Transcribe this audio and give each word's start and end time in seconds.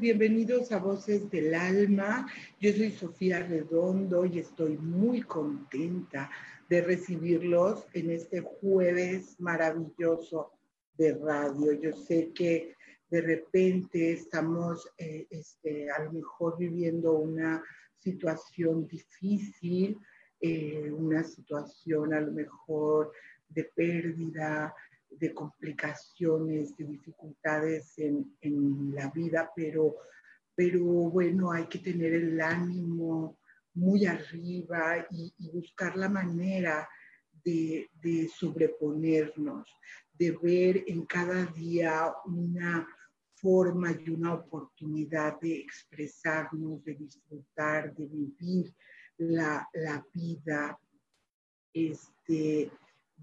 Bienvenidos 0.00 0.70
a 0.70 0.78
Voces 0.78 1.28
del 1.28 1.52
Alma. 1.54 2.30
Yo 2.60 2.72
soy 2.72 2.92
Sofía 2.92 3.40
Redondo 3.40 4.24
y 4.24 4.38
estoy 4.38 4.78
muy 4.78 5.22
contenta 5.22 6.30
de 6.68 6.82
recibirlos 6.82 7.84
en 7.94 8.12
este 8.12 8.40
jueves 8.40 9.34
maravilloso 9.40 10.52
de 10.96 11.14
radio. 11.14 11.72
Yo 11.72 11.92
sé 11.96 12.30
que 12.32 12.76
de 13.10 13.20
repente 13.22 14.12
estamos 14.12 14.88
eh, 14.98 15.26
este, 15.30 15.90
a 15.90 16.04
lo 16.04 16.12
mejor 16.12 16.56
viviendo 16.58 17.14
una 17.14 17.64
situación 17.96 18.86
difícil, 18.86 19.98
eh, 20.40 20.92
una 20.92 21.24
situación 21.24 22.14
a 22.14 22.20
lo 22.20 22.30
mejor 22.30 23.12
de 23.48 23.64
pérdida, 23.64 24.72
de 25.10 25.34
complicaciones, 25.34 26.76
de 26.76 26.84
dificultades 26.84 27.98
en, 27.98 28.36
en, 28.40 28.94
la 28.94 29.10
vida, 29.10 29.50
pero, 29.54 29.96
pero 30.54 30.84
bueno, 30.84 31.52
hay 31.52 31.66
que 31.66 31.78
tener 31.78 32.12
el 32.14 32.40
ánimo 32.40 33.38
muy 33.74 34.06
arriba 34.06 35.06
y, 35.10 35.32
buscar 35.52 35.96
la 35.96 36.08
manera 36.08 36.88
de, 37.44 37.88
de, 38.02 38.28
sobreponernos, 38.28 39.68
de 40.12 40.32
ver 40.42 40.84
en 40.86 41.06
cada 41.06 41.46
día 41.46 42.12
una 42.26 42.86
forma 43.34 43.92
y 43.92 44.10
una 44.10 44.34
oportunidad 44.34 45.40
de 45.40 45.60
expresarnos, 45.60 46.84
de 46.84 46.94
disfrutar, 46.94 47.94
de 47.94 48.06
vivir 48.06 48.74
la, 49.16 49.68
la 49.74 50.04
vida 50.12 50.78
este, 51.72 52.70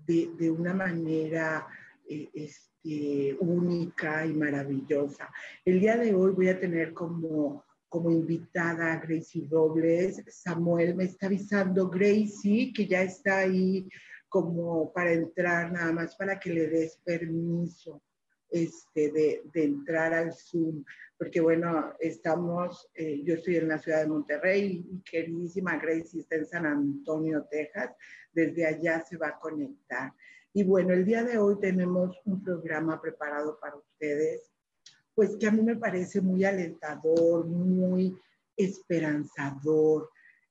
de, 0.05 0.31
de 0.37 0.51
una 0.51 0.73
manera 0.73 1.67
eh, 2.07 2.29
este, 2.33 3.35
única 3.39 4.25
y 4.25 4.33
maravillosa. 4.33 5.31
El 5.63 5.79
día 5.79 5.97
de 5.97 6.13
hoy 6.13 6.31
voy 6.31 6.49
a 6.49 6.59
tener 6.59 6.93
como, 6.93 7.63
como 7.89 8.11
invitada 8.11 8.93
a 8.93 8.99
Gracie 8.99 9.47
Robles. 9.49 10.23
Samuel 10.27 10.95
me 10.95 11.05
está 11.05 11.25
avisando, 11.25 11.89
Gracie, 11.89 12.71
que 12.73 12.87
ya 12.87 13.01
está 13.01 13.39
ahí 13.39 13.87
como 14.29 14.91
para 14.93 15.13
entrar, 15.13 15.71
nada 15.71 15.91
más 15.93 16.15
para 16.15 16.39
que 16.39 16.51
le 16.51 16.67
des 16.67 16.97
permiso 17.03 18.01
este, 18.49 19.11
de, 19.11 19.41
de 19.53 19.63
entrar 19.63 20.13
al 20.13 20.33
Zoom, 20.33 20.83
porque 21.17 21.39
bueno, 21.39 21.93
estamos, 21.99 22.89
eh, 22.93 23.21
yo 23.23 23.35
estoy 23.35 23.57
en 23.57 23.69
la 23.69 23.79
ciudad 23.79 24.01
de 24.01 24.07
Monterrey 24.07 24.85
y 24.89 25.01
queridísima 25.01 25.77
Gracie 25.77 26.21
está 26.21 26.35
en 26.35 26.45
San 26.45 26.65
Antonio, 26.65 27.45
Texas, 27.49 27.91
desde 28.33 28.65
allá 28.65 29.01
se 29.01 29.17
va 29.17 29.29
a 29.29 29.39
conectar. 29.39 30.11
Y 30.53 30.63
bueno, 30.63 30.93
el 30.93 31.05
día 31.05 31.23
de 31.23 31.37
hoy 31.37 31.59
tenemos 31.59 32.17
un 32.25 32.43
programa 32.43 33.01
preparado 33.01 33.57
para 33.59 33.77
ustedes, 33.77 34.49
pues 35.13 35.37
que 35.37 35.47
a 35.47 35.51
mí 35.51 35.61
me 35.61 35.77
parece 35.77 36.21
muy 36.21 36.43
alentador, 36.43 37.45
muy 37.45 38.17
esperanzador, 38.57 40.09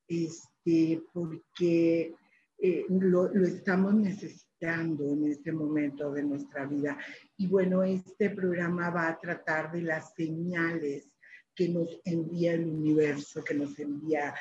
este, 0.09 1.03
porque 1.13 2.15
eh, 2.59 2.87
lo, 2.89 3.29
lo, 3.29 3.47
estamos 3.47 3.95
necesitando 3.95 4.44
en 4.67 5.27
este 5.27 5.53
momento 5.53 6.11
de 6.11 6.23
nuestra 6.23 6.65
vida. 6.65 6.97
Y 7.37 7.47
bueno, 7.47 7.83
este 7.83 8.31
programa 8.31 8.91
va 8.91 9.09
a 9.09 9.19
tratar 9.19 9.71
de 9.73 9.83
las 9.83 10.15
señales 10.15 11.09
que 11.55 11.69
nos 11.69 12.01
envía 12.05 12.55
el 12.55 12.65
universo, 12.65 13.45
que 13.45 13.55
nos 13.55 13.79
envía 13.79 14.35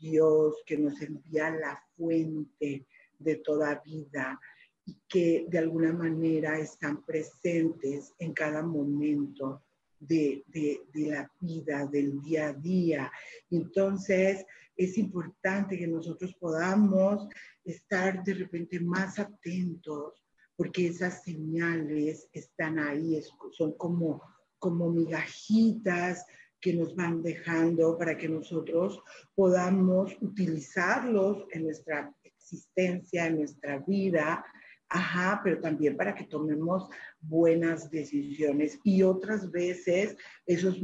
Dios, 0.00 0.62
que 0.66 0.78
nos 0.78 1.00
envía 1.02 1.50
la 1.50 1.78
fuente 1.96 2.86
de 3.18 3.36
toda 3.36 3.82
vida, 3.84 4.40
y 4.84 4.96
que 5.08 5.46
de 5.48 5.58
alguna 5.58 5.92
manera 5.92 6.58
están 6.58 7.04
presentes 7.04 8.14
en 8.18 8.32
cada 8.32 8.62
momento 8.62 9.62
de, 9.98 10.44
de, 10.46 10.80
de, 10.92 11.10
la 11.10 11.30
vida, 11.40 11.86
del 11.86 12.20
día 12.22 12.48
a 12.48 12.52
día. 12.52 13.12
Entonces, 13.50 14.44
es 14.76 14.98
importante 14.98 15.78
que 15.78 15.86
nosotros 15.86 16.34
podamos 16.38 17.28
estar 17.64 18.22
de 18.22 18.34
repente 18.34 18.78
más 18.80 19.18
atentos, 19.18 20.22
porque 20.56 20.88
esas 20.88 21.22
señales 21.22 22.28
están 22.32 22.78
ahí, 22.78 23.20
son 23.52 23.76
como, 23.76 24.22
como 24.58 24.90
migajitas 24.90 26.24
que 26.60 26.72
nos 26.72 26.94
van 26.94 27.22
dejando 27.22 27.98
para 27.98 28.16
que 28.16 28.28
nosotros 28.28 29.00
podamos 29.34 30.16
utilizarlos 30.20 31.44
en 31.52 31.64
nuestra 31.64 32.14
existencia, 32.22 33.26
en 33.26 33.38
nuestra 33.38 33.78
vida, 33.78 34.44
Ajá, 34.88 35.40
pero 35.42 35.60
también 35.60 35.96
para 35.96 36.14
que 36.14 36.24
tomemos 36.24 36.88
buenas 37.20 37.90
decisiones. 37.90 38.78
Y 38.84 39.02
otras 39.02 39.50
veces 39.50 40.16
esos 40.46 40.80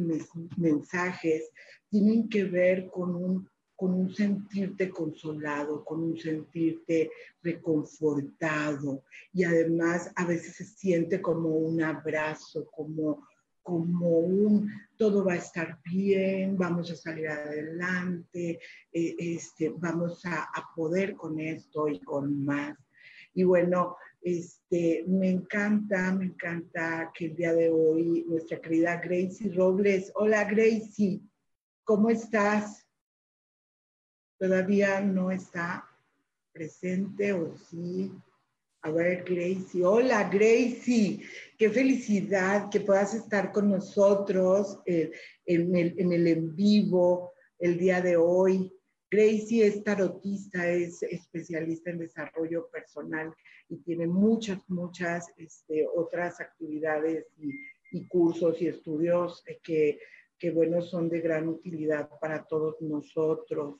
mensajes 0.56 1.50
tienen 1.88 2.28
que 2.28 2.44
ver 2.44 2.88
con 2.88 3.14
un, 3.14 3.48
con 3.76 3.94
un 3.94 4.14
sentirte 4.14 4.90
consolado, 4.90 5.84
con 5.84 6.02
un 6.02 6.18
sentirte 6.18 7.10
reconfortado. 7.42 9.02
Y 9.32 9.44
además 9.44 10.10
a 10.14 10.24
veces 10.24 10.56
se 10.56 10.64
siente 10.64 11.20
como 11.20 11.48
un 11.48 11.82
abrazo, 11.82 12.66
como, 12.70 13.26
como 13.62 14.18
un 14.18 14.70
todo 14.96 15.24
va 15.24 15.32
a 15.32 15.36
estar 15.36 15.80
bien, 15.84 16.56
vamos 16.56 16.90
a 16.92 16.96
salir 16.96 17.28
adelante, 17.28 18.60
eh, 18.92 19.16
este, 19.18 19.70
vamos 19.70 20.24
a, 20.26 20.48
poder 20.76 21.16
con 21.16 21.40
esto 21.40 21.88
y 21.88 21.98
con 22.00 22.44
más. 22.44 22.78
Y 23.34 23.42
bueno, 23.44 23.96
este, 24.20 25.04
me 25.08 25.30
encanta, 25.30 26.12
me 26.12 26.26
encanta 26.26 27.10
que 27.12 27.26
el 27.26 27.34
día 27.34 27.52
de 27.52 27.70
hoy 27.70 28.24
nuestra 28.28 28.60
querida 28.60 29.00
Gracie 29.00 29.52
Robles. 29.52 30.12
Hola 30.14 30.44
Gracie, 30.44 31.20
¿cómo 31.82 32.10
estás? 32.10 32.81
¿Todavía 34.42 35.00
no 35.00 35.30
está 35.30 35.88
presente 36.52 37.32
o 37.32 37.56
sí? 37.56 38.10
A 38.80 38.90
ver, 38.90 39.22
Gracie. 39.22 39.84
Hola, 39.84 40.28
Gracie. 40.28 41.22
Qué 41.56 41.70
felicidad 41.70 42.68
que 42.68 42.80
puedas 42.80 43.14
estar 43.14 43.52
con 43.52 43.70
nosotros 43.70 44.80
eh, 44.84 45.12
en, 45.46 45.76
el, 45.76 45.94
en 45.96 46.56
vivo 46.56 47.34
el 47.60 47.78
día 47.78 48.00
de 48.00 48.16
hoy. 48.16 48.72
Gracie 49.08 49.64
es 49.64 49.84
tarotista, 49.84 50.68
es 50.68 51.04
especialista 51.04 51.90
en 51.92 51.98
desarrollo 52.00 52.68
personal 52.68 53.32
y 53.68 53.76
tiene 53.76 54.08
muchas, 54.08 54.58
muchas 54.68 55.32
este, 55.36 55.86
otras 55.94 56.40
actividades 56.40 57.26
y, 57.92 58.08
cursos 58.08 58.60
y 58.60 58.66
estudios 58.66 59.44
que, 59.62 60.00
que, 60.36 60.50
bueno, 60.50 60.82
son 60.82 61.08
de 61.08 61.20
gran 61.20 61.46
utilidad 61.46 62.10
para 62.20 62.44
todos 62.44 62.80
nosotros. 62.80 63.76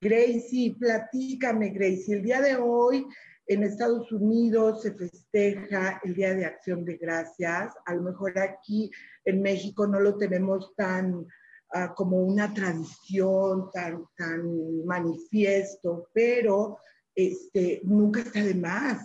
Gracie, 0.00 0.76
platícame, 0.78 1.70
Gracie, 1.70 2.14
el 2.14 2.22
día 2.22 2.40
de 2.40 2.54
hoy 2.54 3.04
en 3.48 3.64
Estados 3.64 4.12
Unidos 4.12 4.82
se 4.82 4.92
festeja 4.94 6.00
el 6.04 6.14
Día 6.14 6.34
de 6.34 6.44
Acción 6.44 6.84
de 6.84 6.96
Gracias. 6.98 7.74
A 7.84 7.94
lo 7.96 8.02
mejor 8.02 8.38
aquí 8.38 8.92
en 9.24 9.42
México 9.42 9.88
no 9.88 9.98
lo 9.98 10.16
tenemos 10.16 10.72
tan 10.76 11.14
uh, 11.14 11.94
como 11.96 12.18
una 12.18 12.54
tradición 12.54 13.70
tan, 13.72 14.04
tan 14.16 14.84
manifiesto, 14.84 16.08
pero 16.12 16.78
este, 17.12 17.80
nunca 17.82 18.20
está 18.20 18.44
de 18.44 18.54
más. 18.54 19.04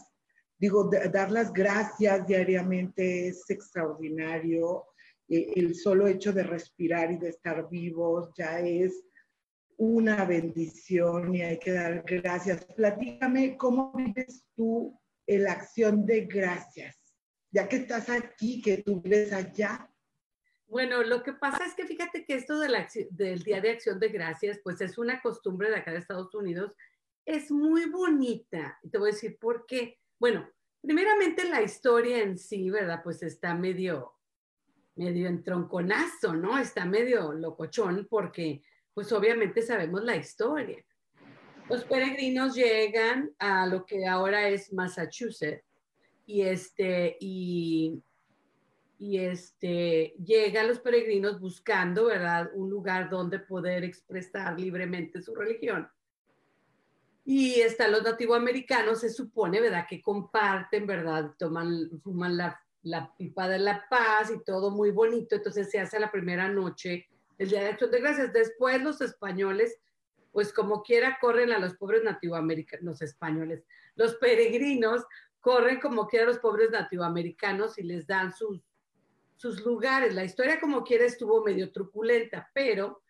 Digo, 0.60 0.92
dar 1.12 1.32
las 1.32 1.52
gracias 1.52 2.28
diariamente 2.28 3.30
es 3.30 3.50
extraordinario 3.50 4.86
eh, 5.28 5.54
el 5.56 5.74
solo 5.74 6.06
hecho 6.06 6.32
de 6.32 6.44
respirar 6.44 7.12
y 7.12 7.18
de 7.18 7.30
estar 7.30 7.68
vivos 7.68 8.30
ya 8.38 8.60
es 8.60 9.04
una 9.84 10.24
bendición 10.26 11.36
y 11.36 11.42
hay 11.42 11.60
que 11.60 11.72
dar 11.72 12.04
gracias. 12.06 12.66
Platícame 12.76 13.58
cómo 13.58 13.92
vives 13.94 14.46
tú 14.56 14.98
la 15.28 15.54
acción 15.54 16.06
de 16.06 16.22
gracias, 16.22 16.98
ya 17.52 17.68
que 17.68 17.78
estás 17.78 18.10
aquí, 18.10 18.62
que 18.62 18.78
tú 18.78 19.02
vives 19.02 19.34
allá. 19.34 19.90
Bueno, 20.68 21.04
lo 21.04 21.22
que 21.22 21.34
pasa 21.34 21.66
es 21.66 21.76
que 21.76 21.86
fíjate 21.86 22.26
que 22.26 22.36
esto 22.36 22.60
del 22.60 23.44
Día 23.44 23.62
de 23.62 23.72
Acción 23.72 24.00
de 24.00 24.10
Gracias, 24.10 24.60
pues 24.64 24.82
es 24.82 24.98
una 24.98 25.22
costumbre 25.22 25.70
de 25.70 25.76
acá 25.76 25.92
de 25.92 26.00
Estados 26.00 26.34
Unidos, 26.34 26.76
es 27.26 27.52
muy 27.52 27.86
bonita. 27.90 28.80
Te 28.90 28.98
voy 28.98 29.10
a 29.10 29.14
decir 29.14 29.38
por 29.38 29.66
qué. 29.66 30.00
Bueno, 30.18 30.50
primeramente 30.82 31.44
la 31.48 31.62
historia 31.62 32.24
en 32.24 32.38
sí, 32.38 32.70
¿verdad? 32.70 33.02
Pues 33.04 33.22
está 33.22 33.54
medio, 33.54 34.14
medio 34.96 35.28
entronconazo, 35.28 36.34
¿no? 36.34 36.58
Está 36.58 36.86
medio 36.86 37.34
locochón 37.34 38.08
porque, 38.10 38.64
pues 38.94 39.12
obviamente 39.12 39.62
sabemos 39.62 40.04
la 40.04 40.16
historia. 40.16 40.84
Los 41.70 41.84
peregrinos 41.86 42.56
llegan 42.56 43.32
a 43.40 43.66
lo 43.66 43.86
que 43.86 44.06
ahora 44.06 44.50
es 44.50 44.72
Massachusetts 44.74 45.64
y 46.26 46.42
este, 46.42 47.18
y 47.20 49.18
este, 49.18 50.14
llegan 50.24 50.68
los 50.68 50.80
peregrinos 50.80 51.40
buscando, 51.40 52.06
¿verdad?, 52.06 52.52
un 52.54 52.70
lugar 52.70 53.10
donde 53.10 53.40
poder 53.40 53.84
expresar 53.84 54.60
libremente 54.60 55.22
su 55.22 55.36
religión. 55.36 55.90
Y 57.26 57.62
están 57.62 57.92
los 57.92 58.04
nativoamericanos, 58.04 59.02
se 59.02 59.10
supone, 59.10 59.60
¿verdad?, 59.62 59.86
que 59.90 60.02
comparten, 60.02 60.86
¿verdad?, 60.86 61.32
toman, 61.38 61.90
fuman 62.02 62.38
la, 62.38 62.62
la 62.84 63.14
pipa 63.18 63.48
de 63.48 63.60
la 63.60 63.86
paz 63.90 64.32
y 64.32 64.44
todo 64.44 64.72
muy 64.72 64.92
bonito. 64.92 65.36
Entonces 65.36 65.70
se 65.70 65.80
hace 65.80 66.00
la 66.00 66.12
primera 66.12 66.48
noche 66.50 67.08
el 67.44 67.50
Día 67.50 67.62
de 67.62 67.70
Acción 67.70 67.92
de 67.92 68.02
Gracias. 68.02 68.34
Después 68.34 68.82
los 68.82 69.02
españoles, 69.02 69.80
pues 70.32 70.52
como 70.52 70.82
quiera, 70.84 71.18
corren 71.22 71.52
a 71.52 71.60
los 71.60 71.76
pobres 71.76 72.04
nativoamericanos, 72.04 72.84
los 72.84 73.02
españoles, 73.02 73.64
los 73.96 74.16
peregrinos 74.16 75.04
corren 75.40 75.80
como 75.80 76.08
quiera 76.08 76.26
a 76.26 76.30
los 76.30 76.40
pobres 76.40 76.72
nativoamericanos 76.72 77.78
y 77.78 77.84
les 77.84 78.08
dan 78.08 78.34
sus 78.34 78.62
sus 79.44 79.66
lugares. 79.66 80.14
La 80.14 80.24
historia 80.24 80.58
como 80.58 80.86
quiera 80.86 81.04
estuvo 81.04 81.44
medio 81.44 81.70
truculenta, 81.70 82.50
pero 82.54 83.02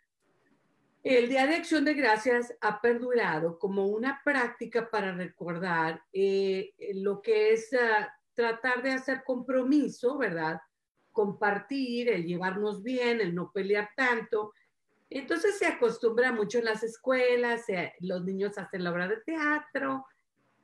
el 1.03 1.29
Día 1.29 1.45
de 1.45 1.57
Acción 1.57 1.85
de 1.85 1.93
Gracias 1.93 2.55
ha 2.59 2.81
perdurado 2.81 3.59
como 3.59 3.85
una 3.85 4.19
práctica 4.23 4.89
para 4.89 5.13
recordar 5.13 6.01
eh, 6.11 6.73
lo 6.95 7.21
que 7.21 7.53
es 7.53 7.71
ah, 7.73 8.11
tratar 8.33 8.81
de 8.81 8.93
hacer 8.93 9.23
compromiso, 9.23 10.17
¿verdad? 10.17 10.59
Compartir, 11.13 12.09
el 12.09 12.25
llevarnos 12.25 12.83
bien, 12.83 13.21
el 13.21 13.33
no 13.33 13.51
pelear 13.53 13.91
tanto. 13.95 14.53
Entonces 15.09 15.57
se 15.57 15.67
acostumbra 15.67 16.33
mucho 16.33 16.57
en 16.57 16.65
las 16.65 16.83
escuelas, 16.83 17.65
los 18.01 18.25
niños 18.25 18.57
hacen 18.57 18.83
la 18.83 18.91
obra 18.91 19.07
de 19.07 19.17
teatro 19.17 20.05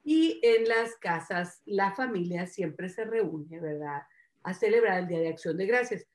y 0.03 0.39
en 0.43 0.67
las 0.67 0.95
casas 0.97 1.61
la 1.65 1.93
familia 1.93 2.47
siempre 2.47 2.89
se 2.89 3.05
reúne, 3.05 3.59
¿verdad? 3.61 4.01
a 4.43 4.53
celebrar 4.53 4.99
el 4.99 5.07
Día 5.07 5.19
de 5.19 5.29
Acción 5.29 5.57
de 5.57 5.65
Gracias. 5.65 6.05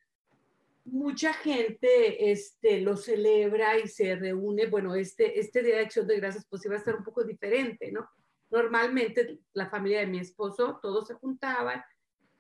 Mucha 0.85 1.33
gente 1.33 2.31
este, 2.31 2.81
lo 2.81 2.97
celebra 2.97 3.79
y 3.79 3.89
se 3.89 4.17
reúne. 4.17 4.67
Bueno, 4.67 4.95
este, 4.95 5.39
este 5.39 5.63
Día 5.63 5.77
de 5.77 5.83
Acción 5.83 6.07
de 6.07 6.17
Gracias 6.17 6.47
pues 6.49 6.65
iba 6.65 6.77
a 6.77 6.81
ser 6.81 6.97
un 6.97 7.05
poco 7.05 7.25
diferente, 7.25 7.91
¿no? 7.91 8.09
Normalmente 8.51 9.39
la 9.53 9.69
familia 9.69 10.01
de 10.01 10.07
mi 10.07 10.19
esposo, 10.19 10.79
todos 10.81 11.09
se 11.09 11.15
juntaban 11.15 11.83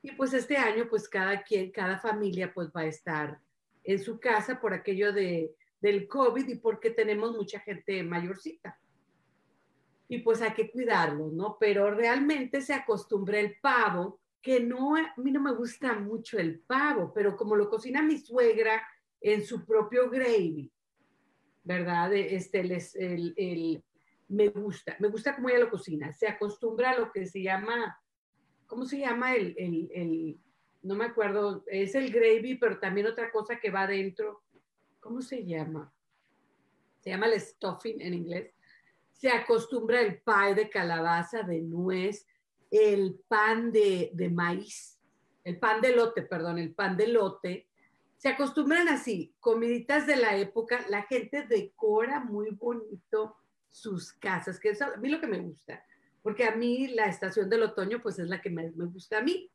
y 0.04 0.12
pues 0.12 0.34
este 0.34 0.58
año 0.58 0.86
pues 0.90 1.08
cada 1.08 1.42
quien, 1.42 1.72
cada 1.72 1.98
familia 1.98 2.52
pues 2.52 2.68
va 2.68 2.82
a 2.82 2.86
estar 2.86 3.40
en 3.82 3.98
su 3.98 4.20
casa 4.20 4.60
por 4.60 4.74
aquello 4.74 5.14
de, 5.14 5.54
del 5.80 6.06
COVID 6.06 6.46
y 6.46 6.56
porque 6.56 6.90
tenemos 6.90 7.32
mucha 7.32 7.58
gente 7.60 8.02
mayorcita. 8.02 8.78
Y 10.06 10.18
pues 10.18 10.42
hay 10.42 10.52
que 10.52 10.70
cuidarlo, 10.70 11.30
¿no? 11.32 11.56
Pero 11.58 11.90
realmente 11.90 12.60
se 12.60 12.74
acostumbra 12.74 13.40
el 13.40 13.56
pavo 13.62 14.20
que 14.42 14.60
no, 14.60 14.94
a 14.94 15.14
mí 15.16 15.32
no 15.32 15.40
me 15.40 15.54
gusta 15.54 15.94
mucho 15.94 16.38
el 16.38 16.60
pavo, 16.60 17.10
pero 17.14 17.34
como 17.34 17.56
lo 17.56 17.70
cocina 17.70 18.02
mi 18.02 18.18
suegra 18.18 18.86
en 19.22 19.42
su 19.42 19.64
propio 19.64 20.10
gravy, 20.10 20.70
¿verdad? 21.62 22.12
Este, 22.12 22.60
el, 22.60 23.32
el, 23.38 23.82
me 24.28 24.48
gusta, 24.48 24.96
me 25.00 25.08
gusta 25.08 25.34
cómo 25.34 25.48
ella 25.48 25.60
lo 25.60 25.70
cocina. 25.70 26.12
Se 26.12 26.28
acostumbra 26.28 26.90
a 26.90 26.98
lo 26.98 27.10
que 27.10 27.24
se 27.24 27.42
llama, 27.42 27.98
¿cómo 28.66 28.87
se 28.87 28.99
llama? 28.99 29.34
El, 29.34 29.55
el, 29.58 29.90
el, 29.94 30.40
no 30.82 30.94
me 30.94 31.06
acuerdo, 31.06 31.64
es 31.66 31.94
el 31.94 32.11
gravy, 32.11 32.56
pero 32.56 32.78
también 32.78 33.06
otra 33.06 33.31
cosa 33.31 33.58
que 33.58 33.70
va 33.70 33.82
adentro. 33.82 34.43
¿Cómo 35.00 35.22
se 35.22 35.44
llama? 35.44 35.93
Se 37.00 37.11
llama 37.11 37.26
el 37.26 37.40
stuffing 37.40 38.00
en 38.00 38.14
inglés. 38.14 38.55
Se 39.12 39.28
acostumbra 39.31 40.00
el 40.00 40.20
pie 40.20 40.55
de 40.55 40.70
calabaza, 40.70 41.43
de 41.43 41.61
nuez, 41.61 42.26
el 42.70 43.20
pan 43.28 43.70
de, 43.70 44.11
maíz, 44.32 44.99
el 45.44 45.58
pan 45.58 45.81
de 45.81 45.94
lote, 45.94 46.22
perdón, 46.22 46.58
el 46.58 46.75
pan 46.75 46.96
de 46.96 47.08
lote. 47.08 47.69
Se 48.16 48.28
acostumbran 48.28 48.88
así, 48.88 49.34
comiditas 49.38 50.06
de 50.06 50.16
la 50.16 50.37
época, 50.37 50.84
la 50.88 51.02
gente 51.02 51.46
decora 51.46 52.20
muy 52.20 52.50
bonito 52.50 53.37
sus 53.69 54.12
casas, 54.12 54.58
que 54.58 54.70
es 54.70 54.82
a 54.82 54.96
mí 54.96 55.08
lo 55.08 55.20
que 55.20 55.26
me 55.26 55.40
gusta, 55.40 55.84
porque 56.25 56.44
a 56.44 56.56
mí 56.56 56.88
la 56.88 57.06
estación 57.06 57.49
del 57.49 57.62
otoño 57.62 58.03
pues 58.03 58.19
es 58.19 58.26
la 58.26 58.43
que 58.43 58.50
me, 58.50 58.73
me 58.73 58.87
gusta 58.87 59.19
a 59.19 59.23
mí. 59.23 59.49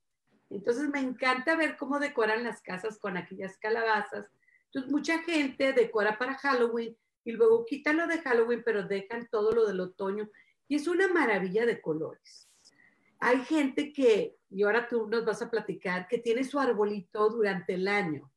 Entonces 0.49 0.87
me 0.87 1.01
encanta 1.01 1.57
ver 1.57 1.75
cómo 1.75 1.99
decoran 1.99 2.45
las 2.45 2.61
casas 2.61 2.97
con 2.97 3.17
aquellas 3.17 3.57
calabazas. 3.57 4.27
Entonces 4.67 4.89
mucha 4.89 5.19
gente 5.23 5.73
decora 5.73 6.17
para 6.17 6.37
Halloween 6.37 6.95
y 7.25 7.33
luego 7.33 7.65
quitan 7.65 7.97
lo 7.97 8.07
de 8.07 8.19
Halloween, 8.19 8.63
pero 8.63 8.83
dejan 8.83 9.27
todo 9.29 9.51
lo 9.51 9.67
del 9.67 9.81
otoño. 9.81 10.29
Y 10.69 10.77
es 10.77 10.87
una 10.87 11.09
maravilla 11.09 11.65
de 11.65 11.81
colores 11.81 12.49
hay 13.19 13.43
gente 13.43 13.91
que, 13.91 14.37
y 14.49 14.63
ahora 14.63 14.87
tú 14.87 15.07
nos 15.07 15.25
vas 15.25 15.41
a 15.41 15.51
platicar, 15.51 16.07
que 16.07 16.19
tiene 16.19 16.43
su 16.43 16.59
arbolito 16.59 17.29
durante 17.29 17.73
el 17.73 17.87
año, 17.87 18.31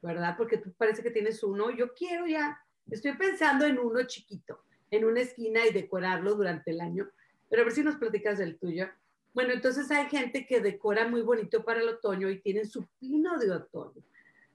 ¿verdad? 0.00 0.36
Porque 0.36 0.58
tú 0.58 0.72
parece 0.72 1.02
que 1.02 1.10
tienes 1.10 1.42
uno. 1.42 1.70
Yo 1.70 1.92
quiero 1.92 2.26
ya, 2.26 2.58
estoy 2.88 3.16
pensando 3.16 3.66
en 3.66 3.78
uno 3.78 4.04
chiquito, 4.04 4.62
en 4.90 5.04
una 5.04 5.20
esquina 5.20 5.66
y 5.66 5.72
decorarlo 5.72 6.34
durante 6.34 6.70
el 6.70 6.80
año. 6.80 7.10
Pero 7.48 7.62
a 7.62 7.64
ver 7.64 7.74
si 7.74 7.82
nos 7.82 7.96
platicas 7.96 8.38
del 8.38 8.58
tuyo. 8.58 8.88
Bueno, 9.34 9.52
entonces 9.52 9.90
hay 9.90 10.08
gente 10.08 10.46
que 10.46 10.60
decora 10.60 11.06
muy 11.06 11.22
bonito 11.22 11.64
para 11.64 11.80
el 11.80 11.88
otoño 11.88 12.28
y 12.28 12.40
tiene 12.40 12.64
su 12.64 12.86
pino 12.98 13.38
de 13.38 13.50
otoño. 13.50 14.02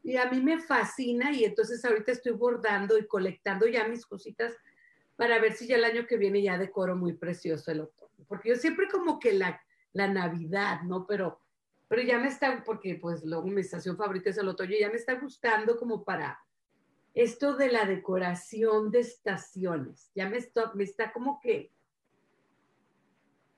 Y 0.04 0.18
a 0.18 0.30
mí 0.30 0.42
me 0.42 0.60
fascina 0.60 1.31
y 1.31 1.45
entonces 1.45 1.84
ahorita 1.86 2.12
estoy 2.12 2.34
bordando 2.34 2.98
y 2.98 3.07
colectando 3.07 3.66
ya 3.68 3.88
mis 3.88 4.06
cositas 4.06 4.54
para 5.15 5.39
ver 5.39 5.53
si 5.53 5.68
ya 5.68 5.77
el 5.77 5.86
año 5.86 6.06
que 6.06 6.18
viene 6.18 6.41
ya 6.41 6.58
decoro 6.58 6.96
muy 6.96 7.13
precioso 7.13 7.72
el 7.72 7.82
otoño. 7.82 8.25
Porque 8.27 8.50
yo 8.50 8.56
siempre 8.56 8.89
como 8.89 9.20
que 9.20 9.34
la, 9.34 9.62
la 9.94 10.08
Navidad, 10.08 10.82
¿no? 10.82 11.08
Pero, 11.08 11.39
pero 11.88 12.01
ya 12.01 12.20
me 12.20 12.27
está, 12.27 12.63
porque 12.65 12.96
pues 12.96 13.24
luego 13.24 13.48
mi 13.48 13.62
estación 13.62 13.96
favorita 13.96 14.32
es 14.32 14.38
el 14.38 14.50
otoño, 14.50 14.75
ya 14.77 14.89
me 14.89 14.96
está 14.96 15.13
gustando 15.13 15.77
como 15.77 16.03
para 16.03 16.39
esto 17.13 17.56
de 17.56 17.72
la 17.72 17.86
decoración 17.86 18.91
de 18.91 19.00
estaciones. 19.00 20.12
Ya 20.15 20.27
me 20.27 20.38
está, 20.38 20.74
me 20.74 20.84
está 20.84 21.13
como 21.13 21.39
que 21.39 21.72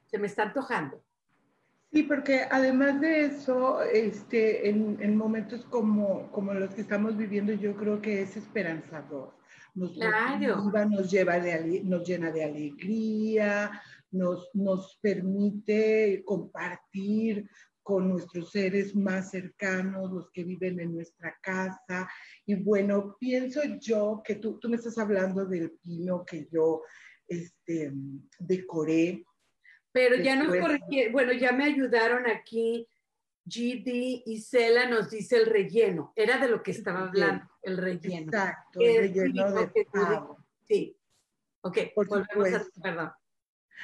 se 0.05 0.17
me 0.17 0.27
está 0.27 0.43
antojando. 0.43 1.03
Sí, 1.91 2.03
porque 2.03 2.41
además 2.51 3.00
de 3.00 3.25
eso, 3.25 3.81
este, 3.81 4.69
en, 4.69 5.15
momentos 5.15 5.63
como, 5.65 6.29
como 6.31 6.53
los 6.53 6.74
que 6.74 6.81
estamos 6.81 7.15
viviendo, 7.15 7.53
yo 7.53 7.75
creo 7.77 8.01
que 8.01 8.21
es 8.21 8.35
esperanzador. 8.35 9.33
Nos 9.75 9.93
claro. 9.93 10.62
nos, 10.89 11.09
lleva 11.09 11.39
de, 11.39 11.81
nos 11.85 12.05
llena 12.05 12.31
de 12.31 12.43
alegría, 12.43 13.81
nos, 14.12 15.00
permite 15.01 16.21
compartir 16.25 17.50
con 17.81 18.09
nuestros 18.09 18.51
seres 18.51 18.93
más 18.93 19.31
cercanos, 19.31 20.12
los 20.12 20.29
que 20.31 20.43
viven 20.43 20.79
en 20.81 20.95
nuestra 20.95 21.38
casa. 21.41 22.09
Y 22.45 22.55
bueno, 22.55 23.15
pienso 23.19 23.62
yo 23.79 24.21
que 24.21 24.35
tú, 24.35 24.59
tú 24.59 24.67
me 24.67 24.75
estás 24.75 24.97
hablando 24.97 25.45
del 25.45 25.71
pino 25.81 26.25
que 26.25 26.45
yo 26.51 26.81
este, 27.27 27.93
decoré. 28.39 29.24
Pero 29.95 30.17
ya 30.17 30.35
nos 30.35 30.53
corrigieron, 30.53 31.13
bueno, 31.13 31.31
ya 31.31 31.53
me 31.53 31.63
ayudaron 31.63 32.27
aquí. 32.27 32.85
GD 33.45 34.23
y 34.25 34.41
Cela 34.41 34.89
nos 34.89 35.09
dice 35.09 35.37
el 35.37 35.45
relleno. 35.45 36.11
Era 36.17 36.37
de 36.37 36.49
lo 36.49 36.61
que 36.61 36.71
estaba 36.71 37.07
hablando, 37.07 37.45
el 37.61 37.77
relleno. 37.77 38.25
Exacto, 38.25 38.81
el 38.81 39.13
relleno 39.13 39.53
de 39.53 39.71
Sí. 40.67 40.97
Ok, 41.61 41.77
volvemos 41.95 42.53
a, 42.53 42.81
perdón. 42.83 43.11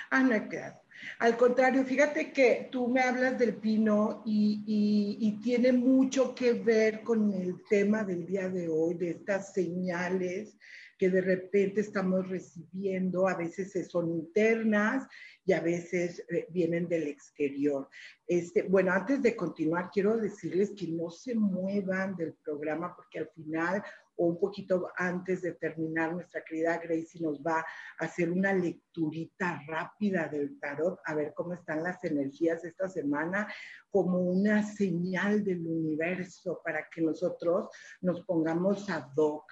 Ah, 0.09 0.21
no, 0.21 0.47
claro. 0.49 0.81
Al 1.19 1.37
contrario, 1.37 1.85
fíjate 1.85 2.33
que 2.33 2.67
tú 2.69 2.89
me 2.89 2.99
hablas 2.99 3.39
del 3.39 3.55
pino 3.55 4.21
y, 4.25 5.17
y, 5.17 5.41
tiene 5.41 5.71
mucho 5.71 6.35
que 6.35 6.53
ver 6.53 7.03
con 7.03 7.31
el 7.31 7.63
tema 7.69 8.03
del 8.03 8.25
día 8.25 8.49
de 8.49 8.67
hoy, 8.67 8.95
de 8.95 9.11
estas 9.11 9.53
señales 9.53 10.57
que 10.97 11.09
de 11.09 11.21
repente 11.21 11.81
estamos 11.81 12.29
recibiendo, 12.29 13.27
a 13.27 13.35
veces 13.35 13.89
son 13.89 14.07
internas 14.09 15.07
y 15.45 15.53
a 15.53 15.59
veces 15.59 16.23
eh, 16.29 16.47
vienen 16.49 16.87
del 16.87 17.07
exterior. 17.07 17.89
Este, 18.27 18.63
bueno, 18.63 18.91
antes 18.91 19.21
de 19.21 19.35
continuar, 19.35 19.89
quiero 19.91 20.17
decirles 20.17 20.71
que 20.77 20.87
no 20.87 21.09
se 21.09 21.35
muevan 21.35 22.15
del 22.15 22.33
programa 22.33 22.95
porque 22.95 23.19
al 23.19 23.29
final 23.29 23.83
o 24.17 24.25
un 24.25 24.39
poquito 24.39 24.89
antes 24.97 25.41
de 25.41 25.53
terminar, 25.53 26.13
nuestra 26.13 26.43
querida 26.43 26.77
Gracie 26.77 27.21
nos 27.21 27.41
va 27.41 27.59
a 27.59 28.05
hacer 28.05 28.29
una 28.29 28.53
lecturita 28.53 29.61
rápida 29.67 30.27
del 30.27 30.59
tarot, 30.59 30.99
a 31.05 31.15
ver 31.15 31.33
cómo 31.33 31.53
están 31.53 31.81
las 31.81 32.03
energías 32.03 32.63
esta 32.63 32.87
semana, 32.87 33.51
como 33.89 34.19
una 34.19 34.63
señal 34.63 35.43
del 35.43 35.65
universo 35.65 36.61
para 36.63 36.87
que 36.89 37.01
nosotros 37.01 37.69
nos 38.01 38.21
pongamos 38.21 38.89
ad 38.89 39.09
hoc 39.15 39.51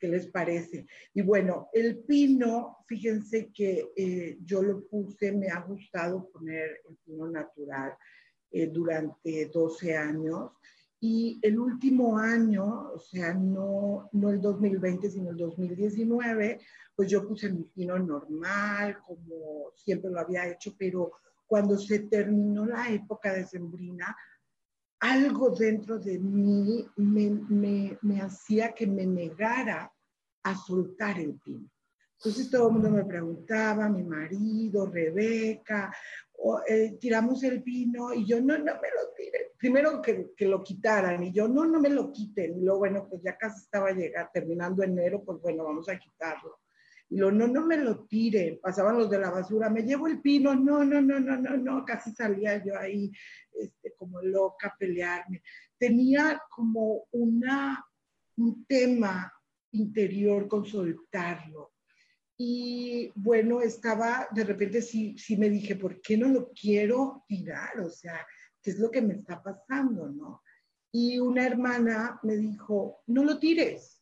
¿Qué 0.00 0.08
les 0.08 0.28
parece? 0.28 0.86
Y 1.12 1.20
bueno, 1.20 1.68
el 1.74 1.98
pino, 1.98 2.78
fíjense 2.86 3.52
que 3.52 3.92
eh, 3.94 4.38
yo 4.42 4.62
lo 4.62 4.88
puse, 4.88 5.30
me 5.30 5.48
ha 5.48 5.60
gustado 5.60 6.30
poner 6.30 6.80
el 6.88 6.96
pino 7.04 7.28
natural 7.28 7.92
eh, 8.50 8.66
durante 8.68 9.50
12 9.52 9.94
años. 9.94 10.52
Y 11.02 11.38
el 11.42 11.58
último 11.58 12.18
año, 12.18 12.92
o 12.92 12.98
sea, 12.98 13.34
no, 13.34 14.08
no 14.12 14.30
el 14.30 14.40
2020, 14.40 15.10
sino 15.10 15.30
el 15.30 15.36
2019, 15.36 16.60
pues 16.96 17.10
yo 17.10 17.26
puse 17.26 17.50
mi 17.50 17.64
pino 17.64 17.98
normal, 17.98 18.98
como 19.06 19.72
siempre 19.76 20.10
lo 20.10 20.20
había 20.20 20.48
hecho, 20.48 20.74
pero 20.78 21.12
cuando 21.46 21.76
se 21.76 22.00
terminó 22.00 22.64
la 22.64 22.90
época 22.90 23.34
de 23.34 23.46
Sembrina, 23.46 24.16
algo 25.00 25.50
dentro 25.50 25.98
de 25.98 26.18
mí 26.18 26.86
me, 26.96 28.20
hacía 28.20 28.72
que 28.72 28.86
me 28.86 29.06
negara 29.06 29.92
a 30.42 30.54
soltar 30.54 31.18
el 31.18 31.38
pino. 31.38 31.68
Entonces 32.18 32.50
todo 32.50 32.68
el 32.68 32.74
mundo 32.74 32.90
me 32.90 33.04
preguntaba, 33.06 33.88
mi 33.88 34.02
marido, 34.02 34.86
Rebeca, 34.86 35.90
eh, 36.68 36.98
tiramos 37.00 37.42
el 37.44 37.62
pino 37.62 38.12
y 38.12 38.26
yo 38.26 38.42
no, 38.42 38.58
no 38.58 38.64
me 38.64 38.90
lo 38.90 39.12
tire. 39.16 39.52
Primero 39.56 40.02
que, 40.02 40.32
que, 40.36 40.46
lo 40.46 40.62
quitaran 40.62 41.22
y 41.22 41.32
yo 41.32 41.48
no, 41.48 41.64
no 41.64 41.80
me 41.80 41.88
lo 41.88 42.12
quiten. 42.12 42.58
Y 42.58 42.60
luego, 42.60 42.80
bueno, 42.80 43.06
pues 43.08 43.22
ya 43.22 43.38
casi 43.38 43.62
estaba 43.62 43.92
llegar, 43.92 44.30
terminando 44.32 44.82
enero, 44.82 45.22
pues 45.24 45.40
bueno, 45.40 45.64
vamos 45.64 45.88
a 45.88 45.98
quitarlo. 45.98 46.59
Y 47.10 47.16
no, 47.16 47.32
no 47.32 47.66
me 47.66 47.76
lo 47.76 48.06
tiren, 48.06 48.60
pasaban 48.62 48.96
los 48.96 49.10
de 49.10 49.18
la 49.18 49.30
basura, 49.30 49.68
me 49.68 49.82
llevo 49.82 50.06
el 50.06 50.20
pino, 50.20 50.54
no, 50.54 50.84
no, 50.84 51.02
no, 51.02 51.18
no, 51.18 51.36
no, 51.36 51.56
no, 51.56 51.84
casi 51.84 52.12
salía 52.12 52.64
yo 52.64 52.78
ahí 52.78 53.10
este, 53.52 53.94
como 53.96 54.22
loca 54.22 54.68
a 54.68 54.76
pelearme. 54.78 55.42
Tenía 55.76 56.40
como 56.48 57.08
una, 57.10 57.84
un 58.36 58.64
tema 58.64 59.32
interior 59.72 60.46
con 60.46 60.64
soltarlo. 60.64 61.72
Y 62.36 63.10
bueno, 63.16 63.60
estaba, 63.60 64.28
de 64.30 64.44
repente 64.44 64.80
sí, 64.80 65.18
sí 65.18 65.36
me 65.36 65.50
dije, 65.50 65.74
¿por 65.74 66.00
qué 66.00 66.16
no 66.16 66.28
lo 66.28 66.50
quiero 66.52 67.24
tirar? 67.26 67.80
O 67.80 67.90
sea, 67.90 68.24
¿qué 68.62 68.70
es 68.70 68.78
lo 68.78 68.88
que 68.88 69.02
me 69.02 69.14
está 69.14 69.42
pasando, 69.42 70.08
no? 70.08 70.42
Y 70.92 71.18
una 71.18 71.44
hermana 71.44 72.20
me 72.22 72.36
dijo, 72.36 73.02
no 73.08 73.24
lo 73.24 73.38
tires, 73.38 73.99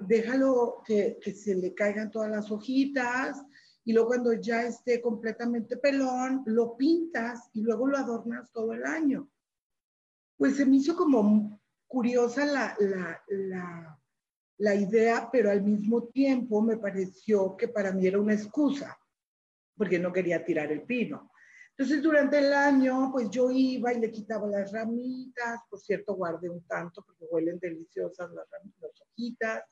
déjalo 0.00 0.82
que, 0.84 1.18
se 1.34 1.54
le 1.54 1.74
caigan 1.74 2.10
todas 2.10 2.30
las 2.30 2.50
hojitas 2.50 3.42
y 3.84 3.92
luego 3.92 4.08
cuando 4.08 4.32
ya 4.34 4.64
esté 4.64 5.00
completamente 5.00 5.76
pelón, 5.76 6.42
lo 6.46 6.76
pintas 6.76 7.50
y 7.52 7.62
luego 7.62 7.86
lo 7.88 7.98
adornas 7.98 8.52
todo 8.52 8.72
el 8.72 8.84
año. 8.84 9.28
Pues 10.36 10.56
se 10.56 10.66
me 10.66 10.76
hizo 10.76 10.96
como 10.96 11.60
curiosa 11.86 12.44
la, 12.46 12.76
la, 12.78 13.22
la, 13.28 14.00
la 14.58 14.74
idea, 14.74 15.28
pero 15.30 15.50
al 15.50 15.62
mismo 15.62 16.04
tiempo 16.04 16.62
me 16.62 16.76
pareció 16.76 17.56
que 17.56 17.68
para 17.68 17.92
mí 17.92 18.06
era 18.06 18.20
una 18.20 18.34
excusa, 18.34 18.96
porque 19.76 19.98
no 19.98 20.12
quería 20.12 20.44
tirar 20.44 20.70
el 20.70 20.82
pino. 20.82 21.31
Entonces, 21.82 22.04
durante 22.04 22.38
el 22.38 22.52
año, 22.52 23.10
pues 23.10 23.28
yo 23.28 23.50
iba 23.50 23.92
y 23.92 23.98
le 23.98 24.12
quitaba 24.12 24.46
las 24.46 24.70
ramitas, 24.70 25.62
por 25.68 25.80
cierto, 25.80 26.14
guardé 26.14 26.48
un 26.48 26.64
tanto 26.64 27.02
porque 27.04 27.24
huelen 27.28 27.58
deliciosas 27.58 28.30
las, 28.30 28.48
ramitas, 28.48 28.82
las 28.82 29.00
hojitas, 29.00 29.64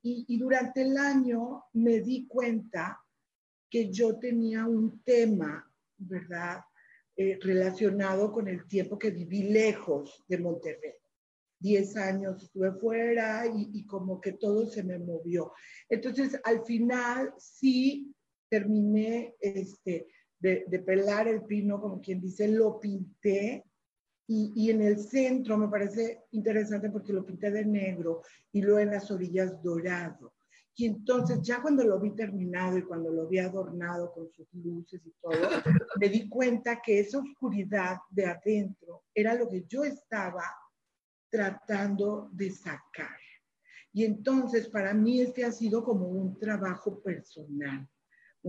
y, 0.00 0.38
durante 0.38 0.82
el 0.82 0.96
año 0.96 1.64
me 1.72 1.98
di 1.98 2.28
cuenta 2.28 3.00
que 3.68 3.90
yo 3.90 4.20
tenía 4.20 4.66
un 4.66 5.02
tema, 5.02 5.68
¿verdad? 5.96 6.60
Eh, 7.16 7.40
relacionado 7.42 8.32
con 8.32 8.46
el 8.46 8.64
tiempo 8.68 8.96
que 8.96 9.10
viví 9.10 9.42
lejos 9.50 10.24
de 10.28 10.38
Monterrey. 10.38 10.94
Diez 11.58 11.96
años 11.96 12.40
estuve 12.40 12.70
fuera 12.74 13.48
y, 13.48 13.68
y, 13.72 13.84
como 13.84 14.20
que 14.20 14.34
todo 14.34 14.64
se 14.64 14.84
me 14.84 15.00
movió. 15.00 15.52
Entonces, 15.88 16.40
al 16.44 16.64
final 16.64 17.34
sí 17.36 18.14
terminé 18.48 19.34
este, 19.40 20.06
de, 20.38 20.64
de 20.68 20.78
pelar 20.80 21.28
el 21.28 21.42
pino, 21.44 21.80
como 21.80 22.00
quien 22.00 22.20
dice, 22.20 22.48
lo 22.48 22.78
pinté 22.78 23.64
y, 24.30 24.70
en 24.70 24.82
el 24.82 24.98
centro 24.98 25.56
me 25.56 25.68
parece 25.68 26.24
interesante 26.32 26.90
porque 26.90 27.14
lo 27.14 27.24
pinté 27.24 27.50
de 27.50 27.64
negro 27.64 28.22
y 28.52 28.60
luego 28.60 28.80
en 28.80 28.90
las 28.90 29.10
orillas 29.10 29.62
dorado. 29.62 30.34
Y 30.76 30.84
entonces 30.84 31.40
ya 31.40 31.62
cuando 31.62 31.82
lo 31.82 31.98
vi 31.98 32.14
terminado 32.14 32.76
y 32.76 32.82
cuando 32.82 33.10
lo 33.10 33.26
vi 33.26 33.38
adornado 33.38 34.12
con 34.12 34.30
sus 34.30 34.46
luces 34.52 35.00
y 35.04 35.14
todo, 35.20 35.48
me 35.98 36.10
di 36.10 36.28
cuenta 36.28 36.80
que 36.82 37.00
esa 37.00 37.18
oscuridad 37.18 37.96
de 38.10 38.26
adentro 38.26 39.04
era 39.14 39.34
lo 39.34 39.48
que 39.48 39.64
yo 39.66 39.82
estaba 39.82 40.44
tratando 41.30 42.28
de 42.32 42.50
sacar. 42.50 43.18
Y 43.94 44.04
entonces 44.04 44.68
para 44.68 44.92
mí 44.92 45.22
este 45.22 45.46
ha 45.46 45.52
sido 45.52 45.82
como 45.82 46.06
un 46.06 46.38
trabajo 46.38 47.00
personal, 47.00 47.88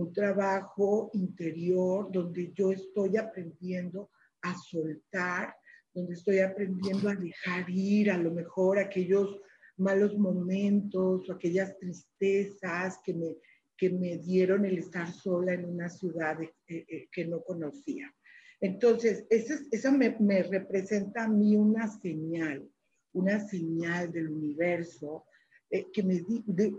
un 0.00 0.12
trabajo 0.12 1.10
interior 1.14 2.10
donde 2.10 2.52
yo 2.52 2.72
estoy 2.72 3.16
aprendiendo 3.16 4.10
a 4.42 4.54
soltar 4.56 5.54
donde 5.94 6.14
estoy 6.14 6.38
aprendiendo 6.38 7.08
a 7.08 7.14
dejar 7.14 7.68
ir 7.68 8.10
a 8.10 8.18
lo 8.18 8.30
mejor 8.30 8.78
aquellos 8.78 9.40
malos 9.76 10.16
momentos 10.18 11.28
o 11.28 11.32
aquellas 11.32 11.76
tristezas 11.78 12.98
que 13.04 13.14
me, 13.14 13.36
que 13.76 13.90
me 13.90 14.18
dieron 14.18 14.64
el 14.64 14.78
estar 14.78 15.10
sola 15.10 15.54
en 15.54 15.64
una 15.64 15.88
ciudad 15.88 16.40
eh, 16.42 16.52
eh, 16.66 17.08
que 17.10 17.24
no 17.26 17.42
conocía. 17.42 18.14
Entonces, 18.60 19.26
eso, 19.30 19.92
me, 19.92 20.16
me, 20.20 20.42
representa 20.42 21.24
a 21.24 21.28
mí 21.28 21.56
una 21.56 21.88
señal, 21.88 22.68
una 23.14 23.40
señal 23.40 24.12
del 24.12 24.28
universo 24.28 25.24
eh, 25.70 25.90
que 25.92 26.02
me 26.02 26.24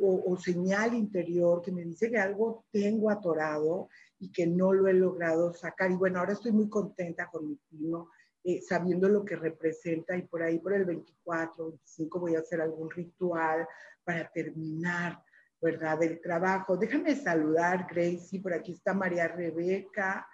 o, 0.01 0.31
o, 0.31 0.37
señal 0.37 0.93
interior 0.93 1.61
que 1.61 1.71
me 1.71 1.83
dice 1.83 2.11
que 2.11 2.17
algo 2.17 2.65
tengo 2.71 3.09
atorado 3.09 3.87
y 4.19 4.31
que 4.31 4.45
no 4.45 4.73
lo 4.73 4.87
he 4.87 4.93
logrado 4.93 5.53
sacar. 5.53 5.89
Y 5.91 5.95
bueno, 5.95 6.19
ahora 6.19 6.33
estoy 6.33 6.51
muy 6.51 6.69
contenta 6.69 7.27
con 7.27 7.47
mi 7.47 7.55
primo 7.55 8.09
eh, 8.43 8.59
sabiendo 8.59 9.07
lo 9.07 9.23
que 9.23 9.35
representa 9.35 10.17
y 10.17 10.23
por 10.23 10.41
ahí 10.41 10.57
por 10.57 10.73
el 10.73 10.83
24, 10.83 11.67
25 11.67 12.19
voy 12.19 12.35
a 12.35 12.39
hacer 12.39 12.59
algún 12.59 12.89
ritual 12.89 13.67
para 14.03 14.27
terminar, 14.31 15.23
¿verdad? 15.61 16.01
El 16.01 16.19
trabajo. 16.19 16.75
Déjame 16.75 17.15
saludar, 17.15 17.85
Gracie, 17.87 18.41
por 18.41 18.53
aquí 18.53 18.73
está 18.73 18.95
María 18.95 19.27
Rebeca. 19.27 20.27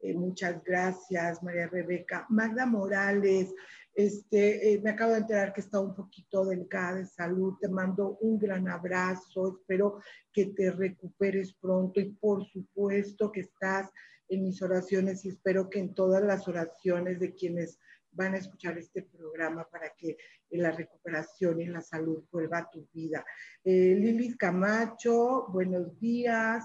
Eh, 0.00 0.14
muchas 0.14 0.64
gracias, 0.64 1.42
María 1.42 1.66
Rebeca. 1.66 2.24
Magda 2.30 2.64
Morales, 2.64 3.54
este, 3.94 4.72
eh, 4.72 4.80
me 4.80 4.90
acabo 4.90 5.12
de 5.12 5.18
enterar 5.18 5.52
que 5.52 5.60
está 5.60 5.80
un 5.80 5.94
poquito 5.94 6.44
delicada 6.44 6.96
de 6.96 7.06
salud. 7.06 7.54
Te 7.60 7.68
mando 7.68 8.18
un 8.20 8.38
gran 8.38 8.68
abrazo. 8.68 9.58
Espero 9.58 10.00
que 10.32 10.46
te 10.46 10.70
recuperes 10.70 11.52
pronto 11.54 12.00
y 12.00 12.12
por 12.12 12.44
supuesto 12.46 13.30
que 13.32 13.40
estás 13.40 13.90
en 14.28 14.44
mis 14.44 14.62
oraciones 14.62 15.24
y 15.24 15.30
espero 15.30 15.68
que 15.68 15.80
en 15.80 15.94
todas 15.94 16.22
las 16.22 16.46
oraciones 16.46 17.18
de 17.18 17.34
quienes 17.34 17.78
van 18.12 18.34
a 18.34 18.38
escuchar 18.38 18.78
este 18.78 19.02
programa 19.02 19.68
para 19.68 19.90
que 19.96 20.16
la 20.50 20.70
recuperación 20.70 21.60
y 21.60 21.66
la 21.66 21.80
salud 21.80 22.24
vuelva 22.30 22.58
a 22.58 22.70
tu 22.70 22.88
vida. 22.92 23.24
Eh, 23.64 24.34
Camacho, 24.38 25.46
buenos 25.48 25.98
días. 25.98 26.64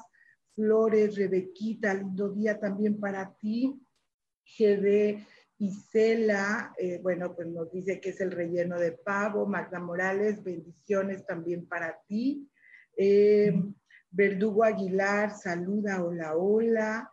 Flores, 0.55 1.17
Rebequita, 1.17 1.93
lindo 1.93 2.29
día 2.29 2.59
también 2.59 2.99
para 2.99 3.35
ti. 3.35 3.79
GD 4.57 5.25
Isela, 5.57 6.73
eh, 6.77 6.99
bueno, 7.01 7.33
pues 7.33 7.47
nos 7.47 7.71
dice 7.71 8.01
que 8.01 8.09
es 8.09 8.19
el 8.19 8.31
relleno 8.31 8.77
de 8.79 8.91
pavo. 8.91 9.45
Magda 9.45 9.79
Morales, 9.79 10.43
bendiciones 10.43 11.25
también 11.25 11.67
para 11.67 11.99
ti. 12.07 12.49
Eh, 12.97 13.53
Verdugo 14.11 14.63
Aguilar, 14.63 15.31
saluda, 15.31 16.03
hola, 16.03 16.35
hola. 16.35 17.11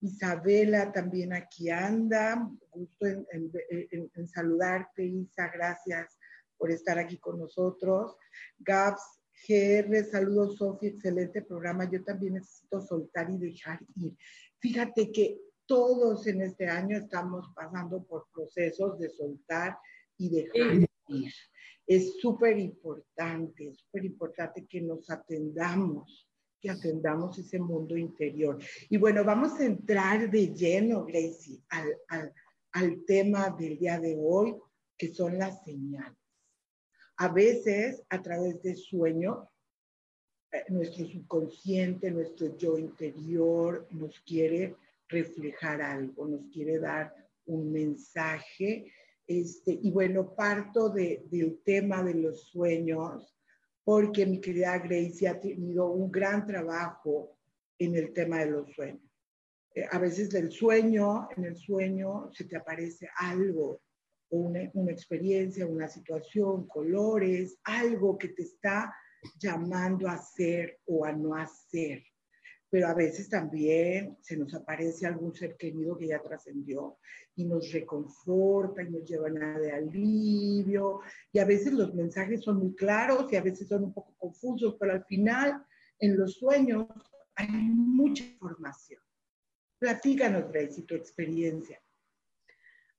Isabela 0.00 0.92
también 0.92 1.32
aquí 1.32 1.70
anda. 1.70 2.50
Gusto 2.70 3.06
en, 3.06 4.26
saludarte, 4.26 5.04
Isa. 5.04 5.48
Gracias 5.48 6.18
por 6.58 6.70
estar 6.72 6.98
aquí 6.98 7.18
con 7.18 7.38
nosotros. 7.38 8.16
Gabs 8.58 9.02
GR, 9.46 10.04
saludos 10.04 10.56
Sofi, 10.56 10.88
excelente 10.88 11.42
programa. 11.42 11.88
Yo 11.90 12.02
también 12.04 12.34
necesito 12.34 12.80
soltar 12.80 13.30
y 13.30 13.38
dejar 13.38 13.80
ir. 13.96 14.16
Fíjate 14.58 15.10
que 15.10 15.40
todos 15.72 16.26
en 16.26 16.42
este 16.42 16.66
año 16.66 16.98
estamos 16.98 17.50
pasando 17.54 18.04
por 18.04 18.26
procesos 18.30 18.98
de 18.98 19.08
soltar 19.08 19.78
y 20.18 20.28
dejar 20.28 20.86
ir. 21.08 21.32
Es 21.86 22.20
súper 22.20 22.58
importante, 22.58 23.72
súper 23.76 24.04
importante 24.04 24.66
que 24.66 24.82
nos 24.82 25.08
atendamos, 25.08 26.28
que 26.60 26.68
atendamos 26.68 27.38
ese 27.38 27.58
mundo 27.58 27.96
interior. 27.96 28.58
Y 28.90 28.98
bueno, 28.98 29.24
vamos 29.24 29.58
a 29.58 29.64
entrar 29.64 30.30
de 30.30 30.48
lleno, 30.48 31.06
Gracie, 31.06 31.62
al, 31.70 31.96
al, 32.08 32.34
al 32.72 33.04
tema 33.06 33.48
del 33.58 33.78
día 33.78 33.98
de 33.98 34.14
hoy, 34.20 34.54
que 34.98 35.08
son 35.08 35.38
las 35.38 35.64
señales. 35.64 36.18
A 37.16 37.28
veces, 37.28 38.02
a 38.10 38.20
través 38.20 38.60
del 38.60 38.76
sueño, 38.76 39.48
eh, 40.52 40.64
nuestro 40.68 41.06
subconsciente, 41.06 42.10
nuestro 42.10 42.58
yo 42.58 42.76
interior 42.76 43.88
nos 43.90 44.20
quiere 44.20 44.76
reflejar 45.12 45.80
algo, 45.80 46.26
nos 46.26 46.48
quiere 46.48 46.78
dar 46.78 47.14
un 47.46 47.70
mensaje. 47.70 48.92
Este, 49.26 49.78
y 49.80 49.90
bueno, 49.90 50.34
parto 50.34 50.88
de, 50.88 51.24
del 51.30 51.62
tema 51.64 52.02
de 52.02 52.14
los 52.14 52.48
sueños, 52.48 53.36
porque 53.84 54.26
mi 54.26 54.40
querida 54.40 54.78
Gracie 54.78 55.28
ha 55.28 55.40
tenido 55.40 55.90
un 55.90 56.10
gran 56.10 56.46
trabajo 56.46 57.38
en 57.78 57.96
el 57.96 58.12
tema 58.12 58.40
de 58.40 58.50
los 58.50 58.72
sueños. 58.72 59.02
Eh, 59.74 59.86
a 59.90 59.98
veces 59.98 60.30
del 60.30 60.50
sueño, 60.50 61.28
en 61.36 61.44
el 61.44 61.56
sueño 61.56 62.30
se 62.32 62.44
te 62.44 62.56
aparece 62.56 63.08
algo, 63.16 63.82
una, 64.30 64.70
una 64.74 64.92
experiencia, 64.92 65.66
una 65.66 65.88
situación, 65.88 66.66
colores, 66.66 67.58
algo 67.64 68.18
que 68.18 68.28
te 68.28 68.42
está 68.42 68.94
llamando 69.38 70.08
a 70.08 70.14
hacer 70.14 70.80
o 70.86 71.04
a 71.04 71.12
no 71.12 71.34
hacer. 71.34 72.02
Pero 72.72 72.88
a 72.88 72.94
veces 72.94 73.28
también 73.28 74.16
se 74.22 74.34
nos 74.34 74.54
aparece 74.54 75.06
algún 75.06 75.34
ser 75.34 75.58
querido 75.58 75.98
que 75.98 76.06
ya 76.06 76.22
trascendió 76.22 76.96
y 77.36 77.44
nos 77.44 77.70
reconforta 77.70 78.82
y 78.82 78.88
nos 78.88 79.04
lleva 79.04 79.28
nada 79.28 79.58
de 79.58 79.72
alivio. 79.72 81.00
Y 81.30 81.38
a 81.38 81.44
veces 81.44 81.74
los 81.74 81.92
mensajes 81.94 82.40
son 82.40 82.60
muy 82.60 82.74
claros 82.74 83.30
y 83.30 83.36
a 83.36 83.42
veces 83.42 83.68
son 83.68 83.84
un 83.84 83.92
poco 83.92 84.14
confusos, 84.16 84.78
pero 84.80 84.92
al 84.92 85.04
final 85.04 85.62
en 85.98 86.16
los 86.16 86.38
sueños 86.38 86.86
hay 87.34 87.48
mucha 87.48 88.24
información. 88.24 89.02
Platícanos, 89.78 90.50
Gracie, 90.50 90.84
tu 90.84 90.94
experiencia. 90.94 91.78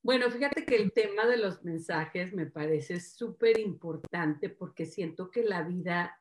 Bueno, 0.03 0.29
fíjate 0.29 0.65
que 0.65 0.75
el 0.75 0.91
tema 0.91 1.25
de 1.25 1.37
los 1.37 1.63
mensajes 1.63 2.31
me 2.31 2.45
parece 2.45 2.99
súper 2.99 3.57
importante 3.57 4.49
porque 4.49 4.85
siento 4.85 5.31
que 5.31 5.43
la 5.43 5.63
vida, 5.63 6.15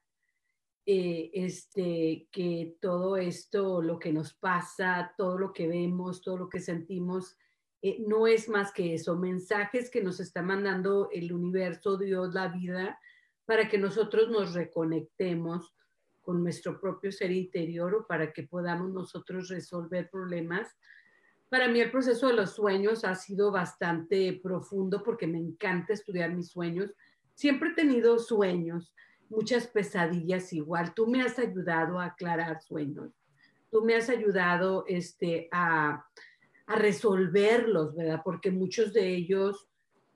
eh, 0.84 1.30
este, 1.32 2.28
que 2.30 2.76
todo 2.80 3.16
esto, 3.16 3.80
lo 3.82 3.98
que 3.98 4.12
nos 4.12 4.34
pasa, 4.34 5.14
todo 5.16 5.38
lo 5.38 5.52
que 5.52 5.68
vemos, 5.68 6.22
todo 6.22 6.38
lo 6.38 6.48
que 6.48 6.60
sentimos, 6.60 7.36
eh, 7.82 7.98
no 8.06 8.26
es 8.26 8.48
más 8.48 8.72
que 8.72 8.94
eso, 8.94 9.16
mensajes 9.16 9.90
que 9.90 10.02
nos 10.02 10.20
está 10.20 10.42
mandando 10.42 11.08
el 11.12 11.32
universo, 11.32 11.96
Dios, 11.96 12.34
la 12.34 12.48
vida, 12.48 12.98
para 13.44 13.68
que 13.68 13.78
nosotros 13.78 14.30
nos 14.30 14.54
reconectemos 14.54 15.74
con 16.20 16.42
nuestro 16.42 16.80
propio 16.80 17.10
ser 17.10 17.32
interior 17.32 17.94
o 17.94 18.06
para 18.06 18.32
que 18.32 18.44
podamos 18.44 18.92
nosotros 18.92 19.48
resolver 19.48 20.08
problemas 20.10 20.76
para 21.52 21.68
mí 21.68 21.82
el 21.82 21.90
proceso 21.90 22.28
de 22.28 22.32
los 22.32 22.54
sueños 22.54 23.04
ha 23.04 23.14
sido 23.14 23.52
bastante 23.52 24.40
profundo 24.42 25.02
porque 25.02 25.26
me 25.26 25.36
encanta 25.36 25.92
estudiar 25.92 26.32
mis 26.32 26.48
sueños. 26.48 26.94
Siempre 27.34 27.68
he 27.68 27.74
tenido 27.74 28.18
sueños, 28.18 28.94
muchas 29.32 29.66
pesadillas 29.66 30.52
igual. 30.52 30.94
Tú 30.94 31.06
me 31.06 31.22
has 31.22 31.38
ayudado 31.38 31.98
a 31.98 32.06
aclarar 32.06 32.62
sueños. 32.62 33.10
Tú 33.70 33.82
me 33.84 33.94
has 33.94 34.08
ayudado 34.08 34.84
este, 34.86 35.48
a, 35.50 36.04
a 36.66 36.76
resolverlos, 36.76 37.96
¿verdad? 37.96 38.20
Porque 38.24 38.50
muchos 38.50 38.92
de 38.92 39.14
ellos, 39.14 39.68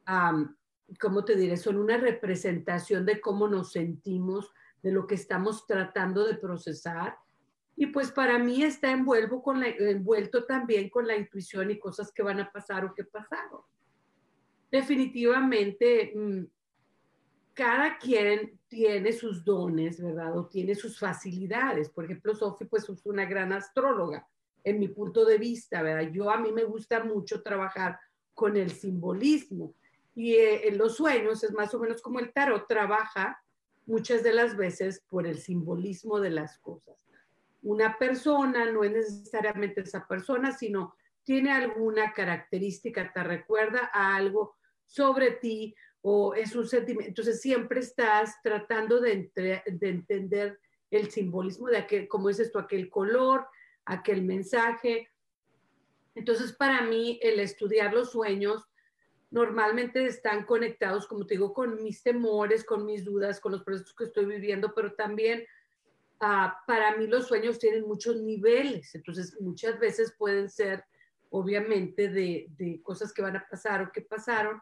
um, 0.06 0.54
¿cómo 1.00 1.24
te 1.24 1.36
diré? 1.36 1.56
Son 1.56 1.76
una 1.78 1.96
representación 1.96 3.06
de 3.06 3.20
cómo 3.20 3.48
nos 3.48 3.72
sentimos, 3.72 4.52
de 4.82 4.92
lo 4.92 5.06
que 5.06 5.14
estamos 5.14 5.66
tratando 5.66 6.26
de 6.26 6.34
procesar 6.34 7.16
y 7.76 7.86
pues 7.86 8.10
para 8.10 8.38
mí 8.38 8.62
está 8.62 8.90
envuelvo 8.90 9.42
con 9.42 9.60
la, 9.60 9.68
envuelto 9.68 10.46
también 10.46 10.88
con 10.88 11.06
la 11.06 11.14
intuición 11.14 11.70
y 11.70 11.78
cosas 11.78 12.10
que 12.10 12.22
van 12.22 12.40
a 12.40 12.50
pasar 12.50 12.86
o 12.86 12.94
que 12.94 13.04
pasaron. 13.04 13.60
Definitivamente, 14.70 16.12
mm, 16.16 16.44
cada 17.56 17.98
quien 17.98 18.60
tiene 18.68 19.12
sus 19.12 19.44
dones, 19.44 20.00
¿verdad? 20.00 20.36
O 20.38 20.46
tiene 20.46 20.76
sus 20.76 20.98
facilidades. 20.98 21.88
Por 21.88 22.04
ejemplo, 22.04 22.34
Sofi, 22.34 22.66
pues 22.66 22.88
es 22.88 23.04
una 23.06 23.24
gran 23.24 23.52
astróloga, 23.52 24.28
en 24.62 24.78
mi 24.78 24.88
punto 24.88 25.24
de 25.24 25.38
vista, 25.38 25.82
¿verdad? 25.82 26.12
Yo 26.12 26.30
a 26.30 26.38
mí 26.38 26.52
me 26.52 26.64
gusta 26.64 27.02
mucho 27.02 27.42
trabajar 27.42 27.98
con 28.34 28.56
el 28.56 28.70
simbolismo. 28.70 29.74
Y 30.14 30.34
eh, 30.34 30.68
en 30.68 30.78
los 30.78 30.96
sueños 30.96 31.42
es 31.42 31.52
más 31.52 31.74
o 31.74 31.80
menos 31.80 32.00
como 32.00 32.20
el 32.20 32.32
tarot 32.32 32.68
trabaja 32.68 33.42
muchas 33.86 34.22
de 34.22 34.34
las 34.34 34.56
veces 34.56 35.02
por 35.08 35.26
el 35.26 35.38
simbolismo 35.38 36.20
de 36.20 36.30
las 36.30 36.58
cosas 36.58 36.96
una 37.66 37.98
persona, 37.98 38.70
no 38.70 38.84
es 38.84 38.92
necesariamente 38.92 39.80
esa 39.80 40.06
persona, 40.06 40.52
sino 40.52 40.94
tiene 41.24 41.50
alguna 41.50 42.12
característica, 42.12 43.12
te 43.12 43.24
recuerda 43.24 43.90
a 43.92 44.14
algo 44.14 44.54
sobre 44.84 45.32
ti 45.32 45.74
o 46.08 46.34
es 46.34 46.54
un 46.54 46.68
sentimiento. 46.68 47.08
Entonces 47.08 47.40
siempre 47.40 47.80
estás 47.80 48.36
tratando 48.42 49.00
de, 49.00 49.30
entender 49.34 50.60
el 50.90 51.10
simbolismo 51.10 51.66
de 51.66 51.78
aquel, 51.78 52.06
como 52.06 52.30
es 52.30 52.38
esto, 52.38 52.60
aquel 52.60 52.88
color, 52.88 53.48
aquel 53.84 54.22
mensaje. 54.22 55.08
Entonces 56.14 56.52
para 56.52 56.82
mí 56.82 57.18
el 57.22 57.40
estudiar 57.40 57.92
los 57.92 58.12
sueños 58.12 58.68
normalmente 59.30 60.06
están 60.06 60.44
conectados, 60.44 61.08
como 61.08 61.26
te 61.26 61.34
digo, 61.34 61.52
con 61.52 61.82
mis 61.82 62.02
temores, 62.04 62.62
con 62.62 62.86
mis 62.86 63.04
dudas, 63.04 63.40
con 63.40 63.50
los 63.50 63.64
procesos 63.64 63.94
que 63.94 64.04
estoy 64.04 64.26
viviendo, 64.26 64.72
pero 64.74 64.94
también 64.94 65.44
Ah, 66.18 66.62
para 66.66 66.96
mí 66.96 67.06
los 67.06 67.26
sueños 67.26 67.58
tienen 67.58 67.86
muchos 67.86 68.16
niveles, 68.22 68.94
entonces 68.94 69.38
muchas 69.38 69.78
veces 69.78 70.14
pueden 70.16 70.48
ser 70.48 70.82
obviamente 71.28 72.08
de, 72.08 72.46
de, 72.56 72.80
cosas 72.82 73.12
que 73.12 73.20
van 73.20 73.36
a 73.36 73.46
pasar 73.50 73.82
o 73.82 73.92
que 73.92 74.00
pasaron, 74.00 74.58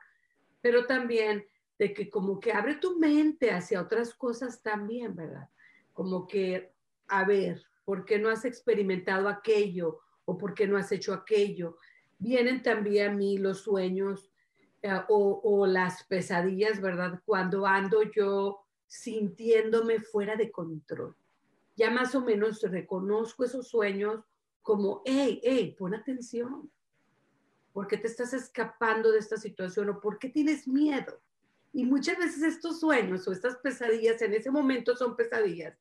pero 0.64 0.86
también 0.86 1.44
de 1.78 1.92
que 1.92 2.08
como 2.08 2.40
que 2.40 2.50
abre 2.50 2.76
tu 2.76 2.98
mente 2.98 3.50
hacia 3.50 3.82
otras 3.82 4.14
cosas 4.14 4.62
también, 4.62 5.14
¿verdad? 5.14 5.50
Como 5.92 6.26
que, 6.26 6.72
a 7.08 7.26
ver, 7.26 7.62
¿por 7.84 8.06
qué 8.06 8.18
no 8.18 8.30
has 8.30 8.46
experimentado 8.46 9.28
aquello 9.28 10.00
o 10.24 10.38
por 10.38 10.54
qué 10.54 10.66
no 10.66 10.78
has 10.78 10.90
hecho 10.90 11.12
aquello? 11.12 11.76
Vienen 12.18 12.62
también 12.62 13.10
a 13.10 13.14
mí 13.14 13.36
los 13.36 13.60
sueños 13.60 14.32
eh, 14.80 14.90
o, 15.10 15.42
o 15.44 15.66
las 15.66 16.04
pesadillas, 16.04 16.80
¿verdad? 16.80 17.20
Cuando 17.26 17.66
ando 17.66 18.02
yo 18.02 18.64
sintiéndome 18.86 20.00
fuera 20.00 20.34
de 20.34 20.50
control 20.50 21.14
ya 21.76 21.90
más 21.90 22.14
o 22.14 22.22
menos 22.22 22.62
reconozco 22.62 23.44
esos 23.44 23.68
sueños 23.68 24.24
como, 24.62 25.02
hey, 25.04 25.40
hey, 25.42 25.76
pon 25.78 25.94
atención. 25.94 26.70
¿Por 27.74 27.88
qué 27.88 27.98
te 27.98 28.06
estás 28.06 28.32
escapando 28.32 29.10
de 29.10 29.18
esta 29.18 29.36
situación 29.36 29.88
o 29.90 30.00
por 30.00 30.20
qué 30.20 30.28
tienes 30.28 30.68
miedo? 30.68 31.20
Y 31.72 31.84
muchas 31.84 32.16
veces 32.16 32.44
estos 32.44 32.78
sueños 32.78 33.26
o 33.26 33.32
estas 33.32 33.56
pesadillas, 33.56 34.22
en 34.22 34.32
ese 34.32 34.48
momento 34.52 34.96
son 34.96 35.16
pesadillas, 35.16 35.76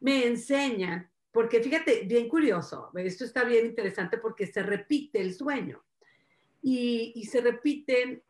me 0.00 0.26
enseñan, 0.26 1.10
porque 1.30 1.62
fíjate, 1.62 2.06
bien 2.06 2.30
curioso, 2.30 2.90
esto 2.96 3.26
está 3.26 3.44
bien 3.44 3.66
interesante 3.66 4.16
porque 4.16 4.46
se 4.46 4.62
repite 4.62 5.20
el 5.20 5.34
sueño 5.34 5.84
y, 6.62 7.12
y 7.14 7.26
se 7.26 7.42
repiten, 7.42 8.22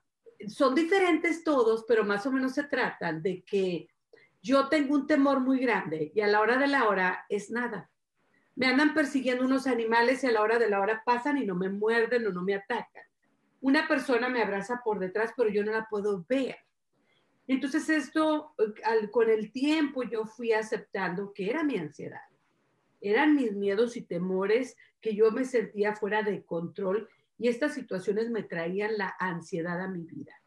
son 0.49 0.75
diferentes 0.75 1.45
todos, 1.45 1.85
pero 1.87 2.03
más 2.03 2.27
o 2.27 2.33
menos 2.33 2.53
se 2.53 2.65
tratan 2.65 3.23
de 3.23 3.45
que 3.45 3.89
yo 4.43 4.69
tengo 4.69 4.97
un 4.97 5.07
temor 5.07 5.39
muy 5.39 5.61
grande 5.61 6.11
y 6.13 6.21
a 6.21 6.27
la 6.27 6.41
hora 6.41 6.59
de 6.59 6.67
la 6.67 6.89
hora 6.89 7.27
es 7.29 7.49
nada. 7.49 7.92
Me 8.55 8.67
andan 8.67 8.95
persiguiendo 8.95 9.45
unos 9.45 9.67
animales 9.67 10.23
y 10.23 10.27
a 10.27 10.33
la 10.33 10.43
hora 10.43 10.59
de 10.59 10.69
la 10.69 10.81
hora 10.81 11.03
pasan 11.05 11.39
y 11.39 11.47
no 11.47 11.55
me 11.55 11.71
muerden 11.71 12.27
o 12.27 12.33
no 12.33 12.43
me 12.43 12.55
atacan. 12.55 13.05
Una 13.61 13.89
persona 13.89 14.29
me 14.29 14.43
abraza 14.43 14.83
por 14.85 14.99
detrás, 14.99 15.33
pero 15.37 15.49
yo 15.49 15.65
no 15.65 15.73
la 15.73 15.89
puedo 15.89 16.25
ver. 16.29 16.57
Entonces 17.47 17.89
esto, 17.89 18.55
con 19.11 19.31
el 19.31 19.53
tiempo 19.53 20.03
yo 20.03 20.27
fui 20.27 20.53
aceptando 20.53 21.33
que 21.33 21.51
era 21.51 21.63
mi 21.63 21.77
ansiedad. 21.77 22.21
Eran 23.01 23.35
mis 23.35 23.53
miedos 23.53 23.97
y 23.97 24.03
temores 24.03 24.77
que 25.01 25.15
yo 25.15 25.31
me 25.33 25.45
sentía 25.45 25.95
fuera 25.97 26.23
de 26.23 26.45
control 26.45 27.09
y 27.39 27.49
estas 27.49 27.75
situaciones 27.75 28.31
me 28.31 28.43
traían 28.43 28.97
la 28.97 29.17
ansiedad 29.19 29.81
a 29.81 29.89
mi 29.89 30.05
vida 30.05 30.42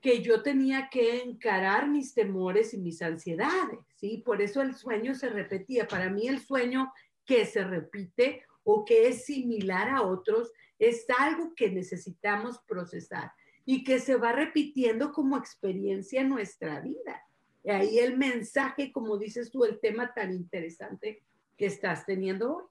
que 0.00 0.22
yo 0.22 0.42
tenía 0.42 0.88
que 0.90 1.22
encarar 1.22 1.88
mis 1.88 2.14
temores 2.14 2.72
y 2.72 2.78
mis 2.78 3.02
ansiedades, 3.02 3.78
¿sí? 3.96 4.22
Por 4.24 4.40
eso 4.40 4.62
el 4.62 4.74
sueño 4.74 5.14
se 5.14 5.28
repetía. 5.28 5.86
Para 5.86 6.08
mí 6.08 6.26
el 6.26 6.40
sueño 6.40 6.92
que 7.26 7.44
se 7.44 7.62
repite 7.64 8.42
o 8.64 8.84
que 8.84 9.08
es 9.08 9.24
similar 9.24 9.90
a 9.90 10.02
otros 10.02 10.52
es 10.78 11.04
algo 11.18 11.54
que 11.54 11.70
necesitamos 11.70 12.58
procesar 12.66 13.32
y 13.66 13.84
que 13.84 14.00
se 14.00 14.16
va 14.16 14.32
repitiendo 14.32 15.12
como 15.12 15.36
experiencia 15.36 16.22
en 16.22 16.30
nuestra 16.30 16.80
vida. 16.80 17.22
ahí 17.66 17.98
el 17.98 18.16
mensaje, 18.16 18.90
como 18.90 19.18
dices 19.18 19.50
tú, 19.50 19.64
el 19.64 19.78
tema 19.80 20.14
tan 20.14 20.32
interesante 20.32 21.22
que 21.58 21.66
estás 21.66 22.06
teniendo 22.06 22.56
hoy. 22.56 22.64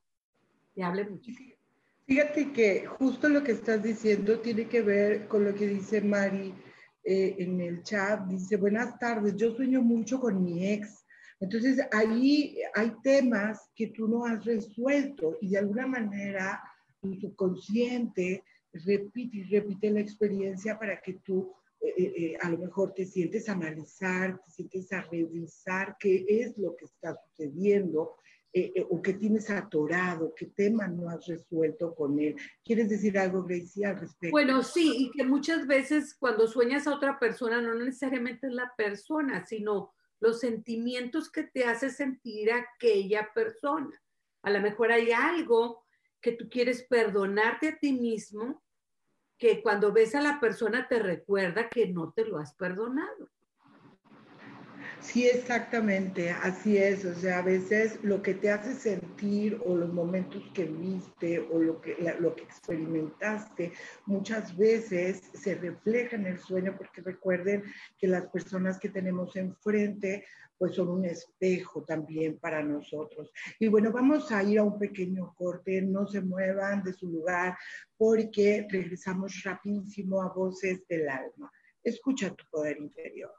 Te 0.73 0.83
hable 0.83 1.07
muchísimo. 1.07 1.53
Fíjate 2.07 2.51
que 2.51 2.87
justo 2.87 3.29
lo 3.29 3.43
que 3.43 3.51
estás 3.51 3.83
diciendo 3.83 4.39
tiene 4.39 4.67
que 4.67 4.81
ver 4.81 5.27
con 5.27 5.45
lo 5.45 5.53
que 5.53 5.67
dice 5.67 6.01
Mari 6.01 6.55
eh, 7.03 7.35
en 7.39 7.61
el 7.61 7.83
chat. 7.83 8.25
Dice, 8.27 8.57
buenas 8.57 8.97
tardes, 8.99 9.35
yo 9.35 9.55
sueño 9.55 9.81
mucho 9.81 10.19
con 10.19 10.43
mi 10.43 10.67
ex. 10.67 11.05
Entonces 11.39 11.79
ahí 11.91 12.57
hay 12.75 12.93
temas 13.01 13.69
que 13.75 13.87
tú 13.87 14.07
no 14.07 14.25
has 14.25 14.43
resuelto 14.43 15.37
y 15.41 15.51
de 15.51 15.59
alguna 15.59 15.87
manera 15.87 16.61
tu 17.01 17.15
subconsciente 17.15 18.43
repite 18.73 19.37
y 19.37 19.43
repite 19.43 19.89
la 19.89 20.01
experiencia 20.01 20.77
para 20.77 21.01
que 21.01 21.13
tú 21.23 21.53
eh, 21.81 21.93
eh, 21.97 22.37
a 22.41 22.49
lo 22.49 22.57
mejor 22.57 22.93
te 22.93 23.05
sientes 23.05 23.47
a 23.47 23.53
analizar, 23.53 24.37
te 24.43 24.51
sientes 24.51 24.91
a 24.91 25.01
revisar 25.03 25.95
qué 25.97 26.25
es 26.27 26.57
lo 26.57 26.75
que 26.75 26.85
está 26.85 27.15
sucediendo 27.15 28.17
eh, 28.51 28.71
eh, 28.75 28.85
o 28.89 28.99
que 28.99 29.13
tienes 29.13 29.49
atorado, 29.51 30.33
qué 30.35 30.47
tema 30.47 30.87
no 30.87 31.07
has 31.07 31.27
resuelto 31.27 31.93
con 31.93 32.17
él. 32.19 32.35
¿Quieres 32.63 32.89
decir 32.89 33.17
algo, 33.19 33.43
Gracie, 33.43 33.85
al 33.85 33.99
respecto? 33.99 34.31
Bueno, 34.31 34.63
sí, 34.63 34.91
y 34.97 35.11
que 35.11 35.23
muchas 35.23 35.67
veces 35.67 36.15
cuando 36.15 36.47
sueñas 36.47 36.87
a 36.87 36.95
otra 36.95 37.19
persona, 37.19 37.61
no 37.61 37.75
necesariamente 37.75 38.47
es 38.47 38.53
la 38.53 38.73
persona, 38.75 39.45
sino 39.45 39.93
los 40.19 40.39
sentimientos 40.39 41.31
que 41.31 41.43
te 41.43 41.65
hace 41.65 41.91
sentir 41.91 42.51
aquella 42.51 43.29
persona. 43.35 44.01
A 44.41 44.49
lo 44.49 44.61
mejor 44.61 44.91
hay 44.91 45.11
algo 45.11 45.85
que 46.19 46.31
tú 46.31 46.49
quieres 46.49 46.83
perdonarte 46.89 47.69
a 47.69 47.77
ti 47.77 47.93
mismo, 47.93 48.63
que 49.37 49.61
cuando 49.61 49.93
ves 49.93 50.15
a 50.15 50.21
la 50.21 50.39
persona 50.39 50.87
te 50.87 50.99
recuerda 50.99 51.69
que 51.69 51.87
no 51.87 52.11
te 52.13 52.25
lo 52.25 52.39
has 52.39 52.55
perdonado. 52.55 53.29
Sí, 55.01 55.27
exactamente, 55.27 56.29
así 56.29 56.77
es. 56.77 57.05
O 57.05 57.15
sea, 57.15 57.39
a 57.39 57.41
veces 57.41 57.99
lo 58.03 58.21
que 58.21 58.33
te 58.33 58.51
hace 58.51 58.73
sentir 58.73 59.59
o 59.65 59.75
los 59.75 59.91
momentos 59.93 60.43
que 60.53 60.65
viste 60.65 61.39
o 61.39 61.59
lo 61.59 61.81
que, 61.81 61.95
lo 62.19 62.35
que 62.35 62.43
experimentaste, 62.43 63.71
muchas 64.05 64.55
veces 64.57 65.21
se 65.33 65.55
refleja 65.55 66.17
en 66.17 66.27
el 66.27 66.37
sueño 66.39 66.75
porque 66.77 67.01
recuerden 67.01 67.63
que 67.97 68.07
las 68.07 68.27
personas 68.27 68.77
que 68.77 68.89
tenemos 68.89 69.35
enfrente 69.35 70.25
pues 70.57 70.75
son 70.75 70.89
un 70.89 71.05
espejo 71.05 71.83
también 71.85 72.37
para 72.37 72.61
nosotros. 72.61 73.31
Y 73.59 73.69
bueno, 73.69 73.93
vamos 73.93 74.29
a 74.31 74.43
ir 74.43 74.59
a 74.59 74.63
un 74.63 74.77
pequeño 74.77 75.33
corte, 75.35 75.81
no 75.81 76.05
se 76.05 76.19
muevan 76.19 76.83
de 76.83 76.91
su 76.91 77.07
lugar 77.07 77.57
porque 77.97 78.67
regresamos 78.69 79.41
rapidísimo 79.43 80.21
a 80.21 80.33
Voces 80.33 80.85
del 80.87 81.07
Alma. 81.07 81.49
Escucha 81.81 82.35
tu 82.35 82.43
poder 82.51 82.77
interior. 82.77 83.31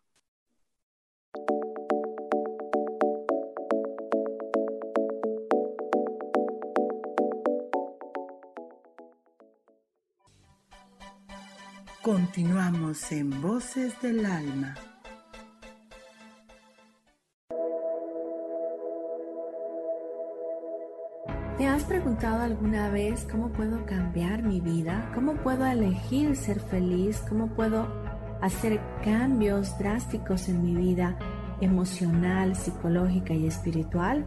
Continuamos 12.03 13.13
en 13.13 13.43
Voces 13.43 13.93
del 14.01 14.25
Alma. 14.25 14.75
¿Te 21.59 21.67
has 21.67 21.85
preguntado 21.85 22.41
alguna 22.41 22.89
vez 22.89 23.27
cómo 23.31 23.53
puedo 23.53 23.85
cambiar 23.85 24.43
mi 24.43 24.63
vida? 24.63 25.13
¿Cómo 25.15 25.35
puedo 25.43 25.67
elegir 25.67 26.37
ser 26.37 26.59
feliz? 26.59 27.23
¿Cómo 27.29 27.49
puedo 27.49 27.87
hacer 28.41 28.81
cambios 29.05 29.79
drásticos 29.79 30.49
en 30.49 30.63
mi 30.63 30.75
vida 30.75 31.19
emocional, 31.61 32.57
psicológica 32.57 33.35
y 33.35 33.47
espiritual? 33.47 34.27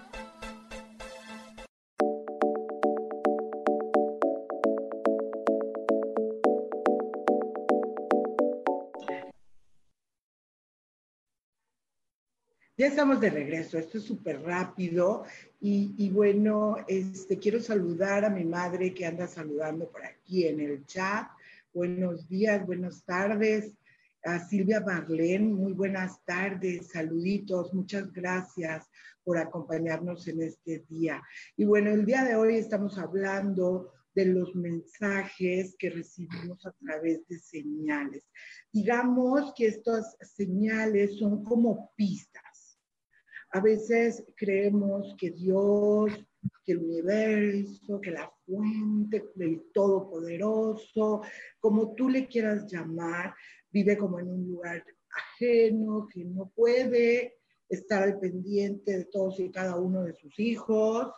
Ya 12.81 12.87
estamos 12.87 13.21
de 13.21 13.29
regreso, 13.29 13.77
esto 13.77 13.99
es 13.99 14.05
súper 14.05 14.41
rápido 14.41 15.23
y, 15.59 16.09
bueno, 16.09 16.77
este, 16.87 17.37
quiero 17.37 17.59
saludar 17.59 18.25
a 18.25 18.31
mi 18.31 18.43
madre 18.43 18.91
que 18.91 19.05
anda 19.05 19.27
saludando 19.27 19.87
por 19.91 20.03
aquí 20.03 20.47
en 20.47 20.59
el 20.61 20.83
chat. 20.87 21.27
Buenos 21.75 22.27
días, 22.27 22.65
buenas 22.65 23.03
tardes. 23.03 23.71
A 24.23 24.39
Silvia 24.39 24.79
Marlene, 24.79 25.53
muy 25.53 25.73
buenas 25.73 26.25
tardes, 26.25 26.87
saluditos, 26.87 27.71
muchas 27.71 28.11
gracias 28.11 28.89
por 29.23 29.37
acompañarnos 29.37 30.27
en 30.27 30.41
este 30.41 30.83
día. 30.89 31.21
Y 31.55 31.65
bueno, 31.65 31.91
el 31.91 32.03
día 32.03 32.23
de 32.23 32.35
hoy 32.35 32.55
estamos 32.55 32.97
hablando 32.97 33.91
de 34.15 34.25
los 34.25 34.55
mensajes 34.55 35.75
que 35.77 35.91
recibimos 35.91 36.65
a 36.65 36.71
través 36.71 37.27
de 37.27 37.37
señales. 37.37 38.23
Digamos 38.73 39.53
que 39.55 39.67
estas 39.67 40.17
señales 40.19 41.19
son 41.19 41.43
como 41.43 41.91
pistas 41.95 42.50
a 43.53 43.59
veces 43.59 44.23
creemos 44.35 45.13
que 45.17 45.31
Dios, 45.31 46.11
que 46.63 46.71
el 46.71 46.79
universo, 46.79 47.99
que 47.99 48.11
la 48.11 48.31
fuente 48.45 49.29
del 49.35 49.63
Todopoderoso, 49.73 51.21
como 51.59 51.93
tú 51.93 52.09
le 52.09 52.27
quieras 52.27 52.71
llamar, 52.71 53.33
vive 53.69 53.97
como 53.97 54.19
en 54.19 54.29
un 54.29 54.47
lugar 54.47 54.83
ajeno, 55.09 56.07
que 56.07 56.23
no 56.23 56.49
puede 56.55 57.39
estar 57.67 58.03
al 58.03 58.19
pendiente 58.19 58.97
de 58.97 59.05
todos 59.05 59.39
y 59.39 59.51
cada 59.51 59.75
uno 59.75 60.03
de 60.03 60.13
sus 60.13 60.39
hijos, 60.39 61.11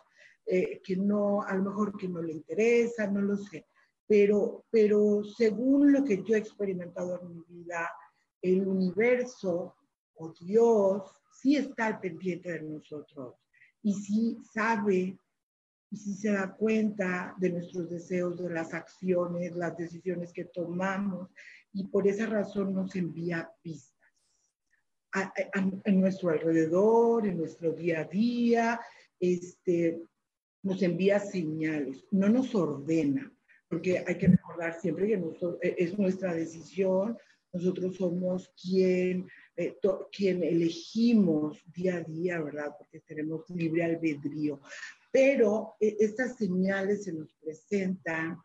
eh, 0.46 0.80
que 0.82 0.96
no, 0.96 1.42
a 1.42 1.54
lo 1.54 1.64
mejor 1.64 1.96
que 1.96 2.08
no 2.08 2.20
le 2.20 2.32
interesa, 2.32 3.06
no 3.06 3.20
lo 3.20 3.36
sé. 3.36 3.66
Pero, 4.06 4.64
pero 4.70 5.22
según 5.24 5.92
lo 5.92 6.04
que 6.04 6.22
yo 6.22 6.34
he 6.34 6.38
experimentado 6.38 7.20
en 7.20 7.28
mi 7.28 7.42
vida, 7.48 7.90
el 8.42 8.66
universo 8.66 9.76
o 10.16 10.32
Dios 10.32 11.23
sí 11.44 11.56
está 11.56 11.86
al 11.88 12.00
pendiente 12.00 12.50
de 12.52 12.62
nosotros 12.62 13.34
y 13.82 13.92
sí 13.92 14.38
sabe 14.50 15.18
y 15.90 15.96
sí 15.96 16.14
se 16.14 16.32
da 16.32 16.54
cuenta 16.54 17.34
de 17.36 17.50
nuestros 17.50 17.90
deseos, 17.90 18.42
de 18.42 18.48
las 18.48 18.72
acciones, 18.72 19.54
las 19.54 19.76
decisiones 19.76 20.32
que 20.32 20.46
tomamos 20.46 21.28
y 21.74 21.86
por 21.88 22.08
esa 22.08 22.24
razón 22.24 22.72
nos 22.72 22.96
envía 22.96 23.52
pistas 23.60 23.92
en 25.84 26.00
nuestro 26.00 26.30
alrededor, 26.30 27.26
en 27.26 27.36
nuestro 27.36 27.72
día 27.72 28.00
a 28.00 28.04
día, 28.04 28.80
este, 29.20 30.02
nos 30.62 30.82
envía 30.82 31.20
señales, 31.20 32.06
no 32.10 32.30
nos 32.30 32.54
ordena, 32.54 33.30
porque 33.68 34.02
hay 34.04 34.16
que 34.16 34.28
recordar 34.28 34.80
siempre 34.80 35.06
que 35.06 35.22
e, 35.62 35.74
es 35.78 35.96
nuestra 35.98 36.34
decisión, 36.34 37.16
nosotros 37.52 37.96
somos 37.96 38.52
quien, 38.60 39.28
eh, 39.56 39.78
quien 40.10 40.42
elegimos 40.42 41.62
día 41.72 41.96
a 41.96 42.00
día, 42.00 42.40
¿verdad? 42.40 42.74
Porque 42.76 43.00
tenemos 43.00 43.48
libre 43.50 43.84
albedrío. 43.84 44.60
Pero 45.12 45.74
eh, 45.80 45.96
estas 46.00 46.36
señales 46.36 47.04
se 47.04 47.12
nos 47.12 47.32
presentan 47.34 48.38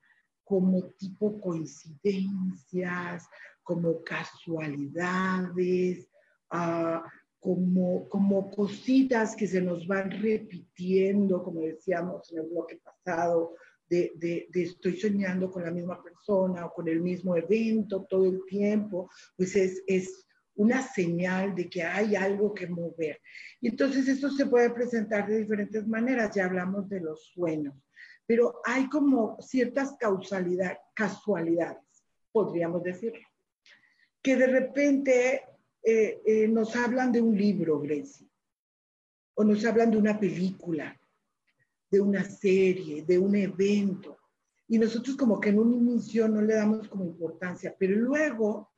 como 0.43 0.83
tipo 0.97 1.39
coincidencias, 1.39 3.27
como 3.63 4.03
casualidades, 4.03 6.07
uh, 6.51 7.01
como, 7.39 8.09
como 8.09 8.49
cositas 8.51 9.35
que 9.35 9.47
se 9.47 9.61
nos 9.61 9.87
van 9.87 10.09
repitiendo, 10.09 11.43
como 11.43 11.61
decíamos 11.61 12.31
en 12.31 12.39
el 12.39 12.49
bloque 12.49 12.81
pasado, 12.83 13.53
de, 13.87 14.11
de, 14.15 14.47
de, 14.51 14.63
estoy 14.63 14.97
soñando 14.97 15.51
con 15.51 15.63
la 15.63 15.71
misma 15.71 16.01
persona 16.01 16.65
o 16.65 16.73
con 16.73 16.87
el 16.87 17.01
mismo 17.01 17.35
evento 17.35 18.05
todo 18.09 18.25
el 18.25 18.43
tiempo, 18.45 19.09
pues 19.35 19.55
es, 19.55 19.83
es 19.87 20.25
una 20.59 20.81
señal 20.81 21.55
de 21.55 21.69
que 21.69 21.83
hay 21.83 22.17
algo 22.17 22.53
que 22.53 22.67
mover. 22.67 23.21
Y 23.61 23.69
entonces 23.69 24.09
esto 24.09 24.29
se 24.29 24.45
puede 24.45 24.69
presentar 24.71 25.25
de 25.25 25.37
diferentes 25.37 25.87
maneras, 25.87 26.35
ya 26.35 26.45
hablamos 26.45 26.89
de 26.89 26.99
los 26.99 27.27
sueños, 27.27 27.73
pero 28.25 28.59
hay 28.65 28.89
como 28.89 29.37
ciertas 29.39 29.95
causalidad, 29.97 30.77
casualidades, 30.93 32.03
podríamos 32.33 32.83
decirlo, 32.83 33.25
que 34.21 34.35
de 34.35 34.47
repente 34.47 35.43
eh, 35.81 36.21
eh, 36.25 36.47
nos 36.49 36.75
hablan 36.75 37.13
de 37.13 37.21
un 37.21 37.37
libro, 37.37 37.79
Gracie, 37.79 38.27
o 39.35 39.45
nos 39.45 39.63
hablan 39.63 39.91
de 39.91 39.97
una 39.97 40.19
película, 40.19 40.99
de 41.89 42.01
una 42.01 42.25
serie, 42.25 43.05
de 43.05 43.17
un 43.17 43.33
evento, 43.33 44.17
y 44.67 44.77
nosotros 44.77 45.15
como 45.15 45.39
que 45.39 45.49
en 45.49 45.59
un 45.59 45.73
inicio 45.73 46.27
no 46.27 46.41
le 46.41 46.55
damos 46.55 46.89
como 46.89 47.05
importancia, 47.05 47.73
pero 47.79 47.95
luego 47.95 48.68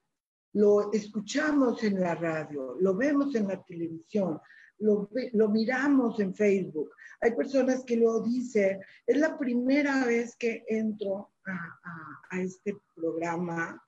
lo 0.54 0.92
escuchamos 0.92 1.84
en 1.84 2.00
la 2.00 2.16
radio, 2.16 2.76
lo 2.80 2.96
vemos 2.96 3.34
en 3.36 3.48
la 3.48 3.64
televisión, 3.64 4.40
lo, 4.80 5.10
lo, 5.34 5.50
miramos 5.50 6.20
en 6.20 6.34
Facebook. 6.34 6.92
Hay 7.22 7.32
personas 7.36 7.84
que 7.86 7.98
lo 7.98 8.22
dicen, 8.22 8.80
es 9.06 9.18
la 9.18 9.38
primera 9.38 10.06
vez 10.06 10.36
que 10.36 10.64
entro 10.68 11.32
a, 11.46 11.54
a, 11.54 12.22
a 12.32 12.42
este 12.42 12.76
programa 12.96 13.82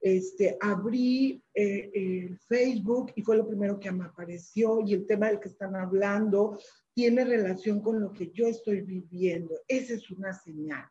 este, 0.00 0.56
abrí 0.60 1.42
eh, 1.54 1.90
el 1.92 2.38
Facebook 2.38 3.12
y 3.16 3.22
fue 3.22 3.36
lo 3.36 3.48
primero 3.48 3.80
que 3.80 3.90
me 3.90 4.04
apareció 4.04 4.80
y 4.86 4.94
el 4.94 5.06
tema 5.06 5.26
del 5.26 5.40
que 5.40 5.48
están 5.48 5.74
hablando 5.74 6.58
tiene 6.94 7.24
relación 7.24 7.80
con 7.80 8.00
lo 8.00 8.12
que 8.12 8.30
yo 8.32 8.46
estoy 8.46 8.82
viviendo. 8.82 9.54
Esa 9.66 9.94
es 9.94 10.10
una 10.10 10.32
señal, 10.32 10.84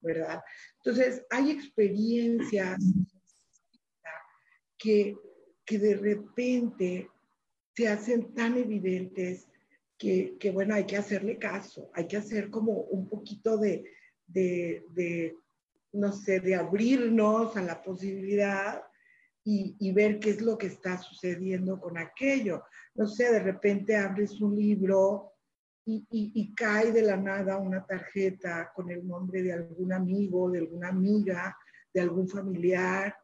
¿verdad? 0.00 0.42
Entonces, 0.76 1.24
hay 1.30 1.50
experiencias 1.50 2.78
que, 4.80 5.16
que 5.64 5.78
de 5.78 5.94
repente 5.94 7.10
se 7.76 7.86
hacen 7.86 8.34
tan 8.34 8.56
evidentes 8.56 9.46
que, 9.96 10.36
que, 10.40 10.50
bueno, 10.50 10.74
hay 10.74 10.86
que 10.86 10.96
hacerle 10.96 11.38
caso, 11.38 11.90
hay 11.94 12.08
que 12.08 12.16
hacer 12.16 12.50
como 12.50 12.72
un 12.72 13.06
poquito 13.06 13.58
de, 13.58 13.84
de, 14.26 15.36
no 15.92 16.12
sé, 16.12 16.40
de 16.40 16.54
abrirnos 16.54 17.56
a 17.56 17.62
la 17.62 17.82
posibilidad 17.82 18.82
y, 19.44 19.92
ver 19.92 20.20
qué 20.20 20.30
es 20.30 20.40
lo 20.40 20.56
que 20.56 20.68
está 20.68 20.96
sucediendo 20.98 21.80
con 21.80 21.98
aquello. 21.98 22.62
No 22.94 23.08
sé, 23.08 23.32
de 23.32 23.40
repente 23.40 23.96
abres 23.96 24.40
un 24.40 24.56
libro 24.56 25.32
y, 25.84 26.06
y, 26.10 26.54
cae 26.54 26.92
de 26.92 27.02
la 27.02 27.16
nada 27.16 27.58
una 27.58 27.84
tarjeta 27.84 28.70
con 28.74 28.90
el 28.90 29.06
nombre 29.06 29.42
de 29.42 29.52
algún 29.52 29.92
amigo, 29.92 30.50
de 30.50 30.60
alguna 30.60 30.88
amiga, 30.88 31.56
de 31.92 32.00
algún 32.00 32.28
familiar 32.28 33.14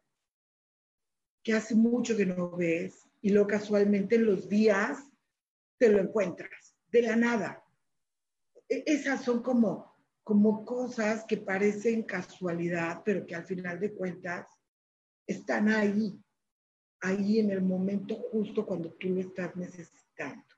que 1.46 1.52
hace 1.52 1.76
mucho 1.76 2.16
que 2.16 2.26
no 2.26 2.50
ves 2.56 3.06
y 3.22 3.30
lo 3.30 3.46
casualmente 3.46 4.16
en 4.16 4.26
los 4.26 4.48
días 4.48 4.98
te 5.78 5.88
lo 5.88 6.00
encuentras, 6.00 6.76
de 6.88 7.02
la 7.02 7.14
nada. 7.14 7.64
E, 8.68 8.82
esas 8.84 9.22
son 9.22 9.44
como 9.44 9.94
como 10.24 10.64
cosas 10.64 11.24
que 11.24 11.36
parecen 11.36 12.02
casualidad, 12.02 13.02
pero 13.04 13.24
que 13.24 13.36
al 13.36 13.44
final 13.44 13.78
de 13.78 13.94
cuentas 13.94 14.48
están 15.24 15.68
ahí, 15.68 16.20
ahí 17.00 17.38
en 17.38 17.52
el 17.52 17.62
momento 17.62 18.16
justo 18.32 18.66
cuando 18.66 18.92
tú 18.94 19.10
lo 19.10 19.20
estás 19.20 19.54
necesitando. 19.54 20.52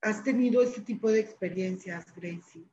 ¿Has 0.00 0.22
tenido 0.22 0.62
ese 0.62 0.80
tipo 0.82 1.10
de 1.10 1.18
experiencias, 1.18 2.06
Gracie? 2.14 2.70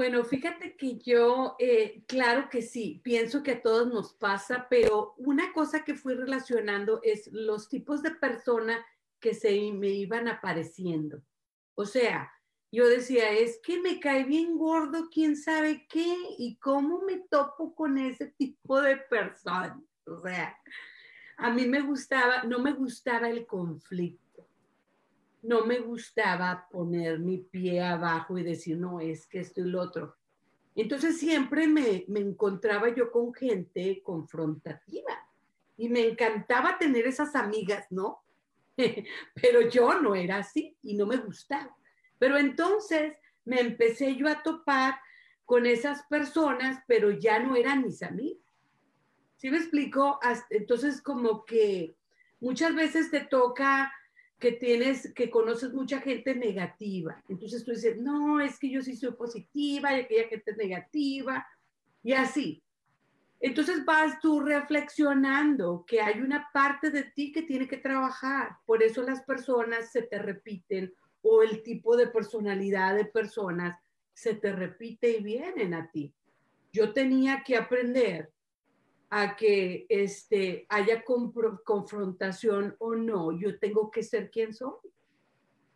Bueno, 0.00 0.24
fíjate 0.24 0.78
que 0.78 0.96
yo, 0.96 1.56
eh, 1.58 2.04
claro 2.08 2.48
que 2.48 2.62
sí, 2.62 3.02
pienso 3.04 3.42
que 3.42 3.50
a 3.50 3.60
todos 3.60 3.86
nos 3.92 4.14
pasa, 4.14 4.66
pero 4.70 5.12
una 5.18 5.52
cosa 5.52 5.84
que 5.84 5.94
fui 5.94 6.14
relacionando 6.14 7.00
es 7.02 7.28
los 7.30 7.68
tipos 7.68 8.02
de 8.02 8.12
personas 8.12 8.82
que 9.20 9.34
se 9.34 9.50
me 9.72 9.88
iban 9.88 10.26
apareciendo. 10.26 11.22
O 11.74 11.84
sea, 11.84 12.32
yo 12.72 12.88
decía, 12.88 13.30
es 13.32 13.60
que 13.62 13.78
me 13.78 14.00
cae 14.00 14.24
bien 14.24 14.56
gordo, 14.56 15.10
quién 15.12 15.36
sabe 15.36 15.86
qué, 15.86 16.16
y 16.38 16.56
cómo 16.56 17.02
me 17.02 17.18
topo 17.30 17.74
con 17.74 17.98
ese 17.98 18.28
tipo 18.28 18.80
de 18.80 18.96
personas. 18.96 19.76
O 20.06 20.22
sea, 20.22 20.56
a 21.36 21.50
mí 21.50 21.66
me 21.66 21.82
gustaba, 21.82 22.44
no 22.44 22.58
me 22.58 22.72
gustaba 22.72 23.28
el 23.28 23.44
conflicto, 23.44 24.29
no 25.42 25.64
me 25.64 25.78
gustaba 25.80 26.68
poner 26.70 27.18
mi 27.18 27.38
pie 27.38 27.82
abajo 27.82 28.38
y 28.38 28.42
decir, 28.42 28.76
no, 28.76 29.00
es 29.00 29.26
que 29.26 29.40
esto 29.40 29.60
y 29.60 29.64
lo 29.64 29.80
otro. 29.80 30.16
Entonces 30.74 31.18
siempre 31.18 31.66
me, 31.66 32.04
me 32.08 32.20
encontraba 32.20 32.94
yo 32.94 33.10
con 33.10 33.32
gente 33.34 34.02
confrontativa 34.02 35.12
y 35.76 35.88
me 35.88 36.06
encantaba 36.06 36.78
tener 36.78 37.06
esas 37.06 37.34
amigas, 37.34 37.86
¿no? 37.90 38.22
Pero 39.34 39.68
yo 39.68 40.00
no 40.00 40.14
era 40.14 40.38
así 40.38 40.76
y 40.82 40.94
no 40.94 41.06
me 41.06 41.16
gustaba. 41.16 41.74
Pero 42.18 42.36
entonces 42.36 43.14
me 43.44 43.60
empecé 43.60 44.14
yo 44.16 44.28
a 44.28 44.42
topar 44.42 44.94
con 45.44 45.66
esas 45.66 46.04
personas, 46.04 46.80
pero 46.86 47.10
ya 47.10 47.40
no 47.40 47.56
eran 47.56 47.82
mis 47.82 48.04
amigas. 48.04 48.38
¿Sí 49.36 49.50
me 49.50 49.56
explico? 49.56 50.20
Entonces 50.50 51.02
como 51.02 51.44
que 51.44 51.96
muchas 52.38 52.74
veces 52.74 53.10
te 53.10 53.20
toca 53.20 53.92
que 54.40 54.52
tienes, 54.52 55.12
que 55.14 55.30
conoces 55.30 55.72
mucha 55.72 56.00
gente 56.00 56.34
negativa. 56.34 57.22
Entonces 57.28 57.64
tú 57.64 57.72
dices, 57.72 58.00
no, 58.00 58.40
es 58.40 58.58
que 58.58 58.70
yo 58.70 58.80
sí 58.80 58.96
soy 58.96 59.12
positiva 59.12 59.92
y 59.92 60.00
aquella 60.00 60.28
gente 60.28 60.50
es 60.50 60.56
negativa 60.56 61.46
y 62.02 62.14
así. 62.14 62.62
Entonces 63.38 63.84
vas 63.84 64.18
tú 64.20 64.40
reflexionando 64.40 65.84
que 65.86 66.00
hay 66.00 66.20
una 66.20 66.48
parte 66.52 66.90
de 66.90 67.04
ti 67.04 67.32
que 67.32 67.42
tiene 67.42 67.68
que 67.68 67.76
trabajar. 67.76 68.56
Por 68.64 68.82
eso 68.82 69.02
las 69.02 69.22
personas 69.22 69.92
se 69.92 70.02
te 70.02 70.18
repiten 70.18 70.92
o 71.22 71.42
el 71.42 71.62
tipo 71.62 71.96
de 71.96 72.06
personalidad 72.06 72.96
de 72.96 73.04
personas 73.04 73.78
se 74.14 74.34
te 74.34 74.52
repite 74.52 75.10
y 75.18 75.22
vienen 75.22 75.74
a 75.74 75.90
ti. 75.90 76.14
Yo 76.72 76.92
tenía 76.92 77.42
que 77.44 77.56
aprender 77.56 78.30
a 79.10 79.34
que 79.34 79.86
este, 79.88 80.66
haya 80.68 81.02
confrontación 81.04 82.76
o 82.78 82.94
no, 82.94 83.32
yo 83.32 83.58
tengo 83.58 83.90
que 83.90 84.04
ser 84.04 84.30
quien 84.30 84.54
soy. 84.54 84.78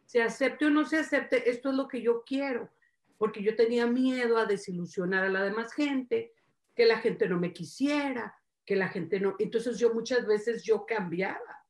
Se 0.06 0.22
acepte 0.22 0.66
o 0.66 0.70
no 0.70 0.84
se 0.84 0.98
acepte, 0.98 1.50
esto 1.50 1.70
es 1.70 1.74
lo 1.74 1.88
que 1.88 2.00
yo 2.00 2.22
quiero, 2.24 2.70
porque 3.18 3.42
yo 3.42 3.56
tenía 3.56 3.86
miedo 3.88 4.38
a 4.38 4.46
desilusionar 4.46 5.24
a 5.24 5.28
la 5.28 5.42
demás 5.42 5.72
gente, 5.72 6.32
que 6.76 6.86
la 6.86 6.98
gente 6.98 7.28
no 7.28 7.40
me 7.40 7.52
quisiera, 7.52 8.36
que 8.64 8.76
la 8.76 8.88
gente 8.88 9.18
no. 9.18 9.34
Entonces 9.40 9.78
yo 9.78 9.92
muchas 9.92 10.26
veces 10.26 10.62
yo 10.62 10.86
cambiaba 10.86 11.64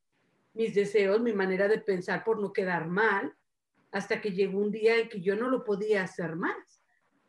mis 0.53 0.75
deseos, 0.75 1.21
mi 1.21 1.33
manera 1.33 1.67
de 1.67 1.79
pensar 1.79 2.25
por 2.25 2.41
no 2.41 2.53
quedar 2.53 2.89
mal, 2.89 3.35
hasta 3.91 4.21
que 4.21 4.33
llegó 4.33 4.59
un 4.59 4.71
día 4.71 4.99
en 4.99 5.09
que 5.09 5.21
yo 5.21 5.35
no 5.35 5.49
lo 5.49 5.65
podía 5.65 6.03
hacer 6.03 6.37
más, 6.37 6.83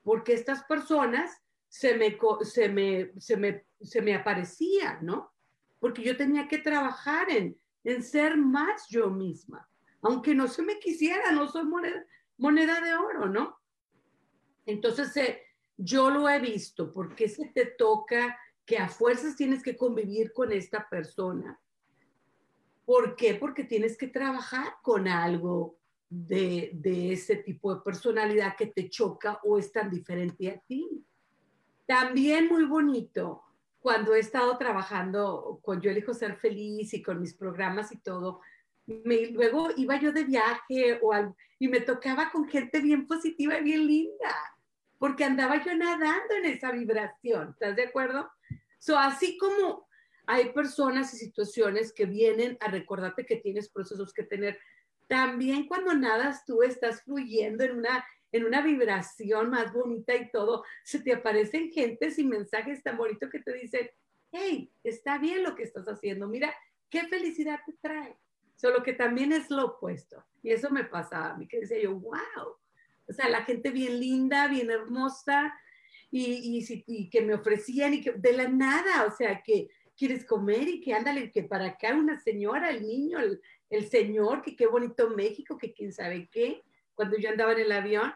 porque 0.04 0.34
estas 0.34 0.64
personas 0.66 1.42
se 1.68 1.98
me, 1.98 2.18
se 2.44 2.70
me, 2.70 3.12
se 3.20 3.38
me, 3.38 3.66
se 3.82 4.02
me 4.02 4.16
aparecían, 4.16 5.06
¿no? 5.06 5.32
Porque 5.80 6.04
yo 6.04 6.16
tenía 6.16 6.48
que 6.48 6.58
trabajar 6.58 7.30
en, 7.30 7.58
en 7.84 8.04
ser 8.04 8.38
más 8.38 8.88
yo 8.90 9.10
misma, 9.10 9.68
aunque 10.02 10.34
no 10.34 10.48
se 10.48 10.64
me 10.64 10.80
quisiera, 10.80 11.32
no 11.32 11.48
soy 11.48 11.66
moneda, 11.66 12.06
moneda 12.38 12.82
de 12.82 12.96
oro, 12.96 13.28
¿no? 13.28 13.58
Entonces, 14.66 15.16
eh, 15.18 15.42
yo 15.78 16.10
lo 16.10 16.28
he 16.30 16.40
visto, 16.40 16.92
porque 16.92 17.28
se 17.28 17.48
te 17.48 17.66
toca 17.66 18.38
que 18.66 18.78
a 18.78 18.88
fuerzas 18.88 19.36
tienes 19.36 19.62
que 19.62 19.78
convivir 19.78 20.34
con 20.34 20.52
esta 20.52 20.88
persona. 20.90 21.60
¿Por 22.86 23.16
qué? 23.16 23.36
Porque 23.36 23.64
tienes 23.64 23.98
que 23.98 24.08
trabajar 24.08 24.76
con 24.82 25.08
algo 25.08 25.78
de, 26.10 26.72
ese 27.12 27.38
tipo 27.38 27.74
de 27.74 27.82
personalidad 27.82 28.56
que 28.56 28.68
te 28.68 28.90
choca 28.90 29.40
o 29.44 29.58
es 29.58 29.72
tan 29.72 29.90
diferente 29.90 30.50
a 30.50 30.60
ti. 30.60 31.06
También 31.86 32.48
muy 32.48 32.66
bonito 32.66 33.44
cuando 33.80 34.16
he 34.16 34.20
estado 34.20 34.58
trabajando 34.58 35.60
con 35.62 35.80
Yo 35.80 35.92
elijo 35.92 36.14
ser 36.14 36.36
feliz 36.38 36.94
y 36.94 37.04
con 37.04 37.22
mis 37.22 37.36
programas 37.36 37.92
y 37.92 37.98
todo, 37.98 38.42
me, 38.88 39.28
luego 39.28 39.70
iba 39.78 40.00
yo 40.00 40.12
de 40.12 40.24
viaje 40.24 41.00
o 41.02 41.14
algo, 41.14 41.36
y 41.60 41.68
me 41.68 41.82
tocaba 41.82 42.32
con 42.32 42.48
gente 42.48 42.82
bien 42.82 43.08
positiva 43.08 43.60
y 43.60 43.64
bien 43.64 43.86
linda, 43.86 44.36
porque 44.98 45.24
andaba 45.24 45.64
yo 45.64 45.76
nadando 45.76 46.36
en 46.36 46.46
esa 46.46 46.72
vibración, 46.72 47.50
¿estás 47.52 47.76
de 47.76 47.84
acuerdo? 47.84 48.30
So, 48.80 48.98
así 48.98 49.38
como 49.38 49.88
hay 50.28 50.52
personas 50.54 51.14
y 51.14 51.18
situaciones 51.18 51.94
que 51.94 52.06
vienen 52.06 52.58
a 52.62 52.70
recordarte 52.70 53.26
que 53.26 53.38
tienes 53.38 53.70
procesos 53.70 54.14
que 54.14 54.24
tener, 54.24 54.60
también 55.08 55.68
cuando 55.68 55.94
nadas 55.94 56.46
tú 56.46 56.64
estás 56.64 57.04
fluyendo 57.04 57.64
en 57.64 57.78
una, 57.78 58.06
en 58.36 58.44
una 58.46 58.62
vibración 58.62 59.50
más 59.50 59.72
bonita 59.72 60.14
y 60.14 60.30
todo, 60.30 60.66
se 60.84 61.00
te 61.00 61.14
aparecen 61.14 61.72
gentes 61.72 62.20
y 62.20 62.26
mensajes 62.26 62.84
tan 62.84 62.98
bonitos 62.98 63.30
que 63.30 63.40
te 63.40 63.54
dicen, 63.54 63.90
hey, 64.32 64.70
está 64.84 65.18
bien 65.18 65.42
lo 65.42 65.56
que 65.56 65.64
estás 65.64 65.88
haciendo, 65.88 66.28
mira, 66.28 66.54
qué 66.90 67.08
felicidad 67.08 67.60
te 67.66 67.74
trae. 67.82 68.18
Solo 68.58 68.84
que 68.84 68.92
también 68.92 69.32
es 69.32 69.50
lo 69.50 69.66
opuesto. 69.66 70.22
Y 70.44 70.52
eso 70.52 70.70
me 70.70 70.84
pasaba 70.84 71.32
a 71.32 71.38
mí, 71.38 71.48
que 71.48 71.62
decía 71.62 71.82
yo, 71.82 71.94
wow. 71.94 72.58
O 73.08 73.14
sea, 73.14 73.30
la 73.30 73.44
gente 73.44 73.72
bien 73.72 74.02
linda, 74.02 74.50
bien 74.50 74.70
hermosa, 74.70 75.54
y, 76.12 76.60
y, 76.60 76.84
y 76.88 77.10
que 77.10 77.22
me 77.22 77.36
ofrecían 77.36 77.94
y 77.94 78.02
que 78.02 78.12
de 78.12 78.34
la 78.34 78.50
nada, 78.50 79.06
o 79.06 79.12
sea, 79.12 79.42
que 79.44 79.70
quieres 79.98 80.26
comer 80.26 80.68
y 80.68 80.82
que 80.82 80.94
ándale, 80.94 81.32
que 81.32 81.44
para 81.44 81.68
acá 81.68 81.96
una 81.96 82.20
señora, 82.20 82.70
el 82.70 82.86
niño, 82.86 83.20
el, 83.20 83.42
el 83.70 83.90
señor, 83.90 84.42
que 84.42 84.58
qué 84.58 84.68
bonito 84.68 85.10
México, 85.12 85.58
que 85.58 85.74
quién 85.74 85.94
sabe 85.94 86.28
qué, 86.30 86.64
cuando 86.96 87.18
yo 87.18 87.30
andaba 87.30 87.52
en 87.54 87.60
el 87.60 87.72
avión, 87.72 88.14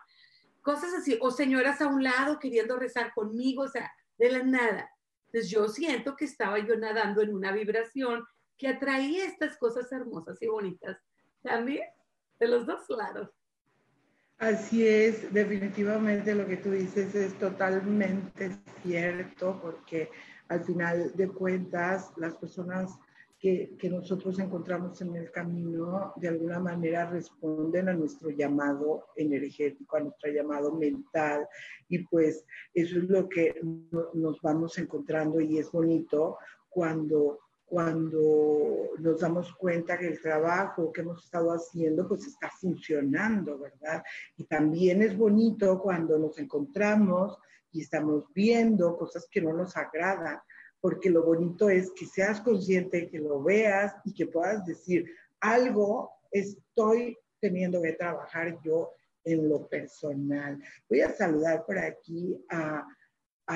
cosas 0.69 0.93
así, 0.93 1.17
o 1.19 1.31
señoras 1.31 1.81
a 1.81 1.87
un 1.87 2.03
lado 2.03 2.37
queriendo 2.37 2.77
rezar 2.77 3.11
conmigo, 3.15 3.63
o 3.63 3.67
sea, 3.67 3.91
de 4.19 4.29
la 4.29 4.43
nada. 4.43 4.87
Entonces 5.25 5.49
yo 5.49 5.67
siento 5.67 6.15
que 6.15 6.25
estaba 6.25 6.59
yo 6.59 6.77
nadando 6.77 7.23
en 7.23 7.33
una 7.33 7.51
vibración 7.51 8.23
que 8.55 8.67
atraía 8.67 9.25
estas 9.25 9.57
cosas 9.57 9.91
hermosas 9.91 10.39
y 10.43 10.47
bonitas 10.47 10.99
también 11.41 11.87
de 12.39 12.47
los 12.47 12.67
dos 12.67 12.87
lados. 12.89 13.31
Así 14.37 14.87
es, 14.87 15.33
definitivamente 15.33 16.35
lo 16.35 16.45
que 16.45 16.57
tú 16.57 16.69
dices 16.69 17.15
es 17.15 17.33
totalmente 17.39 18.51
cierto, 18.83 19.59
porque 19.63 20.11
al 20.49 20.63
final 20.63 21.11
de 21.15 21.29
cuentas 21.29 22.11
las 22.15 22.35
personas 22.35 22.91
que, 23.39 23.77
que, 23.79 23.89
nosotros 23.89 24.37
encontramos 24.39 25.01
en 25.01 25.15
el 25.15 25.31
camino 25.31 26.13
de 26.17 26.27
alguna 26.27 26.59
manera 26.59 27.09
responden 27.09 27.87
a 27.87 27.93
nuestro 27.93 28.29
llamado 28.29 29.05
energético, 29.15 29.95
a 29.95 30.01
nuestro 30.01 30.29
llamado 30.29 30.73
mental 30.73 31.47
y 31.87 31.99
pues 31.99 32.45
eso 32.73 32.97
es 32.97 33.05
lo 33.05 33.29
que 33.29 33.59
nos 34.13 34.41
vamos 34.41 34.77
encontrando 34.77 35.39
y 35.39 35.57
es 35.57 35.71
bonito 35.71 36.37
cuando 36.69 37.39
cuando 37.69 38.89
nos 38.97 39.21
damos 39.21 39.53
cuenta 39.53 39.97
que 39.97 40.07
el 40.07 40.19
trabajo 40.19 40.91
que 40.91 41.01
hemos 41.01 41.23
estado 41.23 41.51
haciendo 41.51 42.07
pues 42.07 42.25
está 42.25 42.49
funcionando, 42.49 43.59
¿verdad? 43.59 44.03
Y 44.37 44.45
también 44.45 45.03
es 45.03 45.15
bonito 45.15 45.79
cuando 45.79 46.17
nos 46.17 46.39
encontramos 46.39 47.37
y 47.71 47.81
estamos 47.81 48.25
viendo 48.33 48.97
cosas 48.97 49.27
que 49.31 49.41
no 49.41 49.53
nos 49.53 49.77
agradan, 49.77 50.39
porque 50.81 51.09
lo 51.09 51.23
bonito 51.23 51.69
es 51.69 51.91
que 51.91 52.05
seas 52.05 52.41
consciente, 52.41 53.09
que 53.09 53.19
lo 53.19 53.41
veas 53.43 53.95
y 54.05 54.13
que 54.13 54.27
puedas 54.27 54.65
decir, 54.65 55.05
algo 55.39 56.11
estoy 56.31 57.17
teniendo 57.39 57.81
que 57.81 57.93
trabajar 57.93 58.57
yo 58.63 58.91
en 59.23 59.49
lo 59.49 59.67
personal. 59.67 60.61
Voy 60.89 61.01
a 61.01 61.13
saludar 61.13 61.65
por 61.65 61.77
aquí 61.77 62.37
a 62.49 62.85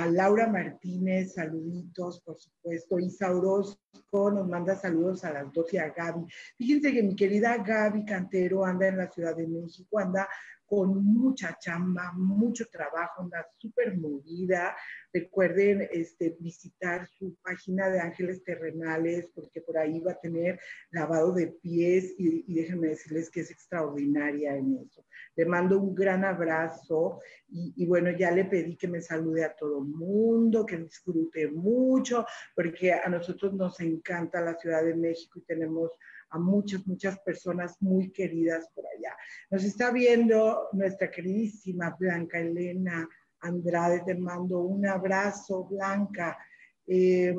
Laura 0.10 0.48
Martínez, 0.48 1.34
saluditos, 1.34 2.20
por 2.22 2.40
supuesto. 2.40 2.98
Isa 3.00 3.30
nos 3.30 4.48
manda 4.48 4.76
saludos 4.76 5.24
a 5.24 5.32
las 5.32 5.54
dos 5.54 5.72
y 5.72 5.78
a 5.78 5.90
Gaby. 5.90 6.26
Fíjense 6.58 6.92
que 6.92 7.04
mi 7.04 7.16
querida 7.16 7.58
Gaby 7.58 8.04
Cantero 8.04 8.66
anda 8.66 8.88
en 8.88 8.98
la 8.98 9.12
Ciudad 9.12 9.36
de 9.36 9.48
México, 9.48 10.00
anda 10.00 10.28
con 10.74 11.06
mucha 11.06 11.56
chamba, 11.60 12.12
mucho 12.14 12.66
trabajo, 12.72 13.22
anda 13.22 13.46
súper 13.60 13.96
movida. 13.96 14.76
Recuerden 15.14 15.88
este, 15.92 16.36
visitar 16.40 17.06
su 17.06 17.36
página 17.44 17.92
de 17.92 18.00
Ángeles 18.00 18.44
Terrenales 18.44 19.30
porque 19.36 19.62
por 19.62 19.78
ahí 19.78 20.00
va 20.00 20.14
a 20.14 20.20
tener 20.20 20.60
lavado 20.90 21.32
de 21.32 21.46
pies 21.62 22.16
y, 22.18 22.44
y 22.48 22.56
déjenme 22.56 22.88
decirles 22.88 23.30
que 23.30 23.42
es 23.42 23.52
extraordinaria 23.52 24.56
en 24.56 24.80
eso. 24.84 25.06
Le 25.36 25.46
mando 25.46 25.80
un 25.80 25.94
gran 25.94 26.26
abrazo 26.26 27.20
y, 27.48 27.76
y, 27.78 27.86
bueno, 27.86 28.10
ya 28.10 28.32
le 28.32 28.46
pedí 28.46 28.76
que 28.76 28.88
me 28.88 29.02
salude 29.02 29.46
a 29.46 29.56
todo 29.56 29.78
el 29.78 29.90
mundo, 29.90 30.66
que 30.66 30.78
disfrute 30.78 31.52
mucho, 31.52 32.26
porque 32.56 32.94
a 32.94 33.08
nosotros 33.10 33.54
nos 33.54 33.80
encanta 33.80 34.42
la 34.42 34.56
Ciudad 34.56 34.84
de 34.84 34.96
México 34.96 35.38
y 35.38 35.44
tenemos 35.44 35.92
a 36.34 36.40
muchas, 36.40 36.86
muchas 36.88 37.20
personas 37.20 37.80
muy 37.80 38.12
queridas 38.12 38.68
por 38.74 38.86
allá. 38.88 39.16
Nos 39.52 39.64
está 39.64 39.92
viendo 39.92 40.68
nuestra 40.74 41.10
queridísima 41.10 41.96
Blanca 41.98 42.40
Elena 42.40 43.08
Andrade, 43.40 44.02
te 44.06 44.16
mando 44.16 44.62
un 44.62 44.86
abrazo, 44.88 45.66
Blanca. 45.66 46.38
Eh, 46.86 47.34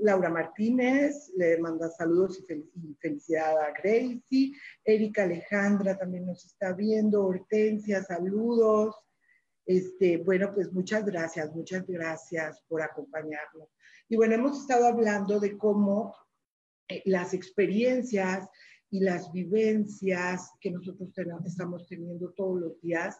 Laura 0.00 0.28
Martínez 0.28 1.30
le 1.36 1.58
manda 1.58 1.88
saludos 1.90 2.42
y, 2.48 2.94
felicidad 3.00 3.58
a 3.58 3.72
Gracie. 3.72 4.52
Erika 4.84 5.24
Alejandra 5.24 5.98
también 5.98 6.26
nos 6.26 6.44
está 6.44 6.72
viendo. 6.72 7.26
Hortensia, 7.26 8.02
saludos. 8.02 8.96
Este, 9.66 10.16
bueno, 10.16 10.52
pues 10.54 10.72
muchas 10.72 11.04
gracias, 11.04 11.54
muchas 11.54 11.86
gracias 11.86 12.62
por 12.68 12.82
acompañarnos. 12.82 13.68
Y 14.08 14.16
bueno, 14.16 14.34
hemos 14.34 14.60
estado 14.60 14.86
hablando 14.86 15.38
de 15.38 15.56
cómo 15.56 16.14
las 17.04 17.34
experiencias 17.34 18.48
y 18.90 19.00
las 19.00 19.32
vivencias 19.32 20.50
que 20.60 20.70
nosotros 20.70 21.10
estamos 21.46 21.86
teniendo 21.86 22.30
todos 22.32 22.60
los 22.60 22.80
días 22.80 23.18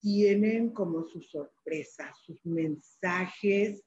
tienen 0.00 0.70
como 0.70 1.04
sus 1.04 1.30
sorpresas, 1.30 2.16
sus 2.24 2.44
mensajes 2.44 3.82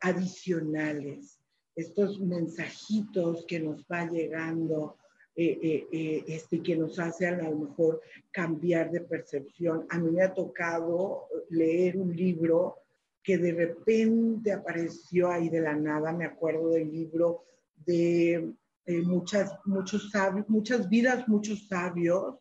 adicionales, 0.00 1.38
estos 1.74 2.20
mensajitos 2.20 3.44
que 3.46 3.60
nos 3.60 3.84
va 3.84 4.08
llegando, 4.08 4.96
eh, 5.34 5.58
eh, 5.62 5.86
eh, 5.92 6.24
este, 6.26 6.62
que 6.62 6.76
nos 6.76 6.98
hacen 6.98 7.40
a 7.40 7.48
lo 7.48 7.56
mejor 7.56 8.02
cambiar 8.30 8.90
de 8.90 9.00
percepción. 9.00 9.86
A 9.88 9.98
mí 9.98 10.10
me 10.10 10.22
ha 10.22 10.34
tocado 10.34 11.26
leer 11.48 11.96
un 11.96 12.14
libro 12.14 12.76
que 13.22 13.38
de 13.38 13.52
repente 13.52 14.52
apareció 14.52 15.30
ahí 15.30 15.48
de 15.48 15.60
la 15.60 15.74
nada, 15.74 16.12
me 16.12 16.26
acuerdo 16.26 16.70
del 16.70 16.90
libro 16.90 17.44
de 17.76 18.52
muchas, 18.86 19.52
muchos 19.64 20.10
muchas 20.48 20.88
vidas, 20.88 21.28
muchos 21.28 21.68
sabios, 21.68 22.36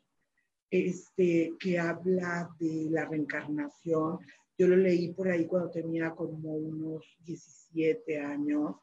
este, 0.70 1.54
que 1.60 1.78
habla 1.78 2.50
de 2.60 2.88
la 2.90 3.06
reencarnación, 3.06 4.20
yo 4.58 4.68
lo 4.68 4.76
leí 4.76 5.12
por 5.14 5.28
ahí 5.28 5.48
cuando 5.48 5.72
tenía 5.72 6.12
como 6.12 6.54
unos 6.54 7.04
17 7.26 8.20
años 8.20 8.76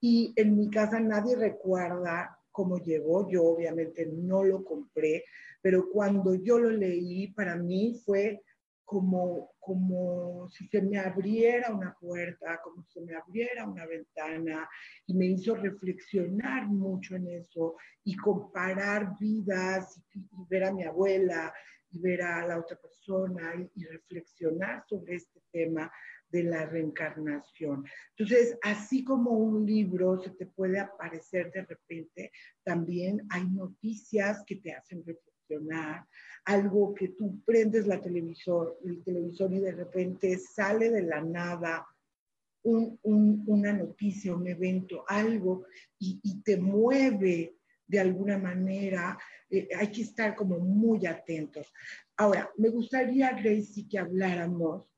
y 0.00 0.32
en 0.36 0.56
mi 0.56 0.70
casa 0.70 1.00
nadie 1.00 1.34
recuerda 1.34 2.38
cómo 2.52 2.78
llegó. 2.78 3.28
Yo 3.28 3.42
obviamente 3.42 4.06
no 4.06 4.44
lo 4.44 4.64
compré, 4.64 5.24
pero 5.60 5.90
cuando 5.90 6.36
yo 6.36 6.58
lo 6.60 6.70
leí 6.70 7.32
para 7.32 7.56
mí 7.56 8.00
fue 8.04 8.42
como, 8.84 9.52
como 9.58 10.48
si 10.50 10.68
se 10.68 10.82
me 10.82 10.98
abriera 10.98 11.74
una 11.74 11.96
puerta, 11.98 12.60
como 12.62 12.82
si 12.84 12.92
se 12.92 13.00
me 13.00 13.14
abriera 13.14 13.66
una 13.66 13.86
ventana 13.86 14.68
y 15.06 15.14
me 15.14 15.26
hizo 15.26 15.54
reflexionar 15.54 16.66
mucho 16.66 17.16
en 17.16 17.28
eso 17.28 17.76
y 18.04 18.16
comparar 18.16 19.16
vidas 19.18 20.00
y, 20.12 20.20
y 20.20 20.46
ver 20.48 20.64
a 20.64 20.72
mi 20.72 20.84
abuela 20.84 21.52
y 21.94 22.00
ver 22.00 22.22
a 22.22 22.46
la 22.46 22.58
otra 22.58 22.76
persona 22.76 23.54
y, 23.74 23.84
reflexionar 23.84 24.84
sobre 24.88 25.16
este 25.16 25.40
tema 25.52 25.90
de 26.28 26.42
la 26.42 26.66
reencarnación. 26.66 27.84
Entonces, 28.16 28.58
así 28.62 29.04
como 29.04 29.30
un 29.30 29.64
libro 29.64 30.20
se 30.20 30.30
te 30.30 30.46
puede 30.46 30.80
aparecer 30.80 31.52
de 31.52 31.62
repente, 31.62 32.32
también 32.64 33.24
hay 33.30 33.48
noticias 33.48 34.42
que 34.44 34.56
te 34.56 34.72
hacen 34.72 34.98
reflexionar, 34.98 35.33
algo 36.44 36.94
que 36.94 37.08
tú 37.08 37.40
prendes 37.44 37.86
la 37.86 38.00
televisor, 38.00 38.78
el 38.84 39.02
televisor 39.02 39.52
y 39.52 39.60
de 39.60 39.72
repente 39.72 40.38
sale 40.38 40.90
de 40.90 41.02
la 41.02 41.20
nada 41.20 41.86
una 42.62 43.72
noticia, 43.74 44.34
un 44.34 44.46
evento, 44.46 45.04
algo, 45.06 45.66
y, 45.98 46.18
y 46.22 46.40
te 46.42 46.56
mueve 46.56 47.56
de 47.86 48.00
alguna 48.00 48.38
manera, 48.38 49.18
eh, 49.50 49.68
hay 49.76 49.90
que 49.90 50.02
estar 50.02 50.34
como 50.34 50.58
muy 50.58 51.04
atentos. 51.04 51.70
Ahora, 52.16 52.50
me 52.56 52.70
gustaría, 52.70 53.32
Gracie, 53.32 53.86
que 53.86 53.98
habláramos, 53.98 54.90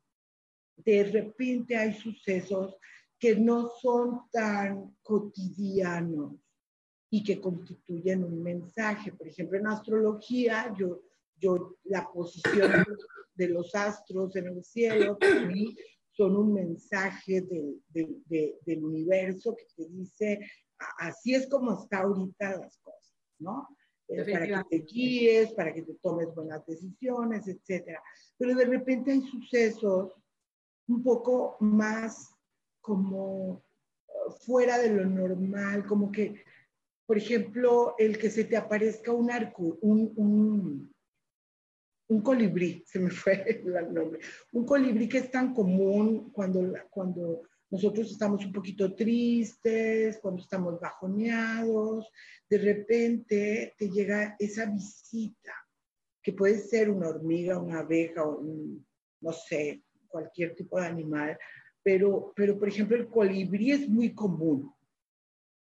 de 0.77 1.05
repente 1.05 1.77
hay 1.77 1.95
sucesos 1.95 2.77
que 3.19 3.35
no 3.35 3.71
son 3.81 4.31
tan 4.31 4.95
cotidianos 5.03 6.46
y 7.11 7.23
que 7.23 7.41
constituyen 7.41 8.25
un 8.25 8.43
mensaje. 8.43 9.13
Por 9.13 9.29
ejemplo, 9.29 9.59
en 9.59 9.67
astrología, 9.67 10.75
yo, 10.79 11.03
yo 11.37 11.77
la 11.85 12.09
posición 12.13 12.85
de 13.35 13.49
los 13.49 13.75
astros 13.75 14.35
en 14.37 14.47
el 14.49 14.65
cielo, 14.65 15.19
son 16.11 16.35
un 16.35 16.55
mensaje 16.55 17.43
del, 17.43 17.83
del 18.65 18.85
universo 18.85 19.55
que 19.55 19.67
te 19.77 19.89
dice, 19.91 20.41
así 20.99 21.35
es 21.35 21.47
como 21.47 21.75
está 21.75 21.99
ahorita 21.99 22.59
las 22.59 22.79
cosas, 22.79 23.15
¿no? 23.39 23.69
Eh, 24.09 24.25
para 24.33 24.47
que 24.47 24.79
te 24.79 24.85
guíes, 24.85 25.53
para 25.53 25.75
que 25.75 25.83
te 25.83 25.95
tomes 25.95 26.33
buenas 26.35 26.65
decisiones, 26.65 27.49
etcétera. 27.49 28.01
Pero 28.39 28.55
de 28.55 28.65
repente 28.65 29.13
hay 29.13 29.21
sucesos 29.23 30.13
un 30.87 31.03
poco 31.03 31.57
más 31.61 32.31
como 32.81 33.51
uh, 33.55 34.31
fuera 34.45 34.79
de 34.79 34.91
lo 34.91 35.05
normal, 35.05 35.85
como 35.87 36.13
que, 36.13 36.45
por 37.07 37.17
ejemplo, 37.17 37.95
el 37.99 38.19
que 38.19 38.31
se 38.31 38.45
te 38.45 38.57
aparezca 38.57 39.13
un 39.13 39.31
arco, 39.31 39.79
un, 39.81 40.13
un, 40.17 40.93
un 42.09 42.21
colibrí, 42.21 42.83
se 42.87 42.99
me 42.99 43.11
fue 43.11 43.45
el 43.49 43.95
nombre, 43.95 44.21
un 44.53 44.67
colibrí 44.67 45.09
que 45.09 45.19
es 45.19 45.31
tan 45.31 45.55
común 45.55 46.31
cuando, 46.33 46.73
cuando 46.91 47.43
nosotros 47.71 48.11
estamos 48.11 48.45
un 48.45 48.53
poquito 48.53 48.95
tristes, 48.95 50.19
cuando 50.21 50.43
estamos 50.43 50.81
bajoneados, 50.81 52.11
de 52.49 52.59
repente 52.59 53.75
te 53.79 53.91
llega 53.91 54.37
esa 54.39 54.67
visita, 54.67 55.55
que 56.23 56.33
puede 56.33 56.59
ser 56.59 56.91
una 56.91 57.09
hormiga, 57.09 57.59
una 57.59 57.81
abeja, 57.81 58.25
o 58.25 58.43
no 59.21 59.33
sé, 59.33 59.83
cualquier 60.09 60.55
tipo 60.55 60.81
de 60.81 60.87
animal, 60.87 61.39
pero, 61.83 62.33
pero 62.35 62.59
por 62.59 62.69
ejemplo 62.69 62.97
el 62.97 63.09
colibrí 63.09 63.73
es 63.73 63.89
muy 63.89 64.13
común. 64.13 64.73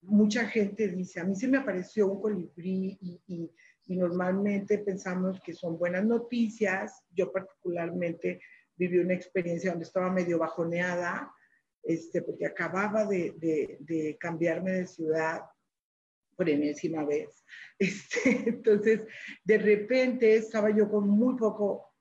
Mucha 0.03 0.47
gente 0.47 0.89
dice, 0.89 1.21
a 1.21 1.25
mí 1.25 1.35
se 1.35 1.49
me 1.49 1.59
apareció 1.59 2.07
un 2.07 2.21
colibrí 2.21 2.99
y, 3.01 3.51
normalmente 3.89 4.79
pensamos 4.79 5.41
que 5.41 5.53
son 5.53 5.77
buenas 5.77 6.05
noticias. 6.05 7.03
Yo 7.11 7.33
particularmente 7.33 8.41
viví 8.77 8.99
una 8.99 9.15
experiencia 9.15 9.71
donde 9.71 9.85
estaba 9.85 10.13
medio 10.13 10.39
bajoneada 10.39 11.33
este, 11.83 12.23
porque 12.23 12.47
acababa 12.47 13.05
de, 13.05 13.35
de, 13.81 14.17
cambiarme 14.19 14.73
de 14.73 14.87
ciudad 14.87 15.43
por 16.37 16.49
enésima 16.49 17.05
vez. 17.05 17.45
Este, 17.79 18.49
entonces, 18.49 19.01
de 19.43 19.59
repente 19.59 20.37
estaba 20.37 20.71
yo 20.71 20.91
con 20.91 21.09
muy 21.09 21.35
poco 21.37 21.95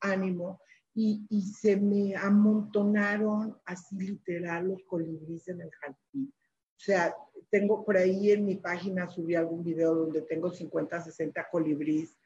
ánimo 0.00 0.60
y, 0.94 1.26
y, 1.30 1.42
se 1.42 1.76
me 1.76 2.14
amontonaron 2.14 3.58
así 3.64 3.96
literal 3.96 4.68
los 4.68 4.82
colibríes 4.84 5.48
en 5.48 5.62
el 5.62 5.70
jardín. 5.70 6.32
O 6.80 6.82
sea, 6.82 7.14
tengo 7.50 7.84
por 7.84 7.98
ahí 7.98 8.30
en 8.30 8.46
mi 8.46 8.56
página, 8.56 9.06
subí 9.06 9.34
algún 9.34 9.62
video 9.62 9.94
donde 9.94 10.22
tengo 10.22 10.50
50, 10.50 11.02
60 11.02 11.46
colibríes, 11.50 12.16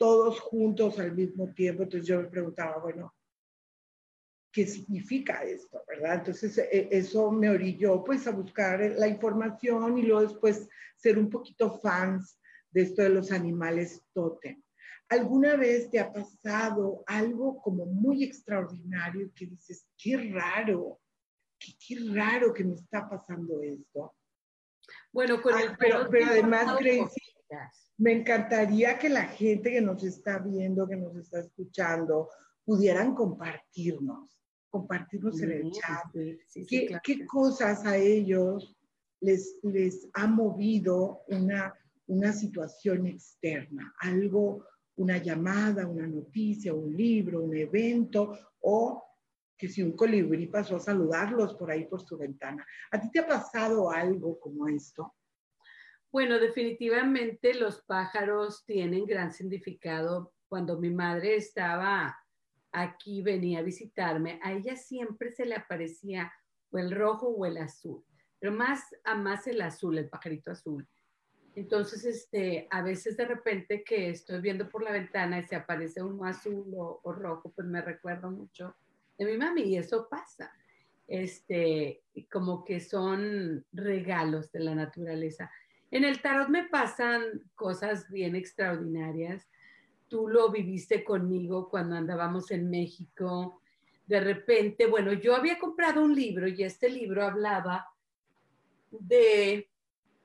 todos 0.00 0.40
juntos 0.40 0.98
al 0.98 1.14
mismo 1.14 1.52
tiempo. 1.54 1.84
Entonces 1.84 2.08
yo 2.08 2.20
me 2.20 2.28
preguntaba, 2.28 2.78
bueno, 2.78 3.14
qué 4.50 4.66
significa 4.66 5.44
esto, 5.44 5.80
¿verdad? 5.86 6.16
Entonces, 6.16 6.58
e, 6.58 6.88
eso 6.90 7.30
me 7.30 7.50
orilló 7.50 8.02
pues 8.02 8.26
a 8.26 8.32
buscar 8.32 8.80
la 8.80 9.06
información 9.06 9.96
y 9.96 10.02
luego 10.02 10.22
después 10.22 10.68
ser 10.96 11.16
un 11.16 11.30
poquito 11.30 11.78
fans 11.78 12.36
de 12.72 12.82
esto 12.82 13.02
de 13.02 13.10
los 13.10 13.30
animales 13.30 14.02
totem. 14.12 14.60
¿Alguna 15.08 15.54
vez 15.54 15.88
te 15.88 16.00
ha 16.00 16.12
pasado 16.12 17.04
algo 17.06 17.62
como 17.62 17.86
muy 17.86 18.24
extraordinario 18.24 19.30
que 19.36 19.46
dices, 19.46 19.86
qué 19.96 20.32
raro, 20.32 20.99
qué, 21.60 21.72
qué 21.86 22.12
raro 22.12 22.52
que 22.52 22.64
me 22.64 22.74
está 22.74 23.08
pasando 23.08 23.62
esto? 23.62 24.14
Bueno, 25.12 25.40
con 25.40 25.58
el 25.58 25.76
pero, 25.78 26.08
pero 26.10 26.26
además, 26.26 26.76
Gracie, 26.80 27.22
me 27.98 28.12
encantaría 28.12 28.98
que 28.98 29.08
la 29.08 29.24
gente 29.24 29.70
que 29.70 29.80
nos 29.80 30.02
está 30.02 30.38
viendo, 30.38 30.88
que 30.88 30.96
nos 30.96 31.14
está 31.16 31.40
escuchando, 31.40 32.30
pudieran 32.64 33.14
compartirnos 33.14 34.40
compartirnos 34.70 35.40
en 35.42 35.50
el 35.50 35.72
chat. 35.72 36.04
¿Qué, 37.02 37.26
cosas 37.26 37.84
a 37.84 37.96
ellos 37.96 38.76
les, 39.20 39.58
les 39.62 40.08
ha 40.14 40.26
movido 40.26 41.22
una, 41.28 41.74
una 42.06 42.32
situación 42.32 43.06
externa? 43.06 43.92
Algo, 43.98 44.64
una 44.96 45.18
llamada, 45.18 45.86
una 45.86 46.06
noticia, 46.06 46.72
un 46.72 46.96
libro, 46.96 47.42
un 47.42 47.56
evento 47.56 48.38
o 48.60 49.02
que 49.60 49.68
si 49.68 49.82
un 49.82 49.92
colibrí 49.92 50.46
pasó 50.46 50.76
a 50.76 50.80
saludarlos 50.80 51.54
por 51.54 51.70
ahí 51.70 51.84
por 51.84 52.00
su 52.00 52.16
ventana. 52.16 52.66
¿A 52.90 52.98
ti 52.98 53.10
te 53.10 53.18
ha 53.18 53.26
pasado 53.26 53.90
algo 53.90 54.40
como 54.40 54.66
esto? 54.66 55.14
Bueno, 56.10 56.38
definitivamente 56.38 57.52
los 57.52 57.82
pájaros 57.82 58.64
tienen 58.64 59.04
gran 59.04 59.32
significado. 59.32 60.32
Cuando 60.48 60.78
mi 60.78 60.88
madre 60.88 61.36
estaba 61.36 62.16
aquí 62.72 63.20
venía 63.20 63.58
a 63.58 63.62
visitarme, 63.62 64.40
a 64.42 64.52
ella 64.52 64.76
siempre 64.76 65.30
se 65.30 65.44
le 65.44 65.56
aparecía 65.56 66.32
o 66.70 66.78
el 66.78 66.90
rojo 66.90 67.28
o 67.28 67.44
el 67.44 67.58
azul, 67.58 68.02
pero 68.38 68.52
más 68.52 68.80
a 69.04 69.14
más 69.14 69.46
el 69.46 69.60
azul, 69.60 69.98
el 69.98 70.08
pajarito 70.08 70.52
azul. 70.52 70.88
Entonces, 71.54 72.04
este, 72.06 72.66
a 72.70 72.80
veces 72.80 73.16
de 73.16 73.26
repente 73.26 73.84
que 73.84 74.08
estoy 74.10 74.40
viendo 74.40 74.70
por 74.70 74.82
la 74.82 74.92
ventana 74.92 75.40
y 75.40 75.46
se 75.46 75.56
aparece 75.56 76.02
uno 76.02 76.24
azul 76.24 76.64
o, 76.74 77.12
rojo, 77.12 77.52
pues 77.54 77.66
me 77.66 77.82
recuerdo 77.82 78.30
mucho 78.30 78.74
de 79.24 79.32
mi 79.32 79.38
mami 79.38 79.62
y 79.62 79.76
eso 79.76 80.08
pasa. 80.08 80.52
Este, 81.06 82.02
como 82.30 82.64
que 82.64 82.80
son 82.80 83.64
regalos 83.72 84.52
de 84.52 84.60
la 84.60 84.74
naturaleza. 84.74 85.50
En 85.90 86.04
el 86.04 86.20
tarot 86.22 86.48
me 86.48 86.64
pasan 86.64 87.42
cosas 87.54 88.08
bien 88.10 88.36
extraordinarias 88.36 89.48
tú 90.10 90.28
lo 90.28 90.50
viviste 90.50 91.02
conmigo 91.04 91.70
cuando 91.70 91.96
andábamos 91.96 92.50
en 92.50 92.68
México. 92.68 93.62
De 94.06 94.20
repente, 94.20 94.86
bueno, 94.86 95.12
yo 95.14 95.34
había 95.34 95.58
comprado 95.58 96.02
un 96.02 96.14
libro 96.14 96.48
y 96.48 96.64
este 96.64 96.90
libro 96.90 97.24
hablaba 97.24 97.86
de, 98.90 99.70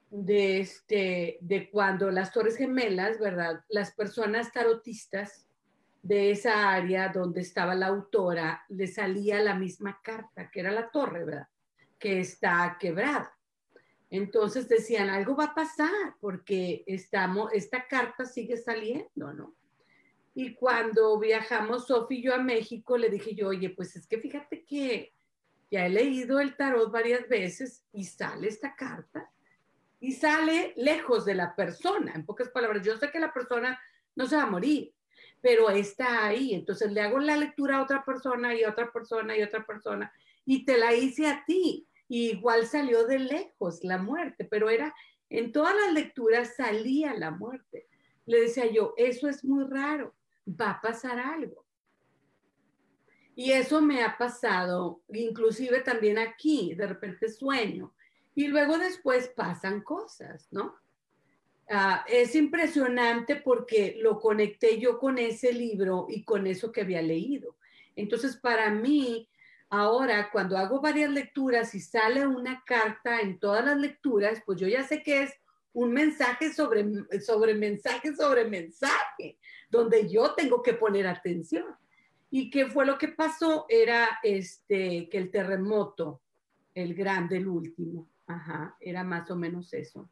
de, 0.09 0.59
este, 0.59 1.37
de 1.39 1.69
cuando 1.69 2.09
las 2.09 2.33
Torres 2.33 2.57
Gemelas, 2.57 3.19
¿verdad? 3.19 3.63
Las 3.69 3.93
personas 3.93 4.51
tarotistas 4.51 5.47
de 6.05 6.29
esa 6.29 6.71
área 6.71 7.09
donde 7.09 7.41
estaba 7.41 7.73
la 7.73 7.87
autora, 7.87 8.63
le 8.69 8.85
salía 8.85 9.41
la 9.41 9.55
misma 9.55 9.99
carta, 10.03 10.51
que 10.51 10.59
era 10.59 10.71
la 10.71 10.91
torre, 10.91 11.25
¿verdad? 11.25 11.47
Que 11.97 12.19
está 12.19 12.77
quebrada. 12.79 13.35
Entonces 14.11 14.69
decían, 14.69 15.09
algo 15.09 15.35
va 15.35 15.45
a 15.45 15.55
pasar 15.55 16.13
porque 16.21 16.83
estamos, 16.85 17.51
esta 17.53 17.87
carta 17.87 18.23
sigue 18.23 18.55
saliendo, 18.55 19.33
¿no? 19.33 19.55
Y 20.35 20.53
cuando 20.53 21.17
viajamos 21.17 21.87
Sofi 21.87 22.17
y 22.17 22.21
yo 22.21 22.35
a 22.35 22.37
México, 22.37 22.99
le 22.99 23.09
dije 23.09 23.33
yo, 23.33 23.47
oye, 23.47 23.71
pues 23.71 23.95
es 23.95 24.05
que 24.05 24.19
fíjate 24.19 24.63
que 24.63 25.11
ya 25.71 25.87
he 25.87 25.89
leído 25.89 26.39
el 26.39 26.55
tarot 26.55 26.91
varias 26.91 27.27
veces 27.27 27.83
y 27.91 28.03
sale 28.03 28.49
esta 28.49 28.75
carta 28.75 29.31
y 29.99 30.11
sale 30.11 30.75
lejos 30.77 31.25
de 31.25 31.33
la 31.33 31.55
persona. 31.55 32.13
En 32.13 32.27
pocas 32.27 32.49
palabras, 32.49 32.85
yo 32.85 32.95
sé 32.95 33.09
que 33.09 33.19
la 33.19 33.33
persona 33.33 33.79
no 34.15 34.27
se 34.27 34.35
va 34.35 34.43
a 34.43 34.51
morir, 34.51 34.93
pero 35.41 35.69
está 35.69 36.25
ahí. 36.25 36.53
Entonces 36.53 36.91
le 36.91 37.01
hago 37.01 37.19
la 37.19 37.37
lectura 37.37 37.77
a 37.77 37.83
otra 37.83 38.03
persona 38.03 38.55
y 38.55 38.63
otra 38.63 38.91
persona 38.91 39.37
y 39.37 39.43
otra 39.43 39.65
persona 39.65 40.11
y 40.45 40.65
te 40.65 40.77
la 40.77 40.93
hice 40.93 41.27
a 41.27 41.43
ti. 41.45 41.87
igual 42.07 42.67
salió 42.67 43.07
de 43.07 43.17
lejos 43.17 43.83
la 43.83 43.97
muerte, 43.97 44.45
pero 44.45 44.69
era 44.69 44.93
en 45.29 45.51
todas 45.51 45.75
las 45.75 45.93
lecturas 45.93 46.55
salía 46.55 47.15
la 47.15 47.31
muerte. 47.31 47.87
Le 48.27 48.41
decía 48.41 48.67
yo, 48.71 48.93
eso 48.97 49.27
es 49.27 49.43
muy 49.43 49.65
raro 49.65 50.13
va 50.47 50.71
a 50.71 50.81
pasar 50.81 51.19
algo. 51.19 51.65
Y 53.35 53.51
eso 53.51 53.81
me 53.81 54.03
ha 54.03 54.17
pasado, 54.17 55.01
inclusive 55.09 55.81
también 55.81 56.17
aquí, 56.17 56.73
de 56.73 56.87
repente 56.87 57.29
sueño. 57.29 57.93
Y 58.33 58.47
luego 58.47 58.77
después 58.77 59.27
pasan 59.29 59.81
cosas, 59.81 60.47
¿no? 60.51 60.75
Ah, 61.69 62.05
es 62.07 62.35
impresionante 62.35 63.37
porque 63.37 63.97
lo 63.99 64.19
conecté 64.19 64.79
yo 64.79 64.99
con 64.99 65.17
ese 65.17 65.51
libro 65.51 66.05
y 66.09 66.23
con 66.23 66.45
eso 66.45 66.71
que 66.71 66.81
había 66.81 67.01
leído. 67.01 67.57
Entonces, 67.95 68.37
para 68.37 68.69
mí, 68.69 69.27
ahora 69.69 70.29
cuando 70.31 70.57
hago 70.57 70.79
varias 70.79 71.09
lecturas 71.09 71.73
y 71.73 71.79
sale 71.79 72.27
una 72.27 72.63
carta 72.65 73.19
en 73.19 73.39
todas 73.39 73.65
las 73.65 73.77
lecturas, 73.77 74.43
pues 74.45 74.59
yo 74.59 74.67
ya 74.67 74.83
sé 74.83 75.01
que 75.01 75.23
es 75.23 75.33
un 75.73 75.91
mensaje 75.91 76.53
sobre, 76.53 76.85
sobre 77.19 77.53
mensaje 77.55 78.15
sobre 78.15 78.45
mensaje 78.45 79.37
donde 79.69 80.07
yo 80.09 80.33
tengo 80.35 80.61
que 80.61 80.73
poner 80.73 81.07
atención. 81.07 81.65
¿Y 82.29 82.49
qué 82.49 82.67
fue 82.67 82.85
lo 82.85 82.97
que 82.97 83.09
pasó? 83.09 83.65
Era 83.69 84.19
este, 84.23 85.09
que 85.09 85.17
el 85.17 85.31
terremoto, 85.31 86.21
el 86.73 86.93
grande, 86.93 87.37
el 87.37 87.47
último, 87.47 88.07
ajá, 88.27 88.75
era 88.79 89.03
más 89.03 89.29
o 89.31 89.35
menos 89.35 89.73
eso. 89.73 90.09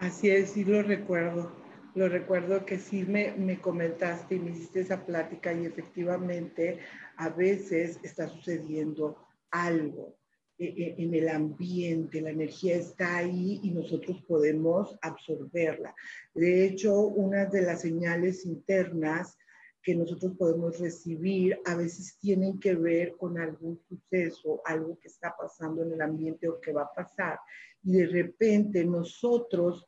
Así 0.00 0.30
es, 0.30 0.52
sí 0.52 0.64
lo 0.64 0.82
recuerdo. 0.82 1.52
Lo 1.94 2.08
recuerdo 2.08 2.64
que 2.64 2.78
sí 2.78 3.04
me, 3.04 3.32
me 3.32 3.60
comentaste 3.60 4.36
y 4.36 4.38
me 4.38 4.52
hiciste 4.52 4.80
esa 4.80 5.04
plática 5.04 5.52
y 5.52 5.66
efectivamente 5.66 6.78
a 7.16 7.28
veces 7.28 8.00
está 8.02 8.26
sucediendo 8.26 9.18
algo 9.50 10.16
e, 10.56 10.64
e, 10.66 10.94
en 11.02 11.14
el 11.14 11.28
ambiente, 11.28 12.22
la 12.22 12.30
energía 12.30 12.76
está 12.76 13.18
ahí 13.18 13.60
y 13.62 13.72
nosotros 13.72 14.22
podemos 14.26 14.96
absorberla. 15.02 15.94
De 16.34 16.64
hecho, 16.64 16.98
una 16.98 17.44
de 17.44 17.60
las 17.60 17.82
señales 17.82 18.46
internas 18.46 19.36
que 19.82 19.94
nosotros 19.94 20.34
podemos 20.36 20.78
recibir 20.78 21.58
a 21.64 21.74
veces 21.74 22.18
tienen 22.18 22.60
que 22.60 22.74
ver 22.74 23.16
con 23.16 23.38
algún 23.38 23.78
suceso, 23.88 24.60
algo 24.64 24.98
que 24.98 25.08
está 25.08 25.34
pasando 25.38 25.82
en 25.82 25.92
el 25.92 26.02
ambiente 26.02 26.48
o 26.48 26.60
que 26.60 26.72
va 26.72 26.82
a 26.82 26.94
pasar. 26.94 27.38
Y 27.82 27.92
de 27.92 28.06
repente 28.06 28.84
nosotros, 28.84 29.86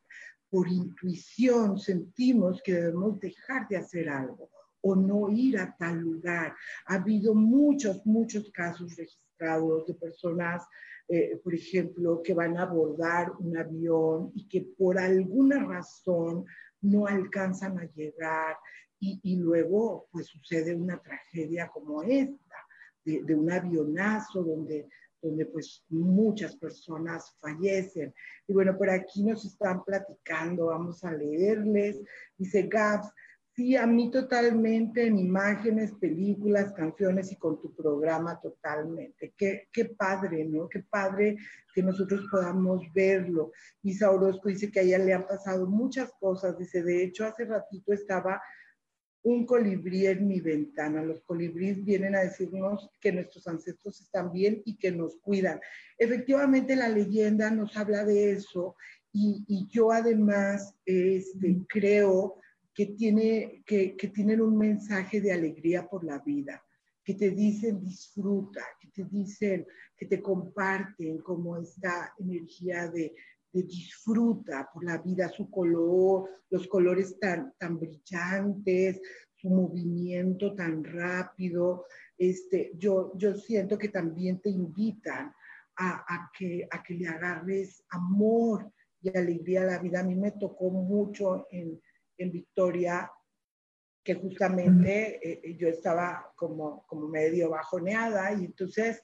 por 0.49 0.67
intuición, 0.67 1.77
sentimos 1.77 2.61
que 2.63 2.73
debemos 2.73 3.19
dejar 3.19 3.67
de 3.67 3.77
hacer 3.77 4.09
algo 4.09 4.49
o 4.81 4.95
no 4.95 5.29
ir 5.29 5.57
a 5.59 5.75
tal 5.77 5.99
lugar. 5.99 6.55
Ha 6.87 6.95
habido 6.95 7.33
muchos, 7.33 8.05
muchos 8.05 8.51
casos 8.51 8.95
registrados 8.95 9.85
de 9.87 9.93
personas, 9.93 10.63
eh, 11.07 11.39
por 11.43 11.53
ejemplo, 11.53 12.21
que 12.21 12.33
van 12.33 12.57
a 12.57 12.63
abordar 12.63 13.31
un 13.39 13.57
avión 13.57 14.31
y 14.35 14.47
que 14.47 14.61
por 14.61 14.99
alguna 14.99 15.63
razón 15.63 16.45
no 16.81 17.07
alcanzan 17.07 17.79
a 17.79 17.85
llegar 17.93 18.57
y, 19.21 19.35
luego 19.35 20.07
pues 20.11 20.27
sucede 20.27 20.75
una 20.75 20.97
tragedia 21.01 21.67
como 21.67 22.03
esta, 22.03 22.55
de, 23.03 23.35
un 23.35 23.51
avionazo 23.51 24.43
donde, 24.43 24.87
donde 25.21 25.45
pues 25.47 25.83
muchas 25.89 26.55
personas 26.55 27.35
fallecen. 27.39 28.13
Y 28.47 28.53
bueno, 28.53 28.77
por 28.77 28.89
aquí 28.89 29.23
nos 29.23 29.45
están 29.45 29.83
platicando, 29.83 30.67
vamos 30.67 31.03
a 31.03 31.11
leerles. 31.11 32.01
Dice 32.37 32.63
Gabs, 32.63 33.11
sí, 33.55 33.75
a 33.75 33.85
mí 33.85 34.09
totalmente 34.09 35.05
en 35.05 35.19
imágenes, 35.19 35.91
películas, 35.93 36.73
canciones 36.73 37.31
y 37.31 37.35
con 37.35 37.59
tu 37.61 37.75
programa 37.75 38.39
totalmente. 38.39 39.33
Qué, 39.37 39.67
qué 39.71 39.85
padre, 39.85 40.45
¿no? 40.45 40.69
Qué 40.69 40.83
padre 40.89 41.37
que 41.73 41.83
nosotros 41.83 42.25
podamos 42.31 42.81
verlo. 42.93 43.51
Isa 43.81 44.11
Orozco 44.11 44.49
dice 44.49 44.71
que 44.71 44.79
a 44.79 44.83
ella 44.83 44.99
le 44.99 45.13
han 45.13 45.27
pasado 45.27 45.67
muchas 45.67 46.11
cosas. 46.19 46.57
Dice, 46.57 46.83
de 46.83 47.03
hecho, 47.03 47.25
hace 47.25 47.45
ratito 47.45 47.91
estaba 47.93 48.41
un 49.23 49.45
colibrí 49.45 50.05
en 50.05 50.27
mi 50.27 50.41
ventana. 50.41 51.01
Los 51.01 51.21
colibríes 51.21 51.83
vienen 51.83 52.15
a 52.15 52.21
decirnos 52.21 52.89
que 52.99 53.11
nuestros 53.11 53.47
ancestros 53.47 54.01
están 54.01 54.31
bien 54.31 54.61
y 54.65 54.75
que 54.75 54.91
nos 54.91 55.17
cuidan. 55.17 55.59
Efectivamente, 55.97 56.75
la 56.75 56.89
leyenda 56.89 57.49
nos 57.49 57.75
habla 57.77 58.03
de 58.05 58.33
eso 58.33 58.75
y, 59.11 59.67
yo 59.69 59.91
además 59.91 60.75
este, 60.85 61.61
creo 61.67 62.35
que, 62.73 62.87
tiene, 62.87 63.63
que, 63.65 63.95
que 63.95 64.07
tienen 64.09 64.41
un 64.41 64.57
mensaje 64.57 65.21
de 65.21 65.31
alegría 65.31 65.87
por 65.87 66.03
la 66.03 66.19
vida, 66.19 66.63
que 67.03 67.13
te 67.13 67.29
dicen 67.29 67.79
disfruta, 67.79 68.65
que 68.79 68.87
te 68.89 69.03
dicen, 69.05 69.67
que 69.95 70.07
te 70.07 70.21
comparten 70.21 71.19
como 71.19 71.57
esta 71.57 72.13
energía 72.17 72.89
de 72.89 73.13
disfruta 73.61 74.67
por 74.73 74.83
la 74.83 74.97
vida, 74.97 75.29
su 75.29 75.49
color, 75.51 76.27
los 76.49 76.67
colores 76.67 77.19
tan, 77.19 77.53
tan 77.59 77.79
brillantes, 77.79 78.99
su 79.35 79.49
movimiento 79.49 80.55
tan 80.55 80.83
rápido. 80.83 81.85
Este, 82.17 82.71
yo, 82.75 83.11
yo 83.15 83.35
siento 83.35 83.77
que 83.77 83.89
también 83.89 84.41
te 84.41 84.49
invitan 84.49 85.31
a, 85.75 86.31
que, 86.37 86.67
a 86.69 86.81
que 86.81 86.95
le 86.95 87.07
agarres 87.07 87.83
amor 87.89 88.71
y 89.01 89.15
alegría 89.15 89.61
a 89.61 89.65
la 89.65 89.79
vida. 89.79 89.99
A 89.99 90.03
mí 90.03 90.15
me 90.15 90.31
tocó 90.31 90.69
mucho 90.69 91.47
en, 91.51 91.79
en 92.17 92.31
Victoria 92.31 93.11
que 94.03 94.15
justamente 94.15 95.15
eh, 95.21 95.41
eh, 95.43 95.55
yo 95.57 95.67
estaba 95.67 96.31
como, 96.35 96.85
como 96.87 97.07
medio 97.07 97.49
bajoneada 97.51 98.33
y 98.33 98.45
entonces 98.45 99.01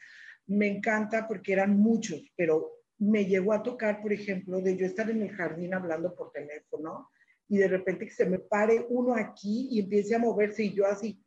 me 0.47 0.67
encanta 0.67 1.27
porque 1.27 1.53
eran 1.53 1.77
muchos, 1.77 2.21
pero 2.35 2.78
me 2.99 3.25
llegó 3.25 3.53
a 3.53 3.63
tocar, 3.63 4.01
por 4.01 4.11
ejemplo, 4.11 4.61
de 4.61 4.75
yo 4.75 4.85
estar 4.85 5.09
en 5.09 5.21
el 5.21 5.31
jardín 5.31 5.73
hablando 5.73 6.13
por 6.13 6.31
teléfono 6.31 7.09
y 7.47 7.57
de 7.57 7.67
repente 7.67 8.05
que 8.05 8.13
se 8.13 8.25
me 8.25 8.39
pare 8.39 8.85
uno 8.89 9.15
aquí 9.15 9.69
y 9.71 9.79
empiece 9.79 10.15
a 10.15 10.19
moverse 10.19 10.63
y 10.63 10.73
yo 10.73 10.85
así, 10.85 11.23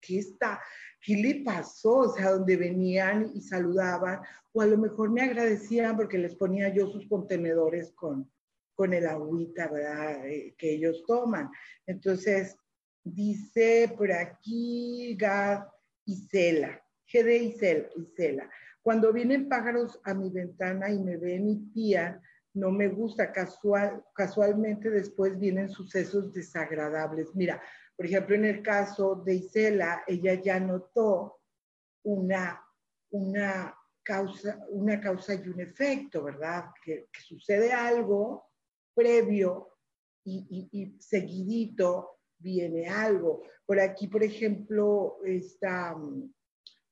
¿qué 0.00 0.18
está? 0.18 0.60
¿Qué 1.00 1.16
le 1.16 1.42
pasó? 1.44 1.98
O 1.98 2.14
sea, 2.14 2.30
donde 2.30 2.56
venían 2.56 3.30
y 3.34 3.42
saludaban 3.42 4.20
o 4.52 4.60
a 4.60 4.66
lo 4.66 4.78
mejor 4.78 5.10
me 5.10 5.22
agradecían 5.22 5.96
porque 5.96 6.18
les 6.18 6.34
ponía 6.34 6.68
yo 6.74 6.88
sus 6.88 7.06
contenedores 7.08 7.92
con, 7.92 8.30
con 8.74 8.92
el 8.92 9.06
agüita, 9.06 9.68
¿verdad? 9.68 10.26
Eh, 10.26 10.54
que 10.56 10.74
ellos 10.74 11.04
toman. 11.06 11.50
Entonces, 11.86 12.56
dice 13.04 13.92
por 13.96 14.12
aquí 14.12 15.16
Gad 15.18 15.66
Isela, 16.06 16.82
GD 17.12 17.28
Isela, 17.42 17.88
Isela. 17.96 18.50
Cuando 18.82 19.12
vienen 19.12 19.48
pájaros 19.48 20.00
a 20.04 20.12
mi 20.12 20.30
ventana 20.30 20.90
y 20.90 20.98
me 20.98 21.16
ven 21.16 21.48
y 21.48 21.56
pían, 21.72 22.20
no 22.54 22.70
me 22.70 22.88
gusta. 22.88 23.32
Casual, 23.32 24.04
casualmente 24.14 24.90
después 24.90 25.38
vienen 25.38 25.68
sucesos 25.68 26.32
desagradables. 26.32 27.34
Mira, 27.34 27.62
por 27.96 28.06
ejemplo, 28.06 28.34
en 28.34 28.44
el 28.44 28.62
caso 28.62 29.16
de 29.16 29.34
Isela, 29.34 30.02
ella 30.06 30.34
ya 30.34 30.58
notó 30.58 31.40
una, 32.04 32.60
una, 33.10 33.74
causa, 34.02 34.58
una 34.70 35.00
causa 35.00 35.34
y 35.34 35.48
un 35.48 35.60
efecto, 35.60 36.24
¿verdad? 36.24 36.66
Que, 36.84 37.08
sucede 37.20 37.72
algo 37.72 38.50
previo 38.94 39.68
y, 40.24 40.68
y, 40.72 41.00
seguidito 41.00 42.18
viene 42.38 42.88
algo. 42.88 43.42
Por 43.64 43.78
aquí, 43.78 44.08
por 44.08 44.22
ejemplo, 44.24 45.18
está 45.24 45.94
mm, 45.94 46.32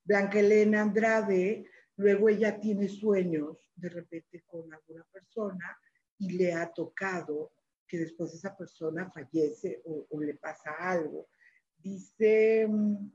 Blanca 0.05 0.39
Elena 0.39 0.83
Andrade 0.83 1.67
Luego 2.01 2.31
ella 2.31 2.59
tiene 2.59 2.89
sueños 2.89 3.71
de 3.77 3.91
repente 3.91 4.43
con 4.47 4.73
alguna 4.73 5.05
persona 5.13 5.79
y 6.17 6.33
le 6.33 6.55
ha 6.55 6.73
tocado 6.73 7.53
que 7.87 7.99
después 7.99 8.33
esa 8.33 8.57
persona 8.57 9.11
fallece 9.11 9.83
o, 9.85 10.19
le 10.19 10.35
pasa 10.37 10.71
algo. 10.79 11.29
Dice 11.77 12.67
mm, 12.67 13.11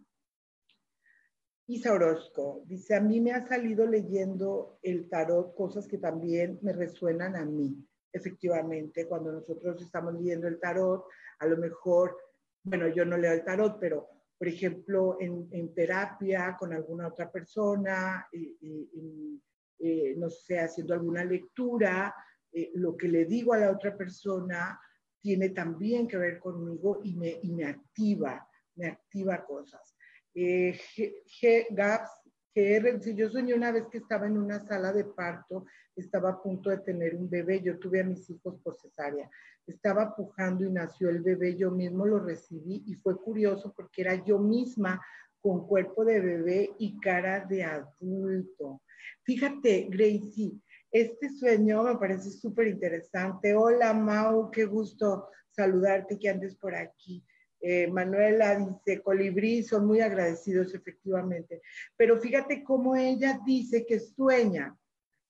Isa 1.66 1.94
Orozco, 1.94 2.62
dice, 2.68 2.94
a 2.94 3.02
mí 3.02 3.20
me 3.22 3.32
ha 3.32 3.48
salido 3.48 3.88
leyendo 3.88 4.78
el 4.84 5.10
tarot 5.10 5.56
cosas 5.56 5.88
que 5.88 5.98
también 5.98 6.60
me 6.62 6.72
resuenan 6.72 7.36
a 7.36 7.44
mí. 7.44 7.84
Efectivamente, 8.14 9.08
cuando 9.08 9.32
nosotros 9.32 9.82
estamos 9.82 10.14
leyendo 10.14 10.48
el 10.48 10.60
tarot, 10.60 11.06
a 11.40 11.48
lo 11.48 11.58
mejor, 11.58 12.16
bueno, 12.62 12.88
yo 12.90 13.04
no 13.04 13.18
leo 13.18 13.34
el 13.34 13.44
tarot, 13.44 13.80
pero 13.80 14.15
por 14.38 14.48
ejemplo, 14.48 15.18
en, 15.20 15.74
terapia 15.74 16.56
con 16.60 16.74
alguna 16.74 17.08
otra 17.08 17.32
persona, 17.32 18.28
eh, 18.32 20.16
no 20.18 20.30
sé, 20.30 20.60
haciendo 20.60 20.94
alguna 20.94 21.24
lectura, 21.24 22.14
eh, 22.52 22.72
lo 22.76 22.96
que 22.96 23.08
le 23.08 23.26
digo 23.26 23.54
a 23.54 23.60
la 23.60 23.72
otra 23.72 23.96
persona 23.96 24.80
tiene 25.20 25.50
también 25.50 26.08
que 26.08 26.18
ver 26.18 26.40
conmigo 26.40 27.00
y 27.04 27.16
me, 27.16 27.40
me 27.44 27.66
activa, 27.66 28.48
me 28.76 28.88
activa 28.88 29.46
cosas. 29.46 29.96
Eh, 30.34 30.78
G, 30.96 31.68
Gaps, 31.72 32.25
GR, 32.56 33.02
si 33.02 33.16
yo 33.16 33.30
soñé 33.30 33.54
una 33.54 33.72
vez 33.72 33.88
que 33.88 33.98
estaba 33.98 34.28
en 34.28 34.38
una 34.38 34.60
sala 34.60 34.94
de 34.94 35.04
parto, 35.04 35.66
estaba 35.96 36.30
a 36.30 36.42
punto 36.42 36.70
de 36.70 36.78
tener 36.78 37.16
un 37.16 37.30
bebé, 37.30 37.62
yo 37.62 37.78
tuve 37.78 38.00
a 38.00 38.06
mis 38.06 38.30
hijos 38.30 38.56
por 38.64 38.78
cesárea 38.78 39.30
estaba 39.68 40.16
pujando 40.16 40.66
y 40.66 40.72
nació 40.72 41.10
el 41.10 41.22
bebé, 41.22 41.56
yo 41.56 41.72
mismo 41.72 42.06
lo 42.06 42.20
recibí 42.20 42.84
y 42.86 42.96
fue 42.96 43.18
curioso 43.18 43.74
porque 43.76 44.02
era 44.02 44.24
yo 44.24 44.40
misma 44.40 45.02
con 45.42 45.68
cuerpo 45.68 46.06
de 46.06 46.20
bebé 46.20 46.72
y 46.80 47.00
cara 47.00 47.46
de 47.46 47.64
adulto. 47.64 48.82
Fíjate, 49.24 49.88
Gracie, 49.90 50.54
este 50.92 51.30
sueño 51.30 51.84
me 51.84 51.98
parece 51.98 52.30
súper 52.32 52.68
interesante. 52.68 53.56
Hola, 53.56 53.94
Mau, 53.94 54.50
qué 54.52 54.66
gusto 54.66 55.30
saludarte 55.50 56.18
que 56.18 56.30
andes 56.30 56.56
por 56.56 56.76
aquí. 56.76 57.24
Eh, 57.62 57.88
Manuela 57.88 58.56
dice, 58.56 59.02
colibrí, 59.02 59.64
son 59.64 59.88
muy 59.88 60.02
agradecidos 60.02 60.74
efectivamente. 60.74 61.62
Pero 61.96 62.20
fíjate 62.20 62.64
cómo 62.64 62.96
ella 62.96 63.40
dice 63.46 63.86
que 63.86 64.00
sueña, 64.00 64.78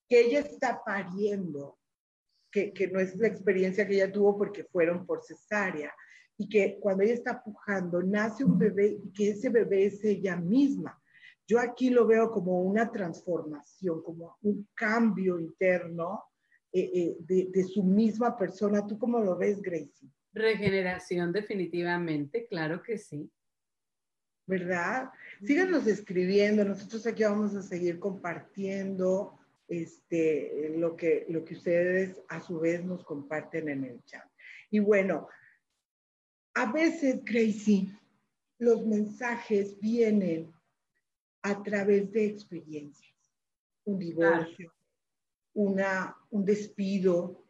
que 0.09 0.21
ella 0.21 0.39
está 0.39 0.81
pariendo 0.83 1.77
que, 2.73 2.89
no 2.91 2.99
es 2.99 3.15
la 3.17 3.27
experiencia 3.27 3.85
que 3.85 3.95
ella 3.95 4.11
tuvo 4.11 4.37
porque 4.37 4.63
fueron 4.63 5.05
por 5.05 5.23
cesárea, 5.23 5.93
y 6.37 6.47
que 6.49 6.77
cuando 6.79 7.03
ella 7.03 7.13
está 7.13 7.41
pujando, 7.43 8.01
nace 8.01 8.43
un 8.43 8.57
bebé 8.57 8.99
y 9.03 9.11
que 9.11 9.29
ese 9.29 9.49
bebé 9.49 9.85
es 9.85 10.03
ella 10.03 10.35
misma. 10.35 11.01
Yo 11.47 11.59
aquí 11.59 11.89
lo 11.89 12.05
veo 12.07 12.31
como 12.31 12.61
una 12.61 12.91
transformación, 12.91 14.01
como 14.03 14.37
un 14.41 14.67
cambio 14.73 15.39
interno 15.39 16.23
eh, 16.73 16.91
eh, 16.93 17.15
de, 17.19 17.49
de, 17.53 17.63
su 17.63 17.83
misma 17.83 18.37
persona. 18.37 18.85
¿Tú 18.85 18.97
cómo 18.97 19.19
lo 19.19 19.37
ves, 19.37 19.61
Gracie? 19.61 20.09
Regeneración, 20.35 21.31
definitivamente, 21.31 22.45
claro 22.45 22.83
que 22.83 22.97
sí. 22.97 23.31
¿Verdad? 24.45 25.09
Síganos 25.41 25.87
escribiendo, 25.87 26.65
nosotros 26.65 27.07
aquí 27.07 27.23
vamos 27.23 27.55
a 27.55 27.63
seguir 27.63 27.99
compartiendo 27.99 29.39
este, 29.69 30.73
lo, 30.77 30.95
que, 30.97 31.25
lo 31.29 31.43
que 31.45 31.55
ustedes 31.55 32.21
a 32.27 32.41
su 32.41 32.59
vez 32.59 32.83
nos 32.83 33.03
comparten 33.05 33.69
en 33.69 33.85
el 33.85 34.03
chat. 34.03 34.29
Y 34.69 34.79
bueno, 34.79 35.29
a 36.53 36.71
veces, 36.71 37.23
Gracie, 37.23 37.97
los 38.59 38.85
mensajes 38.85 39.79
vienen 39.79 40.53
a 41.43 41.63
través 41.63 42.11
de 42.11 42.25
experiencias. 42.25 43.15
Un 43.85 43.99
divorcio, 43.99 44.73
una, 45.53 46.15
un 46.29 46.43
despido, 46.43 47.41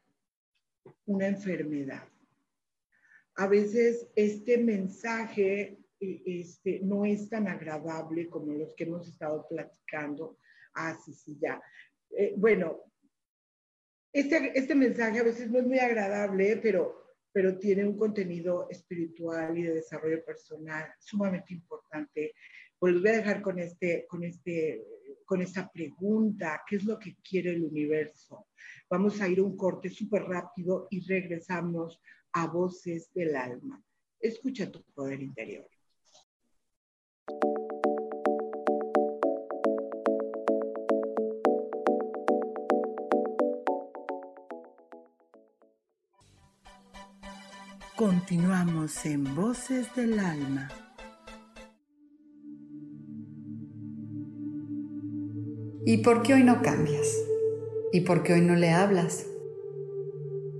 una 1.05 1.27
enfermedad. 1.27 2.07
A 3.35 3.47
veces 3.47 4.07
este 4.15 4.57
mensaje 4.57 5.79
eh, 5.99 6.21
este, 6.25 6.79
no 6.81 7.05
es 7.05 7.29
tan 7.29 7.47
agradable 7.47 8.29
como 8.29 8.53
los 8.53 8.73
que 8.75 8.85
hemos 8.85 9.07
estado 9.07 9.47
platicando. 9.47 10.37
Ah, 10.73 10.97
sí, 11.03 11.13
sí, 11.13 11.37
ya. 11.41 11.61
Eh, 12.11 12.33
bueno, 12.37 12.81
este, 14.13 14.57
este 14.57 14.75
mensaje 14.75 15.19
a 15.19 15.23
veces 15.23 15.49
no 15.49 15.59
es 15.59 15.65
muy 15.65 15.79
agradable, 15.79 16.57
pero 16.57 17.05
pero 17.35 17.57
tiene 17.59 17.85
un 17.85 17.97
contenido 17.97 18.65
espiritual 18.69 19.57
y 19.57 19.63
de 19.63 19.73
desarrollo 19.73 20.23
personal 20.23 20.85
sumamente 20.99 21.53
importante. 21.53 22.33
Pues 22.79 22.97
voy 23.01 23.09
a 23.09 23.17
dejar 23.17 23.41
con, 23.41 23.59
este, 23.59 24.05
con, 24.07 24.23
este, 24.23 24.81
con 25.25 25.41
esta 25.41 25.69
pregunta, 25.69 26.61
¿qué 26.65 26.77
es 26.77 26.85
lo 26.85 26.97
que 26.97 27.17
quiere 27.17 27.49
el 27.49 27.65
universo? 27.65 28.47
Vamos 28.89 29.19
a 29.19 29.27
ir 29.27 29.41
un 29.41 29.57
corte 29.57 29.89
súper 29.89 30.23
rápido 30.23 30.87
y 30.89 31.05
regresamos 31.05 31.99
a 32.35 32.47
Voces 32.47 33.09
del 33.13 33.33
Alma. 33.33 33.81
Escucha 34.19 34.69
tu 34.69 34.83
poder 34.93 35.21
interior. 35.21 35.65
Continuamos 47.95 49.05
en 49.05 49.33
Voces 49.33 49.87
del 49.95 50.19
Alma. 50.19 50.67
¿Y 55.85 55.99
por 55.99 56.21
qué 56.21 56.33
hoy 56.33 56.43
no 56.43 56.61
cambias? 56.61 57.07
¿Y 57.93 58.01
por 58.01 58.23
qué 58.23 58.33
hoy 58.33 58.41
no 58.41 58.55
le 58.55 58.71
hablas? 58.71 59.25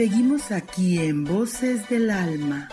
Seguimos 0.00 0.50
aquí 0.50 0.98
en 0.98 1.24
Voces 1.24 1.86
del 1.90 2.08
Alma. 2.08 2.70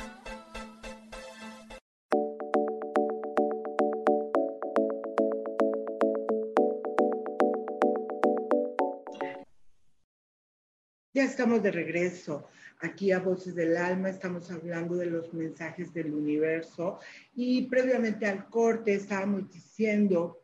Ya 11.13 11.25
estamos 11.25 11.61
de 11.61 11.69
regreso 11.71 12.47
aquí 12.80 13.11
a 13.11 13.19
Voces 13.19 13.55
del 13.55 13.75
Alma, 13.75 14.09
estamos 14.09 14.49
hablando 14.49 14.95
de 14.95 15.07
los 15.07 15.34
mensajes 15.34 15.93
del 15.93 16.13
universo 16.13 16.99
y 17.36 17.63
previamente 17.63 18.25
al 18.25 18.47
corte 18.47 18.93
estábamos 18.93 19.51
diciendo 19.51 20.43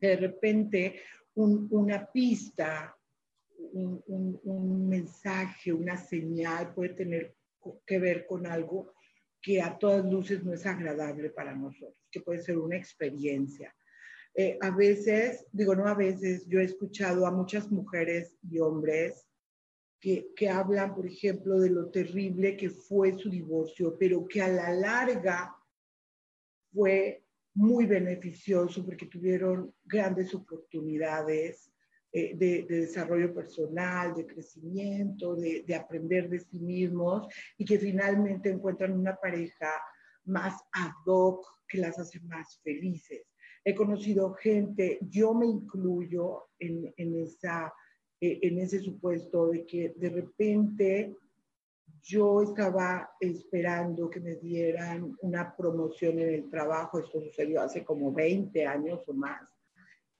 de 0.00 0.16
repente 0.16 1.02
una 1.34 2.06
pista, 2.10 2.96
un, 3.74 4.88
mensaje, 4.88 5.72
una 5.72 5.96
señal 5.96 6.72
puede 6.74 6.94
tener 6.94 7.36
que 7.86 7.98
ver 7.98 8.26
con 8.26 8.46
algo 8.46 8.94
que 9.40 9.60
a 9.60 9.76
todas 9.78 10.04
luces 10.04 10.42
no 10.44 10.54
es 10.54 10.64
agradable 10.64 11.30
para 11.30 11.54
nosotros, 11.54 11.98
que 12.10 12.20
puede 12.20 12.40
ser 12.40 12.58
una 12.58 12.76
experiencia. 12.76 13.74
Eh, 14.34 14.58
a 14.60 14.70
veces, 14.70 15.46
digo 15.52 15.74
no 15.74 15.86
a 15.86 15.94
veces, 15.94 16.46
yo 16.46 16.60
he 16.60 16.64
escuchado 16.64 17.26
a 17.26 17.30
muchas 17.30 17.70
mujeres 17.70 18.36
y 18.42 18.58
hombres 18.58 19.26
que, 20.00 20.50
hablan, 20.50 20.94
por 20.94 21.06
ejemplo, 21.06 21.58
de 21.58 21.70
lo 21.70 21.90
terrible 21.90 22.58
que 22.58 22.68
fue 22.68 23.16
su 23.16 23.30
divorcio, 23.30 23.96
pero 23.98 24.26
que 24.26 24.42
a 24.42 24.48
la 24.48 24.70
larga 24.70 25.56
fue 26.74 27.24
muy 27.54 27.86
beneficioso 27.86 28.84
porque 28.84 29.06
tuvieron 29.06 29.74
grandes 29.84 30.34
oportunidades 30.34 31.73
eh, 32.14 32.34
de, 32.34 32.64
desarrollo 32.68 33.34
personal, 33.34 34.14
de 34.14 34.26
crecimiento, 34.26 35.34
de, 35.34 35.64
de, 35.66 35.74
aprender 35.74 36.30
de 36.30 36.40
sí 36.40 36.58
mismos 36.58 37.26
y 37.58 37.64
que 37.64 37.78
finalmente 37.78 38.48
encuentran 38.48 38.92
una 38.92 39.16
pareja 39.16 39.70
más 40.24 40.54
ad 40.72 40.92
hoc 41.04 41.44
que 41.68 41.78
las 41.78 41.98
hace 41.98 42.20
más 42.20 42.58
felices. 42.62 43.26
He 43.64 43.74
conocido 43.74 44.32
gente, 44.34 44.98
yo 45.10 45.34
me 45.34 45.46
incluyo 45.46 46.48
en, 46.58 46.92
en 46.96 47.20
esa 47.20 47.72
eh, 48.24 48.38
en 48.40 48.58
ese 48.58 48.80
supuesto 48.80 49.48
de 49.48 49.66
que 49.66 49.92
de 49.96 50.08
repente 50.08 51.14
yo 52.00 52.40
estaba 52.40 53.10
esperando 53.20 54.08
que 54.08 54.20
me 54.20 54.36
dieran 54.36 55.14
una 55.20 55.54
promoción 55.54 56.18
en 56.18 56.30
el 56.30 56.50
trabajo, 56.50 56.98
esto 56.98 57.20
sucedió 57.20 57.60
hace 57.60 57.84
como 57.84 58.12
20 58.12 58.66
años 58.66 59.00
o 59.08 59.12
más, 59.12 59.42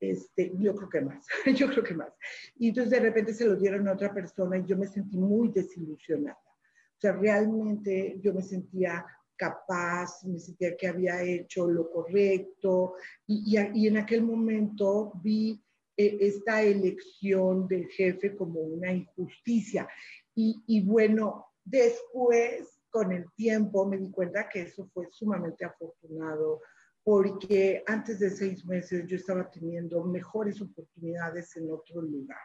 este, 0.01 0.53
yo 0.59 0.74
creo 0.74 0.88
que 0.88 1.01
más, 1.01 1.26
yo 1.57 1.68
creo 1.68 1.82
que 1.84 1.95
más. 1.95 2.12
Y 2.57 2.68
entonces 2.68 2.90
de 2.90 3.01
repente 3.01 3.34
se 3.34 3.47
lo 3.47 3.57
dieron 3.57 3.88
a 3.88 3.92
otra 3.92 4.12
persona 4.12 4.59
y 4.59 4.64
yo 4.64 4.76
me 4.76 4.86
sentí 4.86 5.16
muy 5.16 5.49
desilusionada. 5.49 6.38
O 6.38 7.01
sea, 7.01 7.12
realmente 7.12 8.18
yo 8.20 8.32
me 8.32 8.42
sentía 8.42 9.05
capaz, 9.36 10.24
me 10.24 10.38
sentía 10.38 10.76
que 10.76 10.86
había 10.86 11.22
hecho 11.22 11.68
lo 11.68 11.90
correcto 11.90 12.95
y, 13.26 13.57
y, 13.59 13.82
y 13.82 13.88
en 13.88 13.97
aquel 13.97 14.22
momento 14.22 15.12
vi 15.22 15.61
e, 15.97 16.18
esta 16.20 16.62
elección 16.62 17.68
del 17.68 17.88
jefe 17.88 18.34
como 18.34 18.61
una 18.61 18.92
injusticia. 18.92 19.88
Y, 20.36 20.84
bueno, 20.84 21.47
después, 21.64 22.80
con 22.90 23.12
el 23.12 23.24
tiempo, 23.36 23.86
me 23.86 23.99
di 23.99 24.11
cuenta 24.11 24.49
que 24.49 24.62
eso 24.62 24.88
fue 24.92 25.07
sumamente 25.12 25.64
afortunado, 25.64 26.61
porque 27.05 27.84
antes 27.86 28.18
de 28.18 28.30
seis 28.30 28.64
meses 28.64 29.07
yo 29.07 29.16
estaba 29.16 29.50
teniendo 29.50 30.02
mejores 30.05 30.61
oportunidades 30.61 31.57
en 31.57 31.70
otro 31.70 32.00
lugar. 32.00 32.38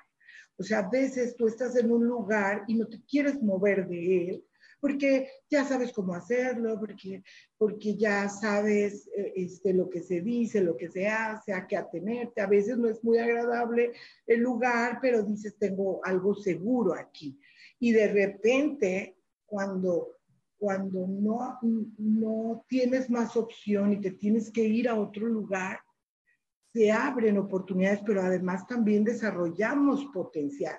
O 0.57 0.64
sea, 0.64 0.80
a 0.80 0.89
veces 0.89 1.36
tú 1.38 1.47
estás 1.47 1.76
en 1.78 1.91
un 1.91 2.05
lugar 2.05 2.66
y 2.68 2.76
no 2.76 2.86
te 2.86 3.01
quieres 3.05 3.41
mover 3.41 3.88
de 3.88 4.30
él 4.30 4.45
porque 4.80 5.30
ya 5.49 5.66
sabes 5.66 5.91
cómo 5.91 6.14
hacerlo, 6.14 6.80
porque, 6.80 7.24
porque 7.57 7.95
ya 7.95 8.30
sabes 8.30 9.10
eh, 9.16 9.34
este, 9.36 9.74
lo 9.74 9.89
que 9.89 10.01
se 10.01 10.22
dice, 10.22 10.62
lo 10.62 10.78
que 10.78 10.89
se 10.89 11.07
hace, 11.07 11.53
a 11.53 11.68
qué 11.68 11.76
atenerte. 11.76 12.41
A 12.41 12.47
veces 12.47 12.78
no 12.78 12.88
es 12.88 13.03
muy 13.03 13.18
agradable 13.18 13.91
el 14.26 14.39
lugar, 14.39 14.99
pero 15.01 15.24
dices, 15.24 15.57
tengo 15.57 15.99
algo 16.03 16.34
seguro 16.36 16.93
aquí. 16.93 17.38
Y 17.80 17.91
de 17.91 18.07
repente, 18.07 19.18
cuando, 19.45 20.18
cuando 20.60 21.07
no, 21.07 21.57
no 21.97 22.66
tienes 22.68 23.10
más 23.10 23.36
opción 23.36 23.93
y 23.93 24.01
te 24.01 24.12
tienes 24.12 24.51
que 24.51 24.64
ir 24.64 24.89
a 24.89 24.99
otro 24.99 25.26
lugar, 25.26 25.80
se 26.74 26.91
abren 26.91 27.39
oportunidades, 27.39 28.01
pero 28.05 28.22
además 28.22 28.68
también 28.68 29.03
desarrollamos 29.03 30.05
potencial 30.14 30.78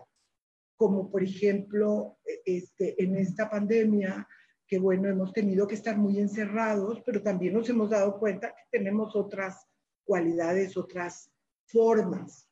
como 0.80 1.10
por 1.10 1.22
ejemplo 1.22 2.16
e, 2.24 2.40
este, 2.56 3.02
en 3.04 3.14
esta 3.16 3.50
pandemia, 3.50 4.26
que 4.66 4.78
bueno, 4.78 5.10
hemos 5.10 5.30
tenido 5.30 5.66
que 5.66 5.74
estar 5.74 5.98
muy 5.98 6.18
encerrados, 6.18 7.02
pero 7.04 7.22
también 7.22 7.52
nos 7.52 7.68
hemos 7.68 7.90
dado 7.90 8.18
cuenta 8.18 8.48
que 8.48 8.78
tenemos 8.78 9.14
otras 9.14 9.66
cualidades, 10.04 10.78
otras 10.78 11.30
formas. 11.66 12.48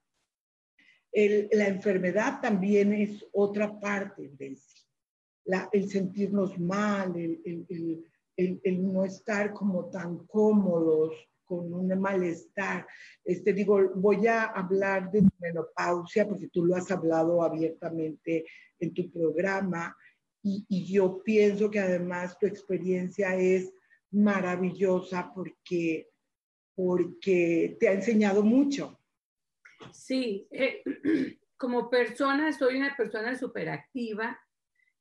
la 1.15 1.69
enfermedad 1.69 2.43
también 2.43 2.93
es 2.93 3.25
otra 3.33 3.81
parte 3.81 4.29
de 4.37 4.49
eso. 4.49 4.78
El 5.73 5.89
sentirnos 5.89 6.59
mal, 6.59 7.17
el, 7.17 7.41
el, 8.37 8.93
no 8.93 9.05
estar 9.05 9.53
como 9.53 9.91
tan 9.91 10.27
cómodos, 10.27 11.15
con 11.45 11.73
un 11.73 11.99
malestar. 11.99 12.87
Este, 13.25 13.55
digo, 13.55 13.91
voy 13.95 14.27
a 14.27 14.45
hablar 14.45 15.11
de 15.11 15.27
menopausia 15.41 16.29
porque 16.29 16.49
tú 16.49 16.65
lo 16.65 16.77
has 16.77 16.91
hablado 16.91 17.43
abiertamente 17.43 18.45
en 18.79 18.93
tu 18.93 19.11
programa 19.11 19.97
y, 20.43 20.85
yo 20.85 21.23
pienso 21.23 21.71
que 21.71 21.81
además 21.81 22.39
tu 22.39 22.47
experiencia 22.47 23.35
es 23.35 23.73
maravillosa 24.11 25.33
porque, 25.35 26.09
porque 26.75 27.77
te 27.81 27.89
ha 27.89 27.93
enseñado 27.93 28.43
mucho. 28.43 28.99
Sí, 29.93 30.47
eh, 30.51 30.83
como 31.57 31.91
persona 31.91 32.53
soy 32.53 32.77
una 32.77 32.95
persona 32.97 33.37
superactiva, 33.37 34.39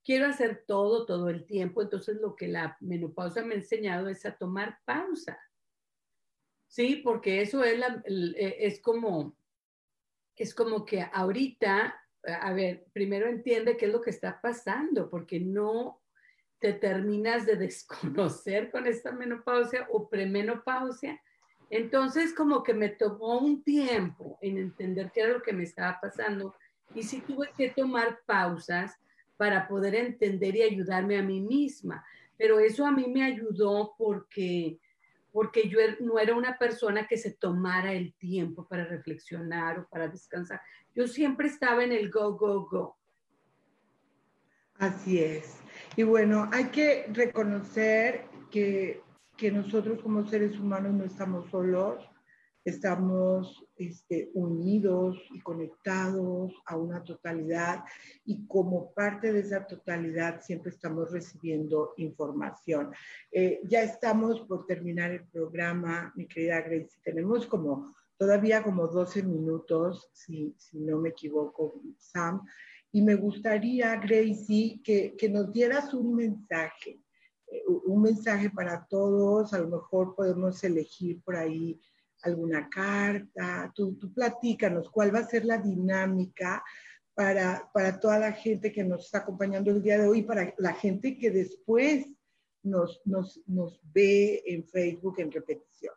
quiero 0.07 0.27
hacer 0.27 0.63
todo, 0.65 1.05
todo 1.05 1.27
el 1.27 1.45
tiempo, 1.45 1.81
entonces 1.81 2.15
lo 2.21 2.33
que 2.33 2.47
la 2.47 2.77
menopausia 2.79 3.43
me 3.43 3.55
ha 3.55 3.57
enseñado 3.57 4.07
es 4.07 4.25
a 4.25 4.37
tomar 4.37 4.79
pausa. 4.85 5.37
Sí, 6.65 7.01
porque 7.03 7.41
eso 7.41 7.61
es, 7.65 7.77
eh, 8.05 8.55
es 8.59 8.79
como, 8.79 9.35
es 10.37 10.55
como 10.55 10.85
que 10.85 11.01
ahorita, 11.01 11.93
a 12.23 12.53
ver, 12.53 12.85
primero 12.93 13.27
entiende 13.27 13.75
qué 13.75 13.87
es 13.87 13.91
lo 13.91 14.01
que 14.01 14.11
está 14.11 14.39
pasando, 14.39 15.09
porque 15.09 15.41
no 15.41 16.01
te 16.59 16.71
terminas 16.71 17.45
de 17.45 17.55
desconocer 17.67 18.71
con 18.71 18.87
esta 18.87 19.11
menopausia 19.11 19.89
o 19.91 20.07
premenopausia. 20.07 21.21
Entonces, 21.69 22.33
como 22.33 22.63
que 22.63 22.73
me 22.73 22.87
tomó 22.87 23.39
un 23.39 23.61
tiempo 23.61 24.39
en 24.41 24.57
entender 24.57 25.11
qué 25.13 25.19
era 25.19 25.33
lo 25.33 25.41
que 25.41 25.51
me 25.51 25.63
estaba 25.63 25.99
pasando 25.99 26.55
y 26.95 27.03
sí 27.03 27.19
tuve 27.19 27.49
que 27.57 27.71
tomar 27.71 28.21
pausas 28.25 28.97
para 29.37 29.67
poder 29.67 29.95
entender 29.95 30.55
y 30.55 30.63
ayudarme 30.63 31.17
a 31.17 31.23
mí 31.23 31.39
misma. 31.39 32.03
Pero 32.37 32.59
eso 32.59 32.85
a 32.85 32.91
mí 32.91 33.07
me 33.07 33.23
ayudó 33.23 33.93
porque, 33.97 34.79
porque 35.31 35.69
yo 35.69 35.79
er, 35.79 36.01
no 36.01 36.19
era 36.19 36.35
una 36.35 36.57
persona 36.57 37.07
que 37.07 37.17
se 37.17 37.31
tomara 37.31 37.93
el 37.93 38.13
tiempo 38.15 38.67
para 38.67 38.85
reflexionar 38.85 39.79
o 39.79 39.87
para 39.87 40.07
descansar. 40.07 40.61
Yo 40.95 41.07
siempre 41.07 41.47
estaba 41.47 41.83
en 41.83 41.91
el 41.91 42.09
go, 42.11 42.35
go, 42.37 42.67
go. 42.67 42.97
Así 44.75 45.19
es. 45.19 45.59
Y 45.95 46.03
bueno, 46.03 46.49
hay 46.51 46.65
que 46.65 47.07
reconocer 47.11 48.25
que, 48.51 49.01
que 49.35 49.51
nosotros 49.51 50.01
como 50.01 50.27
seres 50.27 50.57
humanos 50.59 50.93
no 50.93 51.03
estamos 51.03 51.49
solos, 51.49 52.07
estamos 52.69 53.65
este, 53.77 54.29
unidos 54.33 55.17
y 55.33 55.39
conectados 55.39 56.51
a 56.65 56.75
una 56.75 57.01
totalidad 57.01 57.85
y 58.25 58.45
como 58.45 58.91
parte 58.93 59.31
de 59.31 59.39
esa 59.39 59.65
totalidad 59.65 60.41
siempre 60.41 60.71
estamos 60.71 61.11
recibiendo 61.11 61.93
información. 61.97 62.91
Eh, 63.31 63.61
ya 63.63 63.83
estamos 63.83 64.41
por 64.41 64.65
terminar 64.65 65.11
el 65.11 65.25
programa, 65.27 66.11
mi 66.15 66.27
querida 66.27 66.59
Grace, 66.59 66.97
tenemos 67.03 67.45
como 67.47 67.95
todavía 68.17 68.61
como 68.61 68.87
12 68.87 69.23
minutos, 69.23 70.09
si, 70.11 70.53
si 70.57 70.79
no 70.79 70.97
me 70.99 71.09
equivoco, 71.09 71.81
Sam, 71.97 72.41
y 72.91 73.01
me 73.01 73.15
gustaría, 73.15 73.95
Gracie, 73.95 74.81
que, 74.83 75.15
que 75.15 75.29
nos 75.29 75.53
dieras 75.53 75.93
un 75.93 76.15
mensaje, 76.15 76.99
eh, 77.47 77.63
un 77.85 78.01
mensaje 78.01 78.49
para 78.49 78.85
todos, 78.87 79.53
a 79.53 79.59
lo 79.59 79.69
mejor 79.69 80.15
podemos 80.15 80.61
elegir 80.65 81.21
por 81.21 81.37
ahí 81.37 81.79
alguna 82.23 82.69
carta, 82.69 83.71
tú, 83.75 83.95
tú 83.97 84.13
platícanos 84.13 84.89
cuál 84.89 85.13
va 85.13 85.19
a 85.19 85.27
ser 85.27 85.45
la 85.45 85.57
dinámica 85.57 86.63
para, 87.13 87.69
para 87.73 87.99
toda 87.99 88.19
la 88.19 88.31
gente 88.31 88.71
que 88.71 88.83
nos 88.83 89.05
está 89.05 89.19
acompañando 89.19 89.71
el 89.71 89.81
día 89.81 89.97
de 89.97 90.07
hoy, 90.07 90.21
para 90.23 90.53
la 90.57 90.73
gente 90.73 91.17
que 91.17 91.31
después 91.31 92.07
nos, 92.63 93.01
nos, 93.05 93.41
nos 93.47 93.81
ve 93.91 94.43
en 94.45 94.65
Facebook 94.65 95.19
en 95.19 95.31
repetición. 95.31 95.95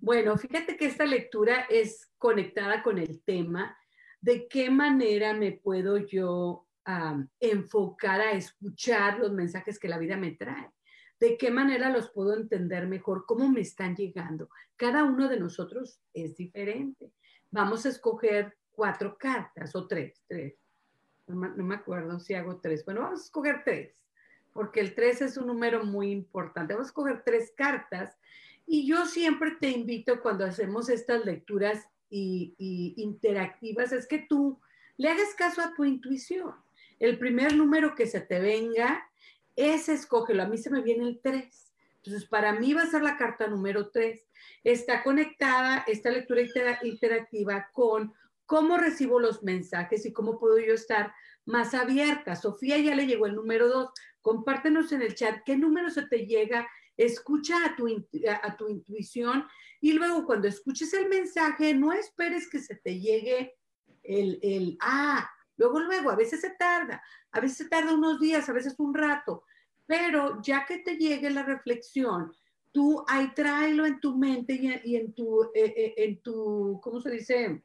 Bueno, 0.00 0.36
fíjate 0.36 0.76
que 0.76 0.86
esta 0.86 1.04
lectura 1.04 1.66
es 1.70 2.10
conectada 2.18 2.82
con 2.82 2.98
el 2.98 3.22
tema 3.22 3.76
de 4.20 4.48
qué 4.48 4.70
manera 4.70 5.34
me 5.34 5.52
puedo 5.52 5.98
yo 5.98 6.66
enfocar 7.40 8.20
a 8.20 8.32
escuchar 8.32 9.18
los 9.18 9.32
mensajes 9.32 9.78
que 9.78 9.88
la 9.88 9.98
vida 9.98 10.16
me 10.16 10.32
trae 10.32 10.70
de 11.24 11.38
qué 11.38 11.50
manera 11.50 11.88
los 11.88 12.10
puedo 12.10 12.36
entender 12.36 12.86
mejor, 12.86 13.24
cómo 13.24 13.48
me 13.48 13.62
están 13.62 13.96
llegando. 13.96 14.50
Cada 14.76 15.04
uno 15.04 15.26
de 15.26 15.40
nosotros 15.40 15.98
es 16.12 16.36
diferente. 16.36 17.12
Vamos 17.50 17.86
a 17.86 17.88
escoger 17.88 18.58
cuatro 18.72 19.16
cartas 19.16 19.74
o 19.74 19.86
tres, 19.86 20.20
tres. 20.28 20.54
No, 21.26 21.36
me 21.64 21.76
acuerdo 21.76 22.20
si 22.20 22.34
hago 22.34 22.60
tres. 22.60 22.84
Bueno, 22.84 23.00
vamos 23.00 23.20
a 23.20 23.24
escoger 23.24 23.62
tres, 23.64 23.94
porque 24.52 24.80
el 24.80 24.94
tres 24.94 25.22
es 25.22 25.38
un 25.38 25.46
número 25.46 25.82
muy 25.82 26.10
importante. 26.10 26.74
Vamos 26.74 26.88
a 26.88 26.90
escoger 26.90 27.22
tres 27.24 27.54
cartas 27.56 28.18
y 28.66 28.86
yo 28.86 29.06
siempre 29.06 29.52
te 29.58 29.70
invito 29.70 30.20
cuando 30.20 30.44
hacemos 30.44 30.90
estas 30.90 31.24
lecturas 31.24 31.88
y, 32.10 32.54
interactivas, 32.98 33.92
es 33.92 34.06
que 34.06 34.18
tú 34.18 34.60
le 34.98 35.08
hagas 35.08 35.34
caso 35.36 35.62
a 35.62 35.74
tu 35.74 35.84
intuición. 35.84 36.52
El 37.00 37.18
primer 37.18 37.56
número 37.56 37.94
que 37.94 38.06
se 38.06 38.20
te 38.20 38.40
venga, 38.40 39.10
ese 39.56 39.94
escógelo. 39.94 40.42
A 40.42 40.48
mí 40.48 40.58
se 40.58 40.70
me 40.70 40.82
viene 40.82 41.04
el 41.04 41.20
3. 41.22 41.72
Entonces, 41.96 42.28
para 42.28 42.52
mí 42.52 42.74
va 42.74 42.82
a 42.82 42.90
ser 42.90 43.02
la 43.02 43.16
carta 43.16 43.46
número 43.46 43.90
3. 43.90 44.26
Está 44.62 45.02
conectada 45.02 45.84
esta 45.86 46.10
lectura 46.10 46.42
interactiva 46.82 47.70
con 47.72 48.12
cómo 48.46 48.76
recibo 48.76 49.20
los 49.20 49.42
mensajes 49.42 50.04
y 50.04 50.12
cómo 50.12 50.38
puedo 50.38 50.58
yo 50.58 50.74
estar 50.74 51.12
más 51.46 51.74
abierta. 51.74 52.36
Sofía 52.36 52.78
ya 52.78 52.94
le 52.94 53.06
llegó 53.06 53.26
el 53.26 53.34
número 53.34 53.68
2. 53.68 53.90
Compártenos 54.20 54.92
en 54.92 55.02
el 55.02 55.14
chat 55.14 55.42
qué 55.44 55.56
número 55.56 55.90
se 55.90 56.06
te 56.06 56.26
llega. 56.26 56.68
Escucha 56.96 57.64
a 57.64 57.76
tu, 57.76 57.88
a 58.42 58.56
tu 58.56 58.68
intuición 58.68 59.46
y 59.80 59.92
luego 59.92 60.24
cuando 60.24 60.46
escuches 60.46 60.94
el 60.94 61.08
mensaje, 61.08 61.74
no 61.74 61.92
esperes 61.92 62.48
que 62.48 62.60
se 62.60 62.76
te 62.76 63.00
llegue 63.00 63.54
el, 64.02 64.38
el, 64.42 64.78
ah, 64.80 65.28
Luego, 65.56 65.80
luego, 65.80 66.10
a 66.10 66.16
veces 66.16 66.40
se 66.40 66.50
tarda, 66.50 67.02
a 67.34 67.40
veces 67.40 67.68
tarda 67.68 67.92
unos 67.92 68.20
días, 68.20 68.48
a 68.48 68.52
veces 68.52 68.74
un 68.78 68.94
rato, 68.94 69.44
pero 69.86 70.40
ya 70.40 70.64
que 70.64 70.78
te 70.78 70.96
llegue 70.96 71.28
la 71.30 71.42
reflexión, 71.42 72.32
tú 72.70 73.04
ahí 73.08 73.32
tráelo 73.34 73.84
en 73.86 74.00
tu 74.00 74.16
mente 74.16 74.54
y, 74.84 74.96
en, 74.96 75.12
tu, 75.12 75.42
eh, 75.54 75.74
eh, 75.76 75.94
en 75.96 76.20
tu, 76.20 76.80
¿cómo 76.82 77.00
se 77.00 77.10
dice? 77.10 77.62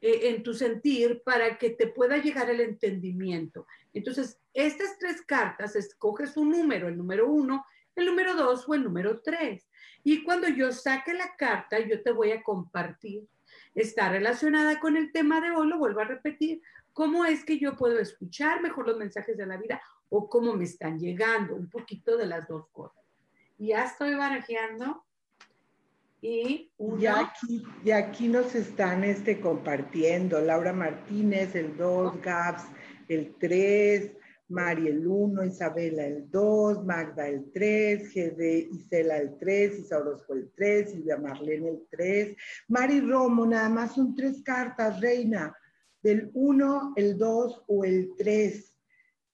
Eh, 0.00 0.28
en 0.28 0.42
tu 0.42 0.52
sentir 0.52 1.22
para 1.24 1.56
que 1.56 1.70
te 1.70 1.86
pueda 1.86 2.18
llegar 2.18 2.50
el 2.50 2.60
entendimiento. 2.60 3.66
Entonces, 3.94 4.38
estas 4.52 4.98
tres 4.98 5.22
cartas, 5.22 5.74
escoges 5.76 6.36
un 6.36 6.50
número, 6.50 6.88
el 6.88 6.98
número 6.98 7.30
uno, 7.30 7.64
el 7.94 8.04
número 8.04 8.34
dos 8.34 8.68
o 8.68 8.74
el 8.74 8.84
número 8.84 9.22
tres. 9.22 9.66
Y 10.04 10.22
cuando 10.22 10.48
yo 10.48 10.70
saque 10.72 11.14
la 11.14 11.34
carta, 11.36 11.80
yo 11.80 12.02
te 12.02 12.12
voy 12.12 12.32
a 12.32 12.42
compartir. 12.42 13.26
Está 13.74 14.10
relacionada 14.10 14.78
con 14.78 14.96
el 14.96 15.10
tema 15.12 15.40
de 15.40 15.50
hoy, 15.50 15.68
lo 15.68 15.78
vuelvo 15.78 16.00
a 16.00 16.04
repetir, 16.04 16.60
¿Cómo 16.96 17.26
es 17.26 17.44
que 17.44 17.58
yo 17.58 17.76
puedo 17.76 17.98
escuchar 17.98 18.62
mejor 18.62 18.86
los 18.86 18.96
mensajes 18.96 19.36
de 19.36 19.44
la 19.44 19.58
vida 19.58 19.82
o 20.08 20.30
cómo 20.30 20.54
me 20.54 20.64
están 20.64 20.98
llegando? 20.98 21.54
Un 21.54 21.68
poquito 21.68 22.16
de 22.16 22.24
las 22.24 22.48
dos 22.48 22.68
cosas. 22.72 23.04
Ya 23.58 23.84
estoy 23.84 24.14
barajeando. 24.14 25.04
Y 26.22 26.72
ya 26.98 27.20
aquí, 27.20 27.62
ya 27.84 27.98
aquí 27.98 28.28
nos 28.28 28.54
están 28.54 29.04
este, 29.04 29.42
compartiendo. 29.42 30.40
Laura 30.40 30.72
Martínez, 30.72 31.54
el 31.54 31.76
2, 31.76 32.18
Gabs, 32.22 32.64
el 33.08 33.34
3, 33.38 34.12
Mari 34.48 34.88
el 34.88 35.06
1, 35.06 35.44
Isabela 35.44 36.06
el 36.06 36.30
2, 36.30 36.82
Magda 36.86 37.28
el 37.28 37.52
3, 37.52 38.10
GD 38.14 38.72
Isela 38.72 39.18
el 39.18 39.36
3, 39.36 39.80
Isa 39.80 39.98
Orozco 39.98 40.32
el 40.32 40.50
3, 40.56 40.92
Silvia 40.92 41.18
Marlene 41.18 41.68
el 41.68 41.82
3, 41.90 42.34
Mari 42.68 43.02
Romo, 43.02 43.44
nada 43.44 43.68
más 43.68 43.94
son 43.94 44.14
tres 44.14 44.42
cartas, 44.42 44.98
reina 44.98 45.54
del 46.02 46.30
1, 46.34 46.94
el 46.96 47.18
2 47.18 47.64
o 47.66 47.84
el 47.84 48.12
3. 48.16 48.72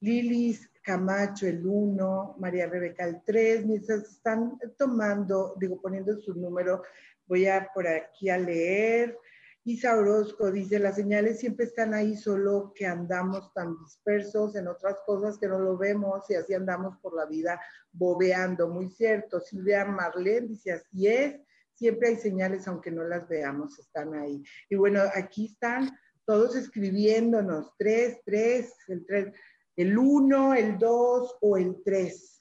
Lilis 0.01 0.69
Camacho 0.83 1.47
el 1.47 1.65
1, 1.65 2.37
María 2.41 2.67
Rebeca 2.67 3.05
el 3.05 3.23
3, 3.25 3.67
mientras 3.67 4.03
están 4.03 4.59
tomando, 4.77 5.55
digo, 5.59 5.81
poniendo 5.81 6.19
su 6.21 6.35
número, 6.35 6.83
voy 7.27 7.47
a 7.47 7.71
por 7.73 7.87
aquí 7.87 8.29
a 8.29 8.37
leer. 8.37 9.17
Isa 9.65 9.97
Orozco 9.97 10.51
dice, 10.51 10.81
las 10.81 10.97
señales 10.97 11.39
siempre 11.39 11.67
están 11.67 11.95
ahí, 11.95 12.17
solo 12.17 12.73
que 12.75 12.85
andamos 12.85 13.53
tan 13.55 13.79
dispersos 13.79 14.57
en 14.57 14.67
otras 14.67 14.97
cosas 15.07 15.39
que 15.39 15.47
no 15.47 15.61
lo 15.61 15.79
vemos 15.79 16.29
y 16.29 16.35
así 16.35 16.53
andamos 16.53 16.99
por 16.99 17.15
la 17.15 17.27
vida 17.27 17.61
bobeando. 17.93 18.69
Muy 18.69 18.91
cierto. 18.91 19.39
Silvia 19.39 19.85
Marlene 19.85 20.49
dice, 20.49 20.73
así 20.73 21.07
es, 21.07 21.41
siempre 21.75 22.09
hay 22.09 22.17
señales 22.17 22.67
aunque 22.67 22.91
no 22.91 23.05
las 23.05 23.29
veamos, 23.29 23.79
están 23.79 24.15
ahí. 24.15 24.43
Y 24.69 24.75
bueno, 24.75 25.01
aquí 25.15 25.47
están 25.47 25.97
todos 26.33 26.57
escribiéndonos, 26.57 27.75
tres, 27.77 28.23
tres, 28.25 28.75
el 28.89 29.05
tres, 29.05 29.35
el 29.77 29.99
uno, 29.99 30.55
el 30.55 30.79
dos 30.79 31.37
o 31.43 31.59
el 31.59 31.83
tres. 31.85 32.41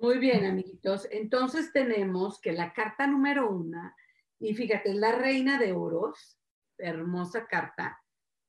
Muy 0.00 0.16
bien, 0.16 0.46
amiguitos. 0.46 1.06
Entonces 1.10 1.70
tenemos 1.70 2.40
que 2.40 2.52
la 2.52 2.72
carta 2.72 3.06
número 3.06 3.50
una, 3.50 3.94
y 4.40 4.54
fíjate, 4.54 4.88
es 4.88 4.96
la 4.96 5.12
reina 5.12 5.58
de 5.58 5.74
oros, 5.74 6.40
hermosa 6.78 7.46
carta. 7.46 8.02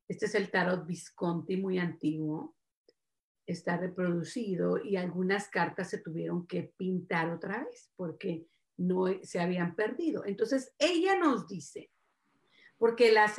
Este 0.08 0.28
es 0.28 0.36
el 0.36 0.50
tarot 0.50 0.88
Visconti, 0.88 1.58
muy 1.58 1.80
antiguo. 1.80 2.56
Está 3.46 3.76
reproducido 3.76 4.82
y 4.82 4.96
algunas 4.96 5.50
cartas 5.50 5.90
se 5.90 5.98
tuvieron 5.98 6.48
que 6.48 6.72
pintar 6.78 7.30
otra 7.30 7.66
vez 7.66 7.92
porque 7.98 8.48
no 8.78 9.04
se 9.22 9.42
habían 9.42 9.76
perdido. 9.76 10.24
Entonces, 10.26 10.74
ella 10.80 11.20
nos 11.20 11.46
dice, 11.46 11.92
porque 12.78 13.12
la, 13.12 13.32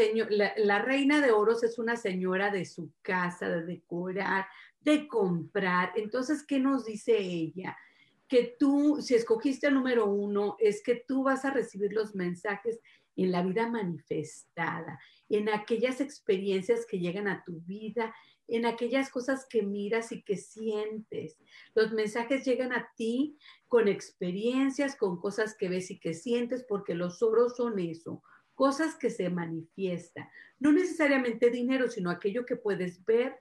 la, 0.57 0.78
reina 0.80 1.20
de 1.20 1.30
oros 1.30 1.62
es 1.62 1.78
una 1.78 1.97
señora 1.97 2.51
de 2.51 2.64
su 2.64 2.93
casa, 3.03 3.49
de 3.49 3.64
decorar, 3.64 4.47
de 4.80 5.07
comprar. 5.07 5.93
Entonces, 5.97 6.45
¿qué 6.45 6.59
nos 6.59 6.84
dice 6.84 7.18
ella? 7.18 7.76
Que 8.26 8.57
tú, 8.59 8.99
si 9.01 9.14
escogiste 9.14 9.68
el 9.68 9.74
número 9.74 10.07
uno, 10.07 10.57
es 10.59 10.82
que 10.82 11.05
tú 11.07 11.22
vas 11.22 11.45
a 11.45 11.51
recibir 11.51 11.93
los 11.93 12.14
mensajes 12.14 12.80
en 13.16 13.32
la 13.32 13.43
vida 13.43 13.68
manifestada, 13.68 14.99
en 15.28 15.49
aquellas 15.49 16.01
experiencias 16.01 16.86
que 16.86 16.99
llegan 16.99 17.28
a 17.28 17.43
tu 17.45 17.61
vida, 17.61 18.14
en 18.49 18.64
aquellas 18.64 19.11
cosas 19.11 19.47
que 19.49 19.62
miras 19.62 20.11
y 20.11 20.22
que 20.22 20.36
sientes. 20.36 21.39
Los 21.74 21.93
mensajes 21.93 22.45
llegan 22.45 22.72
a 22.72 22.91
ti 22.97 23.36
con 23.68 23.89
experiencias, 23.89 24.97
con 24.97 25.20
cosas 25.20 25.55
que 25.57 25.68
ves 25.68 25.91
y 25.91 26.01
que 26.01 26.14
sientes, 26.14 26.64
porque 26.68 26.95
los 26.95 27.22
oros 27.22 27.57
son 27.57 27.78
eso, 27.78 28.22
cosas 28.59 28.96
que 28.96 29.09
se 29.09 29.30
manifiestan. 29.30 30.28
No 30.59 30.72
necesariamente 30.72 31.48
dinero, 31.48 31.88
sino 31.88 32.11
aquello 32.11 32.44
que 32.44 32.56
puedes 32.56 33.04
ver, 33.04 33.38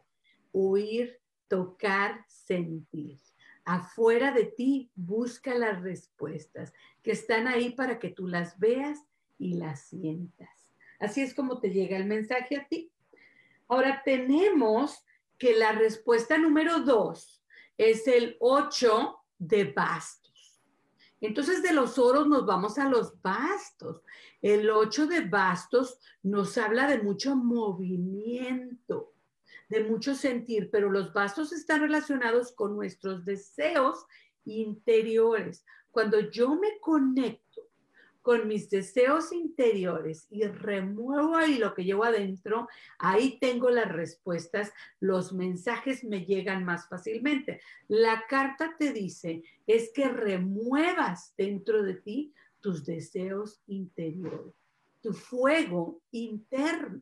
oír, 0.52 1.20
tocar, 1.48 2.24
sentir. 2.28 3.20
Afuera 3.66 4.32
de 4.32 4.46
ti 4.46 4.92
busca 4.94 5.56
las 5.56 5.82
respuestas 5.82 6.72
que 7.02 7.14
están 7.14 7.48
ahí 7.48 7.72
para 7.72 7.98
que 7.98 8.10
tú 8.10 8.28
las 8.28 8.60
veas 8.60 9.00
y 9.40 9.56
las 9.56 9.88
sientas. 9.88 10.70
Así 11.00 11.22
es 11.22 11.34
como 11.34 11.60
te 11.60 11.72
llega 11.72 11.98
el 11.98 12.06
mensaje 12.06 12.56
a 12.56 12.68
ti. 12.68 12.92
Ahora 13.68 14.04
tenemos 14.06 15.04
que 15.40 15.56
la 15.56 15.72
respuesta 15.72 16.38
número 16.38 16.82
dos 16.82 17.44
es 17.76 18.08
el 18.08 18.38
8 18.40 19.18
de 19.40 19.64
bastos. 19.64 20.27
Entonces 21.20 21.64
de 21.64 21.74
los 21.74 21.98
oros 21.98 22.28
nos 22.28 22.46
vamos 22.46 22.78
a 22.78 22.88
los 22.90 23.20
bastos. 23.22 24.02
El 24.42 24.70
8 24.70 25.08
de 25.08 25.22
bastos 25.22 26.00
nos 26.22 26.58
habla 26.58 26.88
de 26.88 27.02
mucho 27.02 27.36
movimiento, 27.36 29.14
de 29.70 29.84
mucho 29.84 30.14
sentir, 30.14 30.70
pero 30.72 30.92
los 30.92 31.14
bastos 31.14 31.52
están 31.52 31.82
relacionados 31.82 32.52
con 32.52 32.76
nuestros 32.76 33.26
deseos 33.26 34.06
interiores. 34.46 35.66
Cuando 35.92 36.20
yo 36.20 36.56
me 36.56 36.80
conecto 36.80 37.47
con 38.28 38.46
mis 38.46 38.70
deseos 38.70 39.32
interiores 39.32 40.28
y 40.30 40.44
remuevo 40.44 41.38
ahí 41.38 41.60
lo 41.60 41.74
que 41.74 41.86
llevo 41.86 42.04
adentro, 42.04 42.68
ahí 43.00 43.40
tengo 43.40 43.70
las 43.70 43.90
respuestas, 43.90 44.74
los 45.00 45.32
mensajes 45.32 46.04
me 46.04 46.26
llegan 46.26 46.66
más 46.66 46.90
fácilmente. 46.90 47.62
La 47.88 48.26
carta 48.28 48.76
te 48.78 48.92
dice 48.92 49.44
es 49.66 49.94
que 49.94 50.10
remuevas 50.10 51.34
dentro 51.38 51.84
de 51.84 51.94
ti 51.94 52.34
tus 52.60 52.84
deseos 52.84 53.62
interiores, 53.68 54.54
tu 55.02 55.14
fuego 55.14 56.02
interno. 56.12 57.02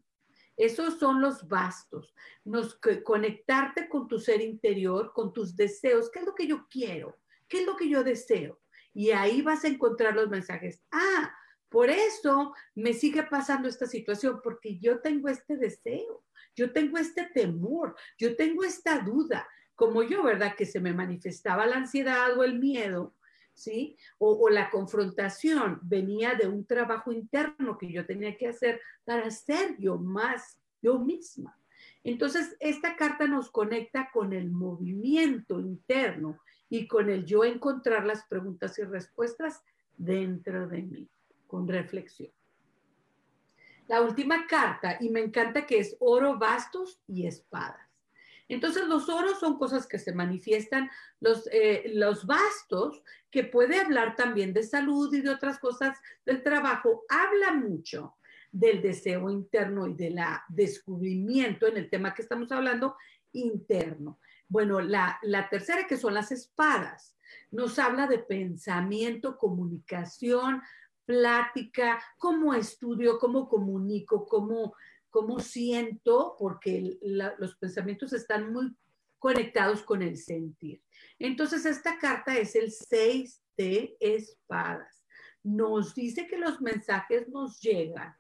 Esos 0.56 1.00
son 1.00 1.22
los 1.22 1.48
bastos. 1.48 2.14
Nos, 2.44 2.80
conectarte 3.04 3.90
con 3.90 4.08
tu 4.08 4.20
ser 4.20 4.42
interior, 4.42 5.12
con 5.12 5.34
tus 5.34 5.56
deseos. 5.56 6.12
¿Qué 6.12 6.20
es 6.20 6.26
lo 6.28 6.36
que 6.36 6.46
yo 6.46 6.68
quiero? 6.70 7.18
¿Qué 7.48 7.62
es 7.62 7.66
lo 7.66 7.76
que 7.76 7.90
yo 7.90 8.04
deseo? 8.04 8.60
Y 8.96 9.12
ahí 9.12 9.42
vas 9.42 9.66
a 9.66 9.68
encontrar 9.68 10.16
los 10.16 10.30
mensajes. 10.30 10.82
Ah, 10.90 11.36
por 11.70 11.90
eso 11.90 12.54
me 12.74 12.94
sigue 12.94 13.24
pasando 13.24 13.68
esta 13.68 13.86
situación, 13.86 14.40
porque 14.42 14.80
yo 14.80 15.02
tengo 15.02 15.28
este 15.28 15.58
deseo, 15.58 16.24
yo 16.56 16.72
tengo 16.72 16.98
este 16.98 17.26
temor, 17.34 17.96
yo 18.18 18.38
tengo 18.38 18.64
esta 18.64 19.00
duda, 19.00 19.46
como 19.76 20.02
yo, 20.02 20.24
¿verdad? 20.24 20.56
Que 20.56 20.66
se 20.66 20.80
me 20.80 20.94
manifestaba 20.94 21.66
la 21.66 21.76
ansiedad 21.76 22.38
o 22.38 22.46
el 22.46 22.58
miedo, 22.60 23.18
¿sí? 23.54 23.98
O, 24.18 24.32
o, 24.46 24.50
la 24.50 24.70
confrontación 24.70 25.80
venía 25.84 26.36
de 26.36 26.48
un 26.48 26.66
trabajo 26.66 27.12
interno 27.12 27.78
que 27.78 27.92
yo 27.92 28.06
tenía 28.06 28.38
que 28.38 28.48
hacer 28.48 28.82
para 29.04 29.30
ser 29.30 29.76
yo 29.78 29.98
más 29.98 30.58
yo 30.82 31.00
misma. 31.00 31.60
Entonces, 32.06 32.56
esta 32.62 32.96
carta 32.96 33.28
nos 33.28 33.52
conecta 33.52 34.10
con 34.14 34.32
el 34.32 34.52
movimiento 34.52 35.60
interno 35.60 36.40
y 36.70 36.88
con 36.88 37.10
el 37.10 37.26
yo 37.26 37.44
encontrar 37.44 38.06
las 38.06 38.26
preguntas 38.26 38.78
y 38.80 38.84
respuestas 38.84 39.64
dentro 39.98 40.68
de 40.68 40.82
mí, 40.82 41.10
con 41.48 41.68
reflexión. 41.68 42.32
La 43.88 44.02
última 44.02 44.48
carta, 44.48 44.98
y 45.00 45.10
me 45.10 45.20
encanta 45.20 45.66
que 45.66 45.80
es 45.80 45.96
oro, 46.00 46.38
bastos 46.38 47.02
y 47.08 47.28
espadas. 47.28 47.86
Entonces 48.48 48.88
los 48.88 49.10
oros 49.10 49.40
son 49.40 49.58
cosas 49.58 49.88
que 49.88 50.00
se 50.00 50.14
manifiestan, 50.14 50.90
los, 51.20 51.48
eh, 51.52 51.92
los 51.94 52.26
bastos, 52.26 53.02
que 53.32 53.44
puede 53.44 53.80
hablar 53.80 54.16
también 54.16 54.54
de 54.54 54.64
salud 54.64 55.14
y 55.14 55.22
de 55.22 55.32
otras 55.32 55.60
cosas 55.60 55.98
del 56.26 56.44
trabajo, 56.44 57.04
habla 57.10 57.54
mucho 57.54 58.16
del 58.52 58.82
deseo 58.82 59.30
interno 59.30 59.88
y 59.88 59.94
del 59.94 60.18
descubrimiento 60.48 61.68
en 61.68 61.78
el 61.78 61.90
tema 61.90 62.14
que 62.14 62.22
estamos 62.22 62.52
hablando 62.52 62.96
interno. 63.34 64.20
Bueno, 64.48 64.80
la, 64.82 65.20
tercera 65.50 65.88
que 65.88 65.98
son 65.98 66.14
las 66.14 66.32
espadas, 66.32 67.18
nos 67.52 67.80
habla 67.80 68.08
de 68.08 68.20
pensamiento, 68.20 69.38
comunicación, 69.38 70.62
plática, 71.06 72.04
cómo 72.18 72.54
estudio, 72.54 73.18
cómo 73.20 73.48
comunico, 73.48 74.26
cómo, 74.26 74.76
cómo 75.10 75.40
siento, 75.40 76.36
porque 76.38 76.98
los 77.02 77.56
pensamientos 77.58 78.14
están 78.14 78.52
muy 78.52 78.76
conectados 79.20 79.82
con 79.84 80.02
el 80.02 80.18
sentir. 80.18 80.84
Entonces, 81.18 81.66
esta 81.66 81.98
carta 81.98 82.38
es 82.38 82.56
el 82.56 82.72
6 82.72 83.42
de 83.58 83.98
espadas. 84.00 85.04
Nos 85.44 85.96
dice 85.96 86.28
que 86.28 86.38
los 86.38 86.62
mensajes 86.62 87.28
nos 87.30 87.60
llegan 87.60 88.16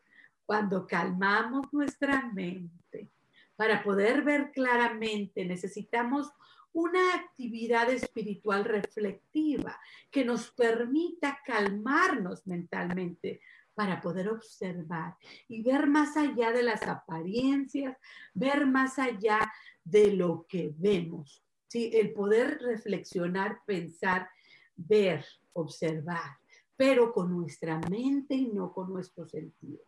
cuando 0.45 0.85
calmamos 0.87 1.71
nuestra 1.71 2.31
mente. 2.31 3.11
Para 3.55 3.83
poder 3.83 4.23
ver 4.23 4.51
claramente 4.51 5.45
necesitamos 5.45 6.31
una 6.73 7.15
actividad 7.15 7.89
espiritual 7.89 8.65
reflectiva 8.65 9.79
que 10.11 10.25
nos 10.25 10.51
permita 10.51 11.39
calmarnos 11.45 12.45
mentalmente, 12.45 13.39
para 13.75 14.01
poder 14.01 14.29
observar 14.29 15.15
y 15.47 15.61
ver 15.61 15.85
más 15.85 16.17
allá 16.17 16.51
de 16.51 16.63
las 16.63 16.81
apariencias, 16.83 17.97
ver 18.33 18.65
más 18.65 18.97
allá 18.97 19.39
de 19.83 20.13
lo 20.13 20.47
que 20.47 20.73
vemos. 20.77 21.43
¿sí? 21.67 21.91
El 21.93 22.13
poder 22.13 22.59
reflexionar, 22.61 23.59
pensar, 23.65 24.29
ver, 24.75 25.25
observar, 25.53 26.37
pero 26.75 27.13
con 27.13 27.29
nuestra 27.37 27.77
mente 27.89 28.33
y 28.33 28.47
no 28.47 28.73
con 28.73 28.91
nuestros 28.91 29.29
sentidos. 29.29 29.85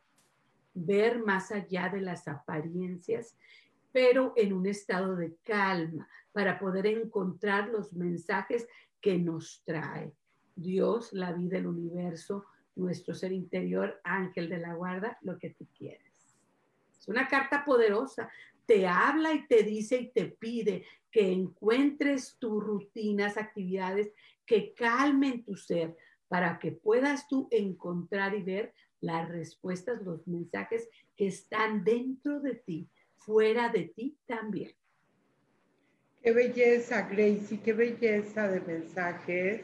Ver 0.79 1.23
más 1.23 1.51
allá 1.51 1.89
de 1.89 2.01
las 2.01 2.27
apariencias, 2.27 3.35
pero 3.91 4.33
en 4.35 4.53
un 4.53 4.67
estado 4.67 5.15
de 5.15 5.35
calma 5.43 6.07
para 6.31 6.59
poder 6.59 6.85
encontrar 6.85 7.69
los 7.69 7.93
mensajes 7.93 8.67
que 9.01 9.17
nos 9.17 9.63
trae 9.65 10.13
Dios, 10.55 11.13
la 11.13 11.31
vida, 11.33 11.57
el 11.57 11.67
universo, 11.67 12.45
nuestro 12.75 13.15
ser 13.15 13.31
interior, 13.31 13.99
ángel 14.03 14.49
de 14.49 14.57
la 14.57 14.73
guarda, 14.73 15.17
lo 15.21 15.37
que 15.37 15.51
tú 15.51 15.67
quieres. 15.75 16.13
Es 16.99 17.07
una 17.07 17.27
carta 17.27 17.63
poderosa. 17.65 18.29
Te 18.65 18.87
habla 18.87 19.33
y 19.33 19.47
te 19.47 19.63
dice 19.63 19.97
y 19.97 20.11
te 20.11 20.25
pide 20.25 20.85
que 21.09 21.31
encuentres 21.31 22.37
tus 22.37 22.63
rutinas, 22.63 23.37
actividades 23.37 24.11
que 24.45 24.73
calmen 24.73 25.43
tu 25.43 25.55
ser 25.55 25.95
para 26.27 26.59
que 26.59 26.71
puedas 26.71 27.27
tú 27.27 27.47
encontrar 27.51 28.35
y 28.35 28.43
ver 28.43 28.73
las 29.01 29.29
respuestas, 29.29 30.01
los 30.03 30.27
mensajes 30.27 30.89
que 31.15 31.27
están 31.27 31.83
dentro 31.83 32.39
de 32.39 32.55
ti, 32.55 32.89
fuera 33.15 33.69
de 33.69 33.91
ti 33.95 34.17
también. 34.25 34.71
Qué 36.21 36.31
belleza, 36.31 37.07
Gracie, 37.07 37.61
qué 37.61 37.73
belleza 37.73 38.47
de 38.47 38.61
mensajes 38.61 39.61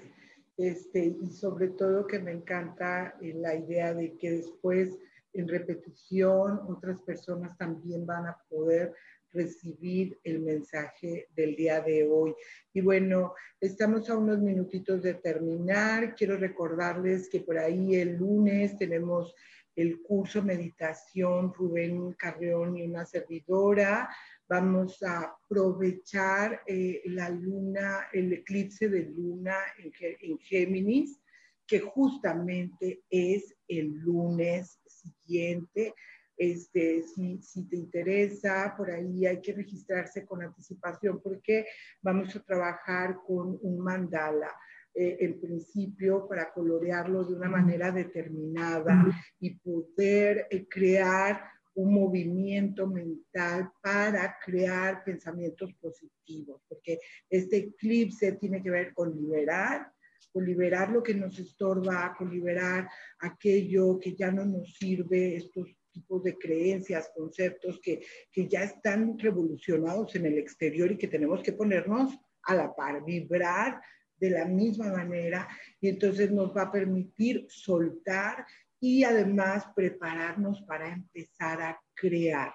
este, 0.58 1.18
y 1.20 1.32
sobre 1.32 1.70
todo 1.70 2.06
que 2.06 2.20
me 2.20 2.32
encanta 2.32 3.16
eh, 3.22 3.34
la 3.36 3.56
idea 3.56 3.94
de 3.94 4.16
que 4.18 4.32
después 4.32 4.98
en 5.34 5.48
repetición 5.48 6.60
otras 6.68 7.02
personas 7.02 7.58
también 7.58 8.06
van 8.06 8.28
a 8.28 8.38
poder 8.50 8.94
recibir 9.34 10.20
el 10.24 10.40
mensaje 10.40 11.28
del 11.36 11.56
día 11.56 11.82
de 11.82 12.08
hoy. 12.08 12.34
Y 12.74 12.82
bueno, 12.82 13.34
estamos 13.60 14.10
a 14.10 14.18
unos 14.18 14.40
minutitos 14.40 15.02
de 15.02 15.16
terminar. 15.16 16.16
Quiero 16.16 16.38
recordarles 16.38 17.30
que 17.30 17.42
por 17.42 17.58
ahí 17.58 17.96
el 17.96 18.18
lunes 18.18 18.78
tenemos 18.78 19.34
el 19.76 20.02
curso 20.02 20.44
Meditación 20.44 21.54
Rubén 21.54 22.14
Carreón 22.14 22.78
y 22.78 22.84
una 22.84 23.06
servidora. 23.06 24.10
Vamos 24.48 25.02
a 25.02 25.22
aprovechar 25.22 26.62
eh, 26.68 27.02
la 27.06 27.30
luna, 27.30 28.08
el 28.14 28.34
eclipse 28.34 28.88
de 28.88 29.04
luna 29.04 29.56
en, 29.78 29.92
en 30.22 30.38
Géminis, 30.38 31.20
que 31.66 31.80
justamente 31.80 33.02
es 33.10 33.56
el 33.68 33.88
lunes 34.00 34.80
siguiente. 34.86 35.96
Este, 36.38 37.04
si, 37.04 37.42
si, 37.42 37.68
te 37.68 37.76
interesa, 37.76 38.74
por 38.76 38.90
ahí 38.90 39.26
hay 39.26 39.40
que 39.42 39.54
registrarse 39.54 40.26
con 40.26 40.42
anticipación 40.42 41.22
porque 41.22 41.66
vamos 42.02 42.36
a 42.36 42.44
trabajar 42.44 43.18
con 43.26 43.58
un 43.62 43.80
mandala. 43.80 44.52
Eh, 44.96 45.18
en 45.22 45.42
principio 45.42 46.28
para 46.28 46.54
colorearlo 46.54 47.24
de 47.24 47.34
una 47.34 47.50
manera 47.50 47.92
determinada 47.92 49.04
y 49.40 49.56
poder 49.56 50.46
eh, 50.52 50.68
crear 50.68 51.42
un 51.74 51.96
movimiento 51.96 52.86
mental 52.86 53.72
para 53.82 54.38
crear 54.44 55.04
pensamientos 55.04 55.74
positivos, 55.82 56.62
porque 56.68 57.00
este 57.28 57.58
eclipse 57.58 58.34
tiene 58.34 58.62
que 58.62 58.70
ver 58.70 58.94
con 58.94 59.16
liberar, 59.16 59.92
con 60.32 60.46
liberar 60.46 60.92
lo 60.92 61.02
que 61.02 61.16
nos 61.16 61.40
estorba, 61.40 62.14
con 62.16 62.30
liberar 62.30 62.88
aquello 63.20 64.00
que 64.00 64.14
ya 64.14 64.32
no 64.32 64.46
nos 64.46 64.76
sirve, 64.76 65.38
estos 65.38 65.76
tipos 65.94 66.24
de 66.24 66.38
creencias, 66.38 67.12
conceptos 67.16 67.80
que, 67.82 68.02
que 68.32 68.48
ya 68.48 68.64
están 68.64 69.18
revolucionados 69.18 70.16
en 70.16 70.26
el 70.26 70.38
exterior 70.38 70.92
y 70.92 70.98
que 70.98 71.08
tenemos 71.08 71.42
que 71.42 71.54
ponernos 71.54 72.18
a 72.44 72.56
la 72.56 72.76
par, 72.76 73.06
vibrar 73.06 73.80
de 74.18 74.30
la 74.30 74.46
misma 74.46 74.92
manera 74.92 75.48
y 75.80 75.90
entonces 75.90 76.32
nos 76.32 76.56
va 76.56 76.64
a 76.64 76.72
permitir 76.72 77.46
soltar 77.50 78.46
y 78.80 79.04
además 79.04 79.66
prepararnos 79.76 80.62
para 80.64 80.92
empezar 80.92 81.62
a 81.62 81.82
crear, 81.94 82.54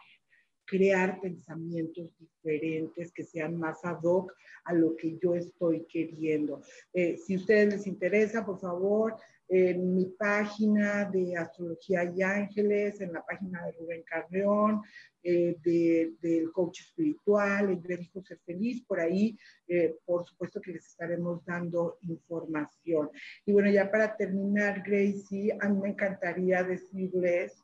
crear 0.67 1.21
pensamientos 1.21 2.11
diferentes 2.19 3.13
que 3.13 3.25
sean 3.25 3.57
más 3.57 3.83
ad 3.85 4.01
hoc 4.03 4.35
a 4.65 4.75
lo 4.75 4.95
que 4.95 5.19
yo 5.23 5.35
estoy 5.35 5.87
queriendo. 5.87 6.61
Eh, 6.93 7.17
si 7.17 7.35
a 7.35 7.39
ustedes 7.39 7.69
les 7.75 7.87
interesa, 7.87 8.45
por 8.45 8.61
favor, 8.61 9.17
en 9.49 9.95
mi 9.95 10.05
página 10.07 11.07
de 11.07 11.37
Astrología 11.37 12.05
y 12.05 12.23
Ángeles, 12.23 13.01
en 13.01 13.15
la 13.15 13.25
página 13.25 13.65
de 13.65 13.73
Rubén 13.73 14.03
Carreón, 14.03 14.83
eh, 15.23 15.57
del 15.63 16.53
coach 16.53 16.81
espiritual, 16.81 17.71
el 17.71 17.83
de 17.83 18.23
Ser 18.23 18.39
Feliz, 18.45 18.85
por 18.85 19.01
ahí, 19.01 19.37
eh, 19.67 19.97
por 20.05 20.27
supuesto 20.27 20.61
que 20.61 20.73
les 20.73 20.87
estaremos 20.87 21.45
dando 21.45 21.99
información. 22.03 23.11
Y 23.47 23.53
bueno, 23.53 23.71
ya 23.71 23.91
para 23.91 24.17
terminar, 24.17 24.83
Gracie, 24.87 25.57
a 25.61 25.69
mí 25.69 25.81
me 25.81 25.91
encantaría 25.91 26.63
decirles 26.63 27.63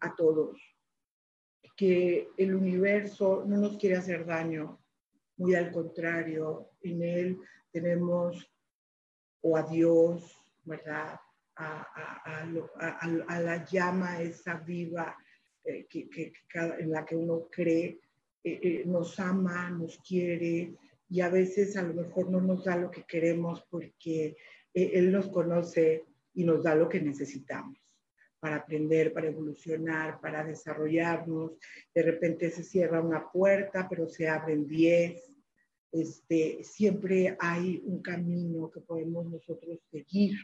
a 0.00 0.14
todos 0.14 0.58
que 1.76 2.28
el 2.36 2.54
universo 2.54 3.44
no 3.46 3.56
nos 3.56 3.78
quiere 3.78 3.96
hacer 3.96 4.24
daño, 4.24 4.78
muy 5.36 5.54
al 5.54 5.72
contrario, 5.72 6.70
en 6.82 7.02
él 7.02 7.38
tenemos 7.72 8.48
o 9.40 9.56
a 9.56 9.62
Dios, 9.62 10.43
A, 11.56 13.40
la 13.40 13.64
llama 13.64 14.20
esa 14.20 14.54
viva 14.54 15.16
eh, 15.64 15.86
en 16.78 16.90
la 16.90 17.04
que 17.04 17.16
uno 17.16 17.48
cree, 17.50 18.00
eh, 18.42 18.60
eh, 18.62 18.82
nos 18.86 19.18
ama, 19.20 19.70
nos 19.70 19.98
quiere 19.98 20.74
y 21.08 21.20
a 21.20 21.28
veces 21.28 21.76
a 21.76 21.82
lo 21.82 21.94
mejor 21.94 22.30
no 22.30 22.40
nos 22.40 22.64
da 22.64 22.76
lo 22.76 22.90
que 22.90 23.04
queremos 23.04 23.64
porque 23.70 24.36
Él 24.72 25.12
nos 25.12 25.28
conoce 25.28 26.04
y 26.34 26.44
nos 26.44 26.64
da 26.64 26.74
lo 26.74 26.88
que 26.88 27.00
necesitamos 27.00 27.78
para 28.40 28.56
aprender, 28.56 29.12
para 29.14 29.28
evolucionar, 29.28 30.20
para 30.20 30.44
desarrollarnos. 30.44 31.52
De 31.94 32.02
repente 32.02 32.50
se 32.50 32.62
cierra 32.62 33.00
una 33.00 33.30
puerta, 33.30 33.86
pero 33.88 34.06
se 34.06 34.28
abren 34.28 34.66
diez. 34.66 35.34
Este, 35.90 36.62
siempre 36.62 37.36
hay 37.38 37.80
un 37.86 38.02
camino 38.02 38.70
que 38.70 38.80
podemos 38.80 39.24
nosotros 39.24 39.78
seguir 39.90 40.36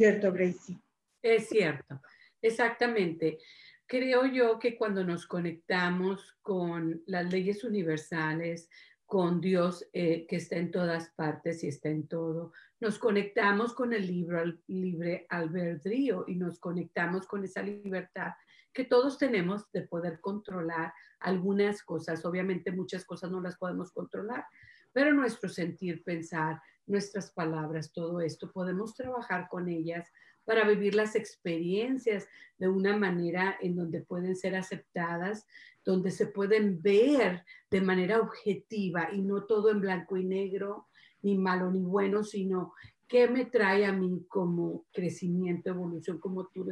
¿Cierto, 0.00 0.32
Gracie? 0.32 0.80
Es 1.20 1.50
cierto, 1.50 2.00
exactamente. 2.40 3.36
Creo 3.84 4.24
yo 4.24 4.58
que 4.58 4.74
cuando 4.74 5.04
nos 5.04 5.26
conectamos 5.26 6.38
con 6.40 7.02
las 7.04 7.30
leyes 7.30 7.64
universales, 7.64 8.70
con 9.04 9.42
Dios 9.42 9.86
eh, 9.92 10.26
que 10.26 10.36
está 10.36 10.56
en 10.56 10.70
todas 10.70 11.10
partes 11.10 11.62
y 11.64 11.68
está 11.68 11.90
en 11.90 12.08
todo, 12.08 12.54
nos 12.80 12.98
conectamos 12.98 13.74
con 13.74 13.92
el 13.92 14.06
libro, 14.06 14.42
libre 14.68 15.26
albedrío 15.28 16.24
y 16.26 16.36
nos 16.36 16.58
conectamos 16.58 17.26
con 17.26 17.44
esa 17.44 17.60
libertad 17.60 18.32
que 18.72 18.84
todos 18.84 19.18
tenemos 19.18 19.70
de 19.70 19.82
poder 19.82 20.18
controlar 20.22 20.94
algunas 21.18 21.82
cosas. 21.82 22.24
Obviamente 22.24 22.72
muchas 22.72 23.04
cosas 23.04 23.30
no 23.30 23.42
las 23.42 23.58
podemos 23.58 23.92
controlar, 23.92 24.46
pero 24.92 25.12
nuestro 25.12 25.50
sentir, 25.50 26.02
pensar, 26.02 26.58
nuestras 26.86 27.30
palabras, 27.30 27.92
todo 27.92 28.20
esto, 28.20 28.50
podemos 28.52 28.94
trabajar 28.94 29.48
con 29.48 29.68
ellas 29.68 30.08
para 30.44 30.66
vivir 30.66 30.94
las 30.94 31.14
experiencias 31.14 32.26
de 32.58 32.68
una 32.68 32.96
manera 32.96 33.56
en 33.60 33.76
donde 33.76 34.02
pueden 34.02 34.34
ser 34.36 34.56
aceptadas, 34.56 35.46
donde 35.84 36.10
se 36.10 36.26
pueden 36.26 36.82
ver 36.82 37.44
de 37.70 37.80
manera 37.80 38.20
objetiva 38.20 39.10
y 39.12 39.22
no 39.22 39.44
todo 39.44 39.70
en 39.70 39.80
blanco 39.80 40.16
y 40.16 40.24
negro, 40.24 40.88
ni 41.22 41.36
malo 41.36 41.70
ni 41.70 41.82
bueno, 41.82 42.24
sino 42.24 42.72
qué 43.06 43.28
me 43.28 43.44
trae 43.44 43.84
a 43.84 43.92
mí 43.92 44.24
como 44.28 44.86
crecimiento, 44.92 45.70
evolución, 45.70 46.18
como 46.18 46.46
tú 46.46 46.66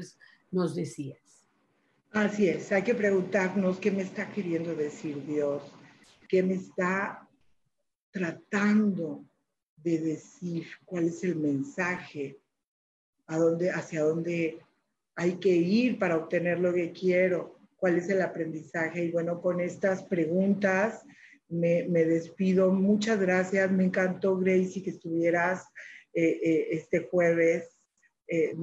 nos 0.50 0.74
decías. 0.74 1.46
Así 2.12 2.48
es, 2.48 2.72
hay 2.72 2.82
que 2.82 2.94
preguntarnos 2.94 3.78
qué 3.78 3.90
me 3.90 4.02
está 4.02 4.30
queriendo 4.30 4.74
decir 4.74 5.24
Dios, 5.26 5.62
qué 6.28 6.42
me 6.42 6.54
está 6.54 7.28
tratando 8.10 9.27
de 9.82 9.98
decir 9.98 10.66
cuál 10.84 11.08
es 11.08 11.22
el 11.24 11.36
mensaje, 11.36 12.38
a 13.26 13.38
dónde, 13.38 13.70
hacia 13.70 14.02
dónde 14.02 14.58
hay 15.14 15.34
que 15.34 15.50
ir 15.50 15.98
para 15.98 16.16
obtener 16.16 16.60
lo 16.60 16.72
que 16.72 16.92
quiero, 16.92 17.58
cuál 17.76 17.98
es 17.98 18.08
el 18.08 18.22
aprendizaje. 18.22 19.04
Y 19.04 19.10
bueno, 19.10 19.40
con 19.40 19.60
estas 19.60 20.04
preguntas 20.04 21.04
me, 21.48 21.88
despido. 21.88 22.72
Muchas 22.72 23.18
gracias. 23.18 23.70
Me 23.70 23.84
encantó, 23.84 24.36
Gracie, 24.36 24.82
que 24.82 24.90
estuvieras 24.90 25.66
eh, 26.12 26.40
eh, 26.42 26.68
este 26.72 27.08
jueves. 27.10 27.80
Eh, 28.28 28.54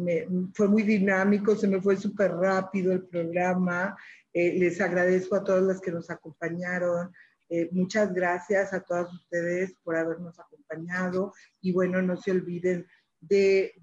fue 0.53 0.67
muy 0.67 0.83
dinámico, 0.83 1.55
se 1.55 1.67
me 1.67 1.81
fue 1.81 1.97
súper 1.97 2.31
rápido 2.31 2.93
el 2.93 3.07
programa. 3.07 3.97
les 4.33 4.79
agradezco 4.79 5.35
a 5.35 5.43
todas 5.43 5.63
las 5.63 5.81
que 5.81 5.91
nos 5.91 6.09
acompañaron. 6.09 7.11
Eh, 7.49 7.69
muchas 7.71 8.13
gracias 8.13 8.73
a 8.73 8.81
todas 8.81 9.13
ustedes 9.13 9.75
por 9.83 9.95
habernos 9.95 10.39
acompañado 10.39 11.33
y 11.61 11.71
bueno, 11.71 12.01
no 12.01 12.17
se 12.17 12.31
olviden 12.31 12.87
de, 13.19 13.73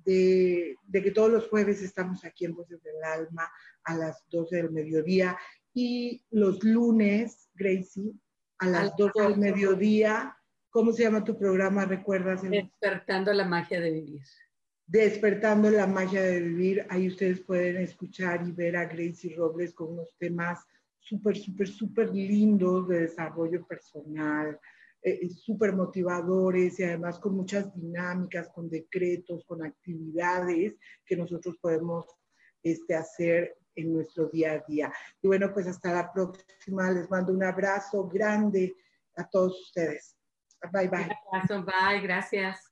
que 0.93 1.11
todos 1.15 1.31
los 1.31 1.49
jueves 1.49 1.83
estamos 1.83 2.25
aquí 2.25 2.45
en 2.45 2.55
Voces 2.55 2.83
del 2.83 3.03
Alma 3.05 3.51
a 3.85 3.97
las 3.97 4.25
12 4.31 4.57
del 4.57 4.71
mediodía 4.71 5.37
y 5.75 6.25
los 6.31 6.63
lunes, 6.65 7.49
Gracie, 7.55 8.13
a 8.59 8.67
las 8.67 8.97
12 8.97 9.23
del 9.23 9.39
mediodía. 9.39 10.37
¿Cómo 10.71 10.93
se 10.93 11.03
llama 11.03 11.25
tu 11.25 11.39
programa? 11.39 11.85
¿Recuerdas? 11.85 12.43
Despertando 12.43 13.33
la 13.33 13.45
magia 13.45 13.81
de 13.81 13.91
vivir. 13.91 14.23
Despertando 14.87 15.71
la 15.71 15.87
magia 15.87 16.23
de 16.23 16.41
vivir. 16.41 16.87
Ahí 16.91 17.09
ustedes 17.09 17.41
pueden 17.41 17.79
escuchar 17.79 18.47
y 18.47 18.53
ver 18.53 18.77
a 18.77 18.87
Gracie 18.87 19.35
Robles 19.37 19.73
con 19.75 19.93
unos 19.93 20.15
temas 20.19 20.65
súper, 21.03 21.37
súper, 21.37 21.69
súper 21.69 22.15
lindos 22.15 22.89
de 22.89 23.01
desarrollo 23.01 23.67
personal, 23.67 24.59
eh, 25.03 25.29
súper 25.31 25.75
motivadores 25.75 26.79
y 26.79 26.85
además 26.85 27.19
con 27.19 27.35
muchas 27.35 27.75
dinámicas, 27.75 28.49
con 28.51 28.71
decretos, 28.71 29.45
con 29.45 29.65
actividades 29.65 30.77
que 31.05 31.17
nosotros 31.17 31.57
podemos 31.61 32.07
este, 32.63 32.95
hacer 32.95 33.57
en 33.75 33.93
nuestro 33.93 34.29
día 34.29 34.53
a 34.53 34.65
día. 34.69 34.93
Y 35.21 35.27
bueno, 35.27 35.53
pues 35.53 35.67
hasta 35.67 35.93
la 35.93 36.13
próxima. 36.13 36.91
Les 36.91 37.11
mando 37.11 37.33
un 37.33 37.43
abrazo 37.43 38.07
grande 38.09 38.75
a 39.17 39.29
todos 39.29 39.61
ustedes. 39.61 40.17
Bye, 40.73 40.89
bye. 40.89 41.05
Un 41.05 41.13
abrazo, 41.35 41.65
bye, 41.65 42.01
gracias. 42.01 42.72